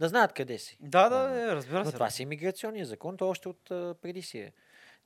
[0.00, 0.78] Да знаят къде си.
[0.80, 1.40] Да, Да.
[1.40, 1.92] е, разбира Но се.
[1.92, 3.64] това си иммиграционния закон, то още от
[4.02, 4.52] преди си е.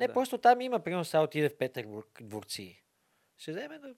[0.01, 0.13] Не, Да.
[0.13, 2.83] просто там има, примерно, сега отиде в Петербург дворци.
[3.39, 3.95] Ще вземе да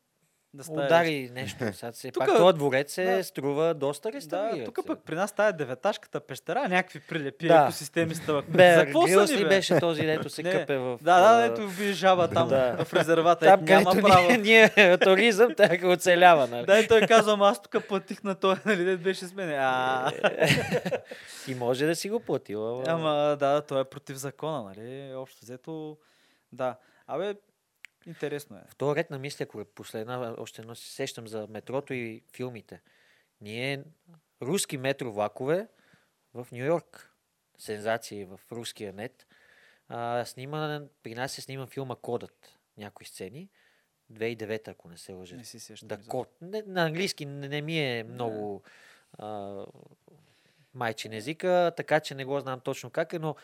[0.54, 1.58] да стане удари нещо.
[1.72, 3.24] Сега все Тука- пак този дворец се да.
[3.24, 4.64] струва доста Да, реставрират.
[4.66, 7.62] тук пък при нас тая деветашката пещера, някакви прилепи Да.
[7.62, 8.44] екосистеми стават.
[8.48, 9.48] Бе, За какво са ни, бе?
[9.48, 10.98] беше този, дето се къпе в...
[11.02, 12.76] Да, да, ето ви жаба там Да.
[12.78, 13.46] в резервата.
[13.46, 14.28] Там, няма право.
[14.30, 14.38] ние,
[14.76, 16.66] ние туризъм, тя го оцелява, нали?
[16.66, 19.50] Да, и той казва, аз тук платих на той, нали, дед беше с мен.
[19.50, 20.12] А,
[21.48, 22.74] И може да си го платил.
[22.76, 22.84] Ама...
[22.88, 25.14] ама да, той е против закона, нали?
[25.14, 25.96] Общо взето,
[26.52, 26.76] да.
[27.06, 27.34] Абе,
[28.06, 28.62] интересно е.
[28.68, 32.22] В този ред на мисля, ако е последна, още едно се сещам за метрото и
[32.32, 32.80] филмите.
[33.40, 33.84] Ние
[34.42, 35.68] руски метро влакове
[36.34, 37.10] в Нью Йорк.
[37.58, 39.26] Сензации в руския нет.
[39.88, 42.58] А, снима, при нас се снима филма Кодът.
[42.76, 43.48] Някои сцени.
[44.12, 45.36] 2009, ако не се лъжа.
[45.36, 45.88] Не си сещам.
[45.88, 46.28] Да, код.
[46.40, 48.62] Не, на английски не, не ми е много
[49.18, 49.64] а,
[50.74, 53.36] майчин езика, така че не го знам точно как е, но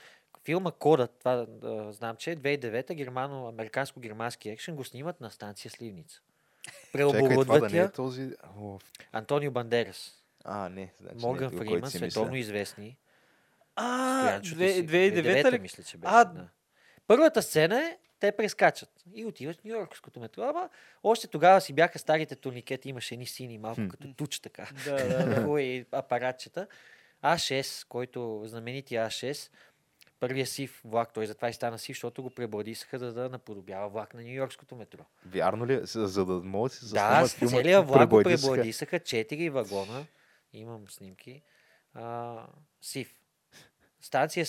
[0.44, 6.20] филма Кодът, това а, знам, че е 2009 германо-американско-германски екшен го снимат на станция Сливница.
[6.92, 8.30] Преоборудват да не е този...
[9.12, 10.92] Антонио Бандерас, а, не.
[11.00, 12.40] Значи не е Морган който Фриман, си световно мисля.
[12.40, 12.96] известни.
[13.76, 14.86] А, Стоян Чудеси.
[14.86, 15.58] 2009 ли?
[15.58, 16.12] мисля, че беше.
[16.14, 16.48] А, да.
[17.06, 20.42] Първата сцена е, те прескачат и отиват в Нью-Йоркското метро.
[20.42, 20.68] Ама
[21.02, 23.88] още тогава си бяха старите турникети, имаше едни сини, малко Хм.
[23.88, 24.68] като туч така.
[24.84, 25.36] Да, да, да.
[25.42, 26.66] Хубави апаратчета.
[27.22, 29.50] А6, който знаменития А6,
[30.20, 34.14] първия сив влак, той затова и стана сив, защото го пребладисаха да, да наподобява влак
[34.14, 35.04] на Нью-Йоркското метро.
[35.26, 35.74] Вярно ли?
[35.74, 35.80] е?
[35.80, 39.00] За, за да могат да си Да, с целият влак го пребладисаха.
[39.00, 40.06] четири вагона,
[40.52, 41.42] имам снимки,
[41.94, 42.46] а,
[42.80, 43.14] сив.
[44.00, 44.46] Станция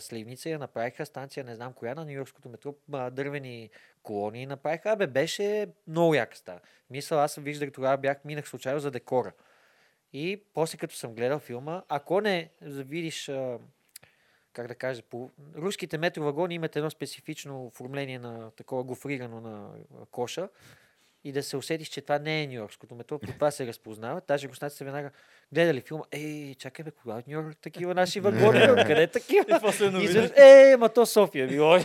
[0.00, 3.70] Сливница я направиха, станция не знам коя на Нью-Йоркското метро, дървени
[4.02, 4.90] колонии направиха.
[4.90, 6.60] Абе, беше много яка стара.
[6.90, 9.32] Мисля, аз виждах тогава, бях, минах случайно за декора.
[10.12, 13.30] И после като съм гледал филма, ако не видиш,
[14.52, 19.68] как да кажа, по руските метровагони имат едно специфично оформление на такова гофрирано на
[20.10, 20.48] коша
[21.24, 24.22] и да се усетиш, че това не е Нью-Йоркското метро, по това се разпознава.
[24.28, 25.10] Даже руснаците веднага
[25.52, 29.44] гледали филма, ей, чакай бе, кога е в Нью-Йорк такива наши вагони, къде такива?
[29.48, 30.04] И после И новини.
[30.04, 31.78] изведнъж, е, ма то София било.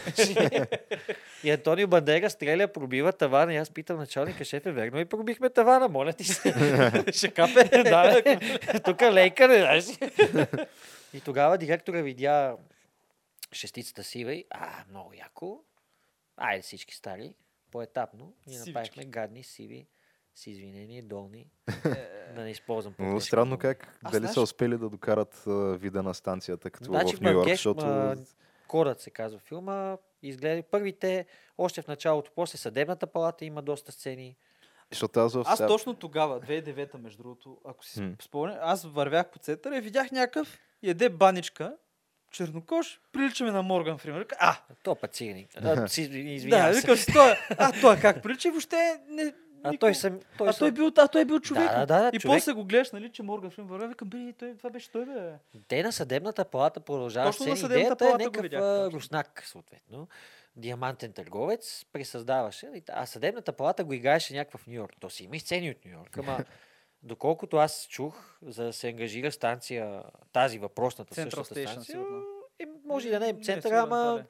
[1.44, 5.50] и Антонио Бандера стреля, пробива тавана и аз питам началника, шеф е верно и пробихме
[5.50, 6.54] тавана, моля ти се.
[7.12, 7.84] Ще капе.
[7.84, 8.22] да,
[8.86, 9.86] тук лейка не знаеш.
[11.16, 12.58] И тогава директора видя
[13.52, 15.64] шестицата сива и, а, много яко.
[16.38, 17.36] Айде всички стари,
[17.72, 18.34] по-етапно.
[18.40, 18.70] И Сивички.
[18.70, 19.88] направихме гадни, сиви,
[20.36, 21.50] с извинение, долни.
[22.36, 25.52] Да не използвам Много по-тежки странно как Аз дали знаеш- са успели да докарат а,
[25.76, 27.86] вида на станцията като Значи в Нью Йорк, защото...
[27.86, 28.16] а,
[28.68, 29.98] Кодът се казва филма.
[30.22, 31.26] Изгледа първите,
[31.58, 34.38] още в началото, после съдебната палата има доста сцени.
[34.92, 38.16] Защото аз в Аз точно тогава, 2009 между другото, ако си М.
[38.22, 41.76] спомня, аз вървях по центъра и видях някакъв яде баничка,
[42.32, 44.20] чернокош, прилича ми на Морган Фриман.
[44.20, 45.48] Вика, А, То път си,
[46.10, 46.80] да, извинявам се.
[46.82, 49.34] викам си, той, а, той как прилича и въобще не...
[49.64, 50.20] А той съм...
[50.38, 50.76] Той а, той съм...
[50.76, 51.72] бил, а той бил човек.
[51.72, 52.38] Да, да, да, и човек.
[52.38, 55.34] после го гледаш, нали, че Морган Фриман вървя, викам, бе, той, това беше той, бе.
[55.68, 60.08] Те на съдебната палата продължават Точно на съдебната е палата го някакъв видях, руснак, съответно.
[60.56, 62.72] Диамантен търговец, пресъздаваше.
[62.76, 64.94] и та- А съдебната палата го играеше някакъв в Нью Йорк.
[65.00, 66.46] То си има и сцени от Нью Йорк, ама
[67.04, 72.24] доколкото аз чух, за да се ангажира станция, тази въпросната Central същата Station, станция, сигурно.
[72.60, 74.26] е, може и да не е центъра, ама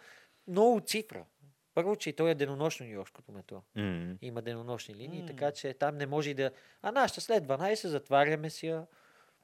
[0.47, 1.26] много цифра.
[1.73, 3.61] Първо, че и той е денонощно Нью-Йоркското метро.
[3.76, 4.15] М.
[4.22, 5.27] Има денонощни линии, М.
[5.27, 6.52] така че там не може и да...
[6.81, 8.85] А нашата след 12 затваряме си я.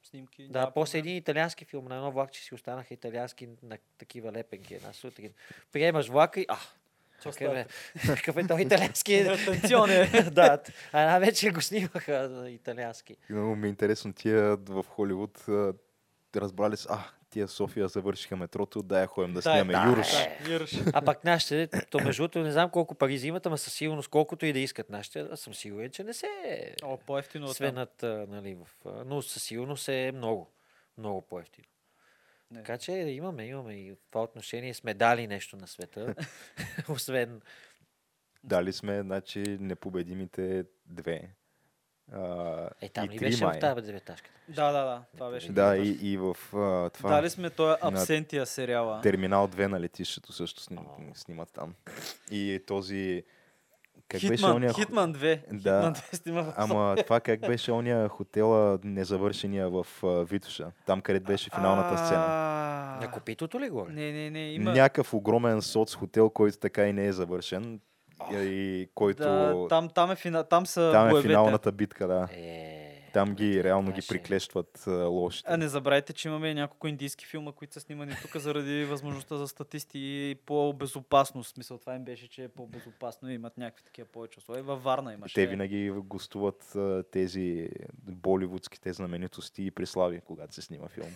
[0.03, 0.47] Снимки.
[0.47, 4.73] Да, няма после един италиански филм на едно влакче си останаха италиански на такива лепенки
[4.73, 5.33] една сутрин.
[5.71, 6.45] Приемаш влака и...
[6.49, 6.57] А,
[7.39, 7.65] бе,
[8.15, 9.15] какъв е той италиански?
[9.15, 10.05] Атенционе.
[10.31, 10.61] да,
[10.91, 13.17] а една вечер го снимаха на италиански.
[13.29, 15.45] Много ми е интересно тия в Холивуд
[16.35, 20.13] разбрали са, а, тия София завършиха метрото, дай ходим да снимаме да, Юруш.
[20.13, 20.37] е.
[20.43, 20.71] Да, Юруш.
[20.93, 24.45] А пак нашите, то между другото не знам колко пари взимат, ама със сигурност колкото
[24.45, 26.27] и да искат нашите, аз съм сигурен, че не се
[26.83, 28.67] О, по-ефтино свенат, а, нали, в,
[29.05, 30.51] но със сигурност е много,
[30.97, 31.67] много по-ефтино.
[32.51, 32.57] Не.
[32.57, 36.15] Така че имаме, имаме и в това отношение сме дали нещо на света,
[36.89, 37.41] освен
[38.43, 41.35] Дали сме, значи, непобедимите две.
[42.13, 43.59] А, Е, там и ли беше в май.
[43.59, 44.35] тази деветашката?
[44.49, 45.01] Да, да, да.
[45.13, 45.51] Това беше.
[45.51, 49.01] Да, и, и в а, това Дали сме този на абсентия сериала.
[49.01, 51.15] Терминал 2 на летището също сним, О.
[51.15, 51.73] снимат там.
[52.31, 53.23] И този...
[54.07, 54.69] Как беше Хитман, ония...
[54.69, 55.19] хо- Хитман 2.
[55.51, 55.77] Да.
[55.77, 61.01] Хитман 2 снима в Ама това как беше ония хотела незавършения в а, Витуша, там
[61.01, 62.27] където беше финалната сцена.
[63.01, 63.91] На копитото ли горе?
[63.91, 64.39] Не, не, не.
[64.41, 64.71] Има...
[64.71, 67.79] Някакъв огромен соц хотел, който така и не е завършен.
[68.31, 69.23] И който...
[69.23, 70.43] Да, там, там, е фина...
[70.43, 72.27] там са там е финалната битка, да.
[72.33, 74.07] Е, Там ги реално ги Наше.
[74.07, 75.49] приклещват а, лошите.
[75.53, 79.47] А не забравяйте, че имаме няколко индийски филма, които са снимани тук заради възможността за
[79.47, 81.49] статисти и по-безопасност.
[81.49, 84.63] В Смисъл, това им беше, че е по-безопасно и имат някакви такива повече условия.
[84.63, 85.33] Във Варна имаше.
[85.33, 86.77] Те винаги гостуват
[87.11, 87.69] тези
[88.03, 91.09] боливудските знаменитости и прислави, когато се снима филм.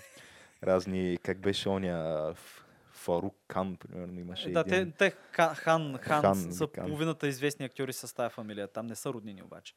[0.64, 2.65] Разни, как беше оня Ф-
[3.06, 4.92] Фарук Кан, примерно, имаше Да, един.
[4.92, 6.86] те, те хан, хан, хан, Хан, са Хан.
[6.86, 8.68] половината известни актьори с тази фамилия.
[8.68, 9.74] Там не са роднини обаче.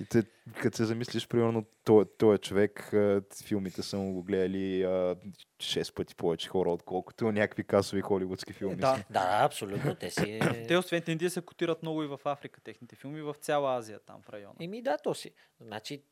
[0.00, 0.22] И те,
[0.62, 5.16] като се замислиш, примерно, той, той човек, а, филмите са му го гледали а,
[5.58, 8.76] 6 пъти повече хора, отколкото някакви касови холивудски филми.
[8.76, 8.96] да.
[8.96, 9.04] са.
[9.10, 9.94] Да, абсолютно.
[9.94, 10.40] Те си...
[10.68, 14.22] Те, освен Индия, се котират много и в Африка, техните филми, в цяла Азия, там
[14.22, 14.54] в района.
[14.60, 15.30] Еми да, то си.
[15.60, 16.02] Значи,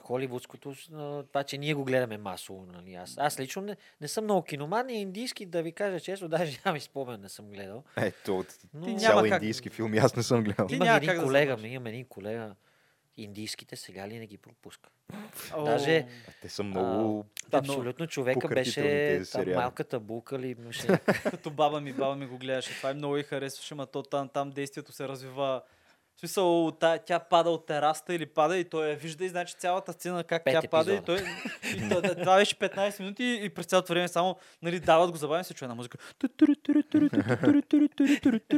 [0.00, 2.66] холивудското, а, това, че ние го гледаме масово.
[2.66, 2.94] Нали?
[2.94, 6.58] Аз, аз лично не, не съм много киноман и индийски, да ви кажа честно, даже
[6.58, 7.84] нямам и спомен, не съм гледал.
[7.96, 10.66] Ето, от Но цял няма как- индийски филм, аз не съм гледал.
[10.70, 11.72] Имам няма един да колега, забравиш.
[11.72, 12.54] имам един колега,
[13.16, 14.90] индийските сериали не ги пропуска.
[15.54, 16.06] О, даже-
[16.42, 17.24] Те са много...
[17.48, 20.56] Да, Абсолютно човека беше там малката булка ли
[21.24, 22.70] като баба ми, баба ми го гледаше.
[22.70, 25.62] Това и много и харесваше, ма то там, там действието се развива.
[26.18, 29.54] В смисъл, та, тя пада от тераста или пада и той я вижда и значи
[29.58, 31.22] цялата сцена как Пет тя пада и епизода.
[31.22, 31.28] той...
[31.86, 35.40] И то, това беше 15 минути и през цялото време само нали, дават го забавя
[35.40, 35.98] и се чуе една музика.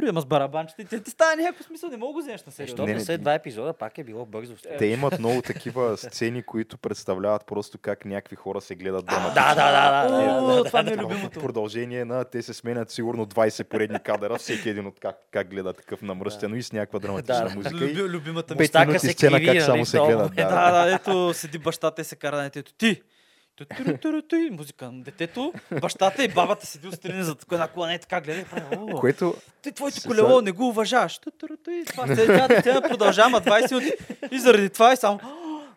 [0.09, 2.51] Ама с барабанчета и ти, ти става някакъв смисъл, не мога да го вземеш на
[2.51, 2.85] сериозно.
[2.85, 4.55] Защото след два епизода пак е било бързо.
[4.77, 9.55] Те имат много такива сцени, които представляват просто как някакви хора се гледат драматично.
[9.55, 11.39] Да, да, да, това ми е любимото.
[11.39, 15.73] продължение на те се сменят сигурно 20 поредни кадъра, всеки един от как, как гледа
[15.73, 17.50] такъв намръщено и с някаква драматична.
[17.55, 17.75] Музика.
[17.75, 20.17] Люби, любимата ми пет минути се сцена криви, как нали, само в се гледат.
[20.17, 20.35] момент.
[20.35, 20.95] Да, Да, да.
[20.95, 22.73] ето седи бащата и се кара на детето.
[22.73, 23.01] Ти!
[24.51, 28.45] Музика на детето, бащата и бабата седи отстрани за една кола, не така гледа и
[28.45, 28.75] прави.
[28.77, 31.19] «О, Което Ти твоето колело не го уважаваш.
[31.87, 32.25] Това се
[32.63, 33.93] тя, продължава ма 20 минути.
[34.31, 35.19] И заради това и само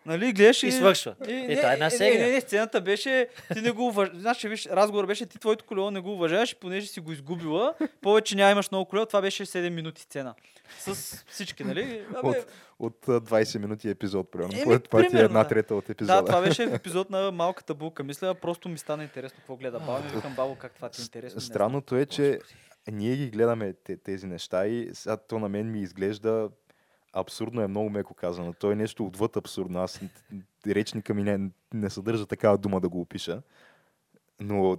[0.05, 1.15] Нали, гледаш И свършва.
[1.27, 2.27] И, Е, това е една не, серия.
[2.27, 4.21] Не, не, сцената беше, ти не го уважаваш.
[4.21, 7.73] Значи, виж, разговор беше, ти твоето колело не го уважаваш, и понеже си го изгубила,
[8.01, 10.33] повече няма имаш много колело, това беше 7 минути сцена.
[10.79, 12.01] С всички, нали?
[12.15, 12.47] Абе, от,
[12.79, 14.61] от а, 20 минути епизод, примерно.
[14.61, 15.49] Еми, това ти е една да.
[15.49, 16.21] трета от епизода.
[16.21, 18.03] да, това беше епизод на малката булка.
[18.03, 19.99] Мисля, просто ми стана интересно какво гледа баба.
[19.99, 20.15] ми.
[20.15, 21.37] Викам, бабо, как това ти е интересно.
[21.37, 21.41] Не.
[21.41, 22.39] Странното е, че
[22.91, 26.49] ние ги гледаме те, тези неща и сега то на мен ми изглежда
[27.15, 28.53] абсурдно е много меко казано.
[28.53, 29.79] То е нещо отвъд абсурдно.
[29.79, 30.01] Аз
[30.67, 33.41] речника ми не, не съдържа такава дума да го опиша.
[34.39, 34.77] Но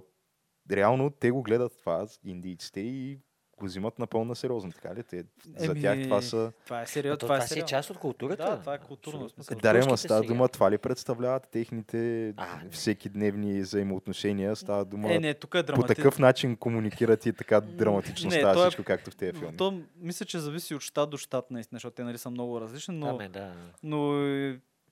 [0.71, 3.19] реално те го гледат това, индийците, и
[3.57, 5.03] го взимат напълно сериозно, така ли?
[5.03, 5.23] Те,
[5.55, 6.51] за Еми, тях това са...
[6.65, 7.17] Това е сериозно.
[7.17, 8.45] то Това, Това е си е част от културата.
[8.45, 9.19] Да, това е културно.
[9.19, 10.21] Да, ма Турските става сега.
[10.23, 12.69] дума, това ли представляват техните А, не.
[12.69, 14.55] всеки дневни взаимоотношения?
[14.55, 15.95] Става дума Е, не, тук е по драматично.
[15.95, 19.57] такъв начин комуникират и така драматично Не, става е- всичко, както в тези филми.
[19.57, 22.95] То, мисля, че зависи от щат до щат, наистина, защото те нали, са много различни,
[22.95, 23.53] но, Да, ме, да.
[23.83, 24.13] но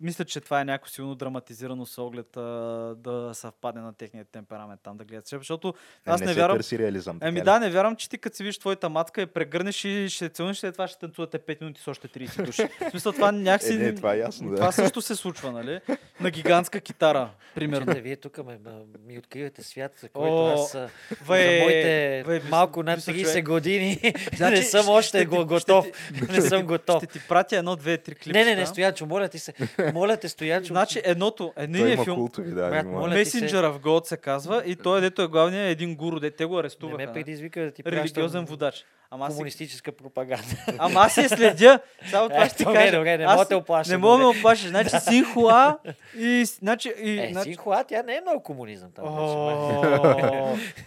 [0.01, 2.41] мисля, че това е някакво силно драматизирано с оглед а,
[2.97, 5.27] да съвпадне на техния темперамент там да гледат.
[5.27, 5.73] Защото
[6.05, 6.57] аз не, не се вярвам.
[6.57, 7.19] търси реализъм.
[7.22, 10.30] Еми да, не вярвам, че ти като си видиш твоята матка я прегърнеш и ще
[10.30, 12.67] целунеш, след това ще танцувате 5 минути с още 30 души.
[12.88, 13.73] В смисъл това някакси...
[13.73, 14.55] Е, не, това е ясно, да.
[14.55, 15.80] Това също се случва, нали?
[16.19, 17.85] На гигантска китара, примерно.
[17.85, 18.59] Чакай, вие тук ме,
[19.05, 23.22] ми откривате свят, за който О, аз Ве, за моите ве, малко над висок 30
[23.23, 23.45] човек.
[23.45, 25.85] години Значи, не съм ще- още ще готов.
[26.15, 27.03] ще Не съм готов.
[27.03, 28.39] Ще ти пратя едно, две, три клипа.
[28.39, 29.53] Не, не, не, Стоянчо, моля ти се.
[29.94, 30.68] Моля те, Стоянчо.
[30.68, 32.70] Значи едното, единият филм, култови, да.
[32.70, 32.99] Брат, има.
[32.99, 33.40] моля ти се.
[33.40, 36.53] Of God се казва и той, дето е главният, е един гуру, де те го
[36.53, 36.98] не арестуваха.
[36.98, 37.14] ме не?
[37.14, 38.86] предизвика да ти Религиозен водач.
[39.12, 40.44] Ама аз, си, комунистическа пропаганда.
[40.78, 41.80] ама аз я следя.
[42.10, 42.98] Само това Е, ще ти добре, кажа.
[42.98, 44.70] добре, не мога да те оплаша, Не мога да ме оплашиш.
[44.70, 45.78] Значи Синхуа
[46.18, 46.45] и...
[46.45, 49.06] Значи, и Е, значи, Синхуа, тя не е много комунизъм там.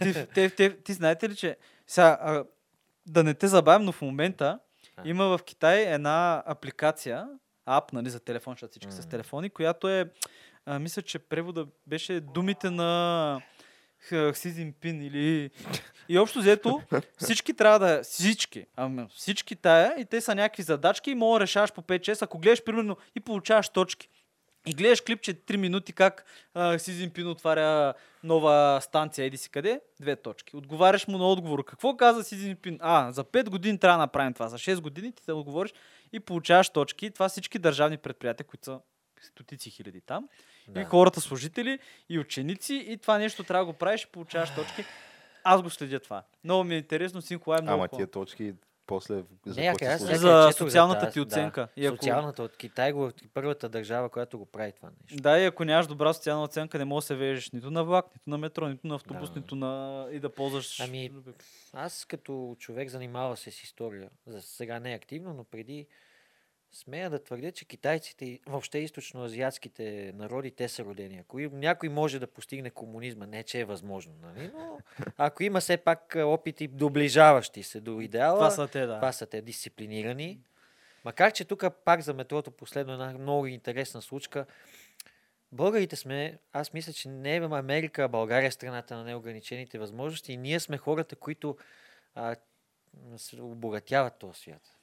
[0.03, 1.57] ти, те, те, ти знаете ли, че
[1.87, 2.45] сега, а,
[3.07, 4.59] да не те забавям, но в момента
[5.05, 7.27] има в Китай една апликация,
[7.69, 10.11] ап, нали, за телефон, защото всички са с телефони, която е,
[10.67, 13.41] а, мисля, че превода беше думите на
[14.33, 15.51] Си Цзинпин или...
[16.09, 16.83] И общо взето
[17.19, 18.03] всички трябва да...
[18.03, 22.23] Всички, ама всички тая и те са някакви задачки и мога да решаваш по 5-6.
[22.23, 24.09] Ако гледаш примерно и получаваш точки,
[24.67, 26.25] и гледаш клипче 3 минути как
[26.55, 30.57] а, Си отваря нова станция, еди си къде, две точки.
[30.57, 31.65] Отговаряш му на отговор.
[31.65, 32.79] Какво каза Си Цзинпин?
[32.81, 34.49] А, за 5 години трябва да направим това.
[34.49, 35.73] За 6 години ти да отговориш
[36.13, 37.11] и получаваш точки.
[37.11, 38.81] Това всички държавни предприятия, които са
[39.23, 40.29] стотици хиляди там.
[40.69, 40.81] Да.
[40.81, 41.79] И хората служители,
[42.09, 42.75] и ученици.
[42.89, 44.85] И това нещо трябва да го правиш и получаваш точки.
[45.45, 46.23] Аз го следя това.
[46.45, 47.23] Много ми е интересно.
[47.23, 48.55] Синхуа е много Ама тия точки
[48.89, 49.15] после
[49.47, 50.17] за Не, какво аз се?
[50.17, 51.61] За социалната тази, ти оценка.
[51.61, 51.83] Да.
[51.83, 55.23] И ако- Социалната от Китай го е първата държава, която го прави това нещо.
[55.23, 58.07] Да, и ако нямаш добра социална оценка, не можеш да се вежеш нито на влак,
[58.07, 59.41] нито на метро, нито на автобус, Да.
[59.41, 60.07] нито на...
[60.13, 60.81] и да ползваш...
[60.81, 61.13] Ами,
[61.73, 65.87] Аз като човек занимава се с история, за сега не е активно, но преди
[66.73, 71.19] смея да твърдя, че китайците и въобще източноазиатските народи, те са родени.
[71.19, 74.51] Ако някой може да постигне комунизма, не че е възможно, нали?
[74.55, 74.79] но
[75.17, 78.95] ако има все пак опити доближаващи се до идеала, Това са те, да.
[78.95, 80.41] това са те дисциплинирани.
[81.05, 84.47] Макар, че тук пак за метрото последно една много интересна случка.
[85.53, 90.33] Българите сме, аз мисля, че не е Америка, а България е страната на неограничените възможности
[90.33, 91.57] и ние сме хората, които
[92.15, 92.37] а,
[93.17, 94.78] с- обогатяват този свят.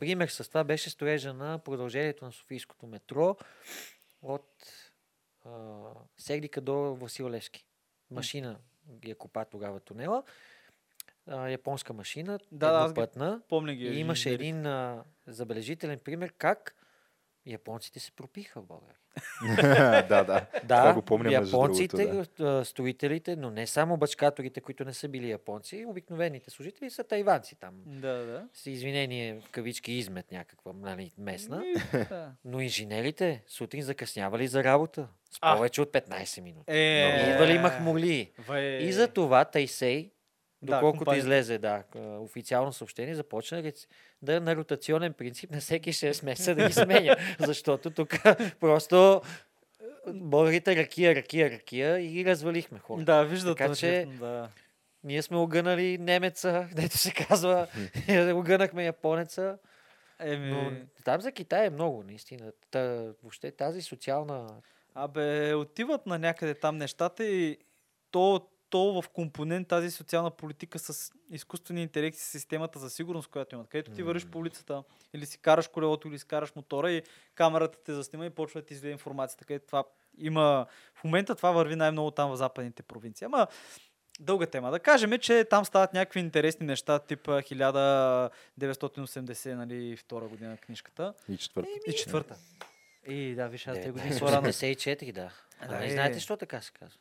[0.00, 3.36] Пример с това беше строежа на продължението на Софийското метро
[4.22, 4.50] от
[5.44, 5.50] а,
[6.16, 7.66] Сегдика до Васил Левски.
[8.10, 8.58] Машина
[8.90, 10.22] ги е копа тогава тунела.
[11.26, 13.42] А, японска машина, Да, да, еднопътна.
[13.48, 13.84] Помня ги.
[13.84, 16.77] И имаше един а, забележителен пример как
[17.48, 18.94] японците се пропиха в България.
[20.08, 20.24] да, да.
[20.24, 24.94] Да, Това го помня, между японците, другото, а, строителите, но не само бачкаторите, които не
[24.94, 27.74] са били японци, обикновените служители са тайванци там.
[27.86, 28.48] Да, да.
[28.54, 31.64] С извинение, в кавички, измет някаква, нали, местна.
[31.92, 32.32] Да.
[32.44, 35.08] Но инженерите сутрин закъснявали за работа.
[35.30, 35.56] С А.
[35.56, 36.72] повече от 15 минути.
[36.72, 38.30] Е, Идвали махмули.
[38.38, 38.78] Ве.
[38.78, 40.10] И за това Тайсей,
[40.62, 41.18] Да, доколкото компанията.
[41.26, 41.82] излезе да,
[42.18, 43.72] официално съобщение, започна
[44.22, 47.16] да на ротационен принцип на всеки 6 месеца да ги сменя.
[47.38, 48.14] Защото тук
[48.60, 49.22] просто
[50.06, 53.04] българите ракия, ракия, ракия и ги развалихме хората.
[53.04, 53.58] Да, виждат.
[53.58, 54.48] Така че- да.
[55.04, 57.66] Ние сме огънали немеца, дето се казва,
[58.34, 59.58] огънахме японеца.
[60.20, 60.72] Еми, Но
[61.04, 62.52] там за Китай е много, наистина.
[62.70, 62.80] Та,
[63.22, 64.46] въобще тази социална...
[64.94, 67.58] Абе, отиват на някъде там нещата и
[68.10, 73.54] то, то в компонент тази социална политика с изкуствени интелекти, с системата за сигурност, която
[73.54, 73.68] имат.
[73.68, 74.82] Където ти вървиш по улицата
[75.14, 77.02] или си караш колелото, или си караш мотора и
[77.34, 79.44] камерата те заснима и почва да ти изведе информацията.
[79.44, 79.84] Където това
[80.18, 80.66] има...
[80.94, 83.24] В момента това върви най-много там в западните провинции.
[83.24, 83.46] Ама
[84.20, 84.70] дълга тема.
[84.70, 91.14] Да кажем, че там стават някакви интересни неща, тип а, 1980, нали, втора година книжката.
[91.28, 91.70] И четвърта.
[91.86, 92.36] И четвърта.
[93.08, 94.48] И да, виж, аз две години 1984, по-рано.
[94.48, 95.32] 84, да.
[95.60, 95.90] А, Да, не е.
[95.90, 96.98] знаете, защо така се казва?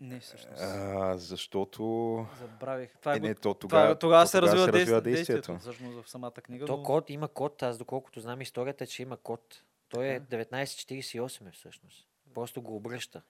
[0.00, 0.62] Не, всъщност.
[0.62, 2.26] А, защото...
[2.38, 2.98] Забравих.
[2.98, 5.60] Това е, Е, не, то това, тогава, тогава то се развива, се развива действието, действието.
[5.60, 6.66] Всъщност в самата книга.
[6.66, 6.82] То но...
[6.82, 9.62] код, има код, аз доколкото знам историята, е, че има код.
[9.88, 10.44] Той е Така.
[10.44, 12.08] 1948 е всъщност.
[12.34, 13.22] Просто го обръща.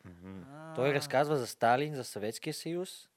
[0.74, 3.08] Той разказва за Сталин, за Съветския съюз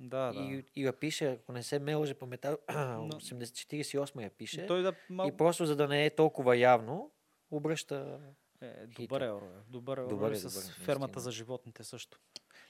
[0.00, 0.40] Да, да.
[0.40, 2.74] и, и я пише, ако не се ме лъже памета, Но-
[3.10, 4.60] 80-48 я пише.
[4.60, 5.28] И той да мал...
[5.28, 7.10] И просто за да не е толкова явно,
[7.50, 8.20] обръща.
[8.60, 8.86] е, добър.
[8.86, 8.86] Е.
[8.96, 9.46] Добър евро.
[9.68, 11.20] Добър Добър е, с добър, фермата наистина.
[11.22, 12.18] за животните също.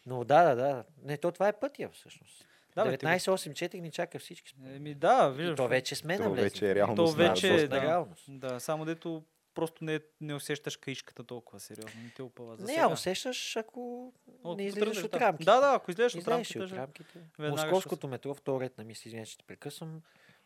[0.06, 0.84] Но да, да, да.
[1.02, 2.46] Не, то това е пътя всъщност.
[2.74, 4.54] Да, бе, ти го- 1984 ни чака всички.
[4.66, 5.56] Еми да, И виждаш.
[5.56, 6.42] то вече сме То навлезли.
[6.42, 6.96] вече е реалност.
[7.16, 7.80] То на вече е, да.
[7.82, 8.24] реалност.
[8.28, 9.22] Да, само дето
[9.54, 12.00] просто не, не усещаш каишката толкова сериозно.
[12.02, 12.88] Не те опава за Не, сега.
[12.88, 14.12] усещаш, ако
[14.44, 15.20] От- не тръгнеш, от да.
[15.20, 15.44] рамките.
[15.44, 16.58] Да, да, ако излезеш от Излезеш рамките.
[16.64, 17.18] от рамките.
[17.40, 20.02] Московското метро, втори ред на мисли, извиня, че те прекъсвам,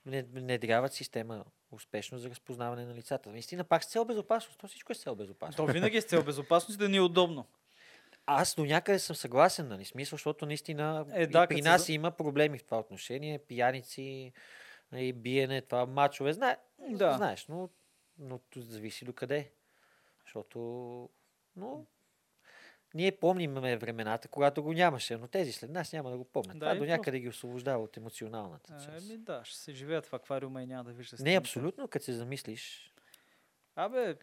[0.06, 3.30] не- внедряват система успешно за разпознаване на лицата.
[3.30, 4.58] Наистина, пак с цел безопасност.
[4.60, 5.56] То всичко е с цел безопасност.
[5.58, 7.46] То винаги е с цел безопасност и да ни е удобно.
[8.32, 9.84] Аз до някъде съм съгласен, нали?
[9.84, 13.38] Смисъл, защото наистина Е, да, при нас за- има проблеми в това отношение.
[13.38, 14.32] Пияници,
[14.96, 16.32] и биене, това мачове.
[16.32, 17.12] Знае, Да.
[17.12, 17.68] Знаеш, но,
[18.18, 19.50] но зависи до къде.
[20.24, 20.58] Защото,
[21.56, 21.84] но,
[22.94, 26.58] ние помним времената, когато го нямаше, но тези след нас няма да го помнят.
[26.58, 29.10] Да, това до някъде ги освобождава от емоционалната част.
[29.10, 32.12] Еми да, ще се живеят в аквариума и няма да вижда Не, абсолютно, като се
[32.12, 32.94] замислиш.
[33.76, 34.16] Абе,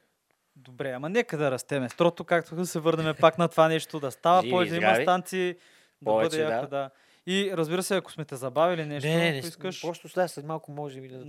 [0.58, 1.90] добре, ама нека да растеме.
[1.90, 4.96] Строто, както да се върнем пак на това нещо, да става Живи повече, да има
[4.96, 5.54] станции,
[6.02, 6.70] да Повече, бъде яко, да.
[6.70, 6.90] да.
[7.28, 9.82] И разбира се, ако сме те забавили нещо, не, не, искаш...
[9.82, 11.18] просто след, след малко може би да...
[11.18, 11.26] Да,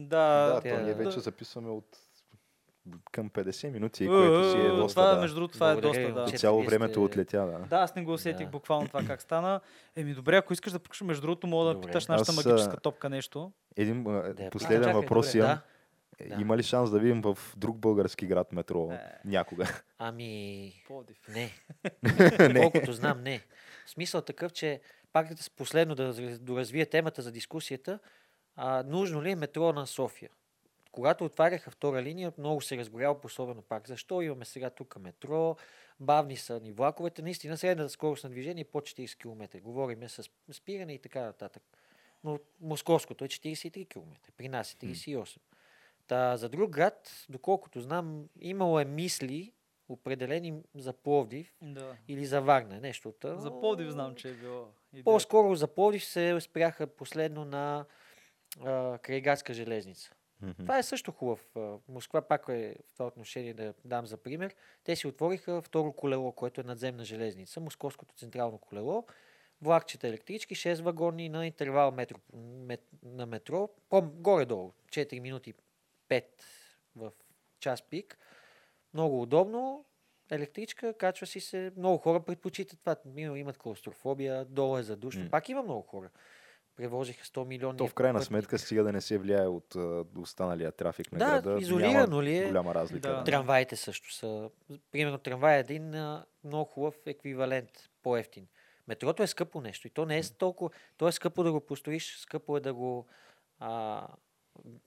[0.47, 1.05] Да, тя- то ние да.
[1.05, 1.99] вече записваме от
[3.13, 5.21] към 50 минути, Е, което си е е, доста, това, да.
[5.21, 6.27] между другото, това е доста, да.
[6.29, 7.59] И цяло времето отлетя, да.
[7.69, 8.51] Да, аз не го усетих Да.
[8.51, 9.61] буквално това как стана.
[9.97, 11.87] Еми добре, ако искаш да покажа, между другото, мога да Добре.
[11.87, 13.53] питаш нашата Аз, магическа топка нещо.
[13.77, 15.49] Един Да последен въпрос имам.
[15.49, 15.61] да.
[16.21, 16.41] Е, Да.
[16.41, 19.01] Има ли шанс да видим в друг български град метро Е.
[19.25, 19.67] някога?
[19.99, 21.17] Ами, Пловдив.
[21.29, 21.51] не.
[22.49, 22.61] Не.
[22.61, 23.41] Колкото знам, не.
[23.87, 24.81] Смисъл такъв, че
[25.13, 25.27] пак
[25.57, 27.99] последно да раз- доразвия темата за дискусията,
[28.57, 30.31] а, нужно ли е метро на София?
[30.93, 33.89] Когато отваряха втора линия, много се разгорял, особено пак.
[33.89, 35.57] Защо имаме сега тук метро,
[36.01, 39.61] бавни са ни влаковете, наистина средната скорост на движение е по 40 км.
[39.61, 40.23] Говориме с
[40.53, 41.63] спиране и така нататък.
[42.25, 45.37] Но московското е 43 км, при нас е 38.
[46.09, 49.53] Та, за друг град, доколкото знам, имало е мисли,
[49.89, 51.97] определени за Пловдив Да.
[52.09, 53.13] или за Варна, нещо.
[53.13, 54.69] Та, За Пловдив знам, че е било.
[54.93, 55.05] идея.
[55.05, 57.85] По-скоро за Пловдив се спряха последно на
[58.65, 60.11] а, Крайградска железница.
[60.43, 60.53] Мгм.
[60.59, 61.47] Това е също хубав.
[61.89, 64.55] Москва пак е в това отношение да дам за пример.
[64.85, 69.05] Те си отвориха второ колело, което е надземна железница, Московското централно колело.
[69.63, 75.55] Влакчета електрички, 6 вагони на интервал метро, мет, на метро, по, горе-долу, 4 минути
[76.09, 76.25] 5
[76.97, 77.11] в
[77.61, 78.19] час пик.
[78.95, 79.85] Много удобно.
[80.31, 81.73] Електричка, качва си се.
[81.77, 82.97] Много хора предпочитат това.
[83.37, 85.25] Имат клаустрофобия, долу е задушно.
[85.25, 85.31] М.
[85.31, 86.11] Пак има много хора.
[86.77, 87.79] Превозиха 100 милиони.
[87.79, 91.43] То в крайна сметка стига да не се влияе от а, останалия трафик на Да,
[91.43, 91.61] града.
[91.61, 92.47] изолирано няма ли е?
[92.47, 93.09] Голяма разлика.
[93.09, 93.25] Да.
[93.25, 94.51] Трамваите също са.
[94.91, 97.71] Примерно трамвай е един а, много хубав еквивалент,
[98.03, 98.47] по-ефтин.
[98.89, 100.71] Метрото е скъпо нещо и то не е толкова...
[100.97, 103.07] То е скъпо да го построиш, скъпо е да го,
[103.59, 104.07] а,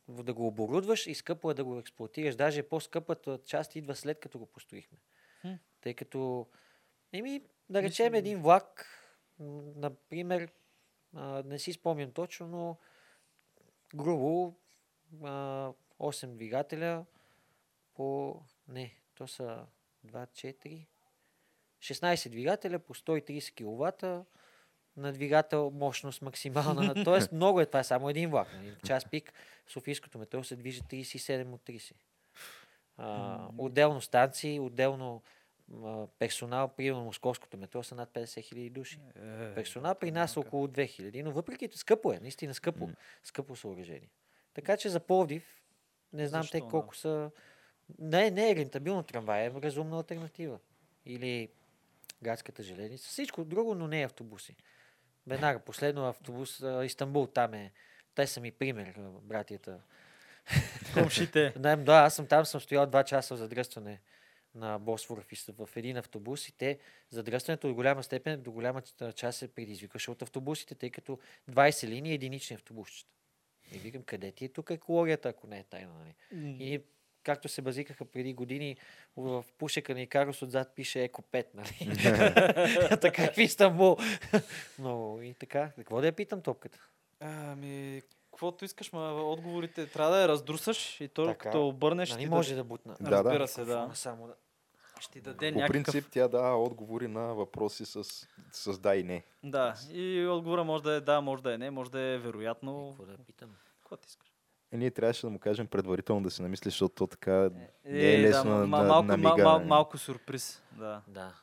[0.08, 2.36] да го оборудваш и скъпо е да го експлуатираш.
[2.36, 4.98] Даже по-скъпата част идва след като го построихме.
[5.42, 5.54] Хм.
[5.82, 6.48] Тъй като...
[7.14, 8.88] Еми, да речем един влак,
[9.76, 10.52] например,
[11.16, 12.78] а, не си спомням точно, но
[13.96, 14.56] грубо
[15.24, 17.06] а, 8 двигателя
[17.94, 18.40] по...
[18.68, 19.66] Не, то са
[20.06, 20.86] 2, 4...
[21.80, 24.28] 16 двигателя по 130 кВт
[24.98, 26.94] на двигател мощност максимална.
[27.04, 28.48] Тоест много е това, е само един влак.
[28.54, 28.72] Нали?
[28.72, 29.34] В час пик
[29.68, 31.94] Софийското метро се движи 37 от 30.
[32.98, 35.22] А, отделно станции, отделно
[35.84, 39.00] а, персонал, примерно Московското метро са над 50 хиляди души.
[39.16, 42.90] Е, Персонал при нас е около 2000, но въпреки това скъпо е, наистина скъпо,
[43.24, 44.10] скъпо съоръжение.
[44.54, 45.62] Така че за Пловдив,
[46.14, 46.68] не знам Защо, те да.
[46.68, 47.32] колко са...
[48.00, 50.60] Не, не е рентабилно трамвай, е разумна альтернатива.
[51.06, 51.50] Или
[52.24, 53.08] градската железница.
[53.08, 54.56] Всичко друго, но не е автобуси.
[55.28, 57.72] Веднага, последно автобус, Истанбул, там е.
[58.16, 59.82] Те са ми пример, а, братята.
[60.94, 61.54] Комшите.
[61.60, 64.02] Да, аз съм там, съм стоял два часа в задръстване
[64.56, 66.80] на Босфора в, един автобус и те
[67.10, 68.82] задръстването до голяма степен, до голяма
[69.16, 71.20] част се предизвикваше от автобусите, тъй като
[71.52, 73.12] 20 линии единични автобусчета.
[73.72, 76.16] И викам, къде ти е тук екологията, ако не е тайна, нали?
[76.64, 76.82] И
[77.24, 78.78] както се базикаха преди години,
[79.18, 82.98] в пушека на Икарус отзад пише Еко 5, нали?
[83.02, 83.98] така в Истанбул.
[84.80, 85.72] Много и така.
[85.76, 86.80] Какво да я питам топката?
[87.20, 91.38] Ами, каквото искаш, ма отговорите трябва да я раздрусаш и то Така.
[91.38, 92.56] като обърнеш Нали може да...
[92.56, 92.96] да бутна?
[93.02, 93.24] Да, да.
[93.24, 93.92] Разбира се, да.
[93.94, 94.34] Само да.
[95.00, 95.84] Ще ти даде По някакъв...
[95.84, 98.04] принцип тя дава отговори на въпроси с,
[98.52, 99.24] с да и не.
[99.44, 102.96] Да, и отговора може да е да, може да е не, може да е вероятно.
[102.98, 103.50] Какво да питам?
[103.80, 104.31] Какво ти искаш?
[104.72, 108.16] Е, ние трябваше да му кажем предварително да си намислиш, защото то така не Е,
[108.16, 109.30] е лесно да, да, малко, намига.
[109.30, 110.64] мал, мал, малко сюрприз.
[110.72, 111.02] Да.
[111.08, 111.34] Да.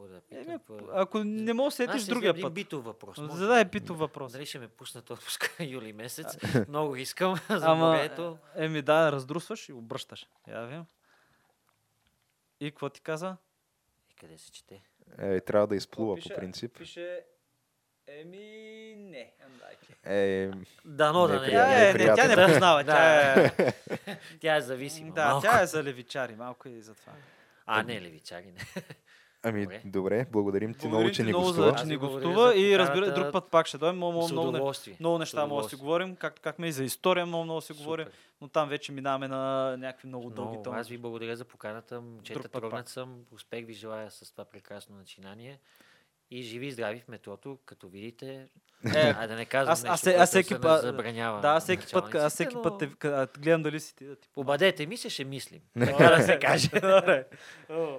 [0.00, 0.44] Да питам?
[0.46, 2.54] Какво да- ако не мога да сетиш ще другия път.
[2.54, 3.18] битов въпрос.
[3.18, 4.32] може Задай питов въпрос.
[4.32, 6.36] Дали ще ме пуснат отпуска юли месец?
[6.68, 8.38] Много искам за Ама, морето.
[8.56, 10.26] еми да, раздрусваш и обръщаш.
[10.48, 10.84] Я видим.
[12.60, 13.36] И какво ти каза?
[14.10, 14.82] И къде се чете?
[15.18, 16.78] Е, трябва да изплува по принцип.
[16.78, 17.24] Пише,
[18.08, 19.32] еми не.
[19.48, 19.94] unlikely.
[20.04, 20.50] Е,
[20.84, 21.50] Дано да не.
[21.50, 22.84] Тя, е, не, тя не познава.
[22.84, 23.52] Тя е,
[24.40, 25.14] Тя е зависима.
[25.14, 25.42] да, малко.
[25.42, 27.12] тя е за левичари, малко и за това.
[27.66, 28.82] А, не, левичари, не.
[29.42, 29.82] ами, Добре.
[29.84, 30.26] добре.
[30.32, 31.70] благодарим ти Благодарим много, че ти ни много гостува.
[31.70, 33.96] за че ни гостува и разбира, друг път пак ще дойдем.
[33.96, 37.44] Много, много, много, много неща може да си говорим, както какме и за история много,
[37.44, 38.06] много си говорим,
[38.40, 40.80] но там вече минаваме на някакви много дълги Много, тонове.
[40.80, 42.02] аз ви благодаря за поканата.
[42.34, 43.20] Път трогнат съм.
[43.32, 45.58] Успех ви желая с това прекрасно начинание.
[46.30, 48.46] И живи и здрави в метрото, като видите.
[48.86, 51.40] Е, а да не казвам аз- нещо, аз аз всеки се път- забранява.
[51.40, 54.16] Да, аз всеки път, аз всеки но път те а, гледам дали си ти да
[54.16, 55.60] ти Обадете ми се, ще мислим.
[55.78, 56.68] така да се каже.
[56.72, 57.24] Добре.
[57.70, 57.98] О.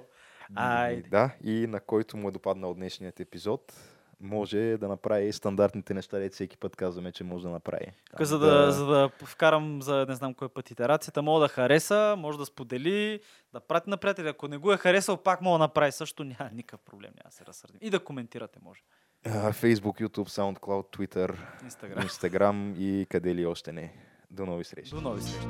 [0.55, 1.09] Айде.
[1.09, 3.73] Да, и на който му е допаднал днешният епизод,
[4.21, 7.91] може да направи стандартните неща, дето всеки път казваме, че може да направи.
[8.11, 12.15] Тук, за да, за да вкарам за не знам кой път итерацията, мога да хареса,
[12.17, 13.19] може да сподели,
[13.53, 14.27] да прати на приятели.
[14.27, 16.23] Ако не го е харесал, пак мога да направи също.
[16.23, 17.79] Няма никакъв проблем, няма да се разсърдим.
[17.81, 18.81] И да коментирате, може.
[19.25, 22.03] А, Facebook, YouTube, SoundCloud, Twitter, Инстаграм.
[22.03, 23.93] Instagram и къде ли още не.
[24.31, 24.95] До нови срещи.
[24.95, 25.47] До нови срещи.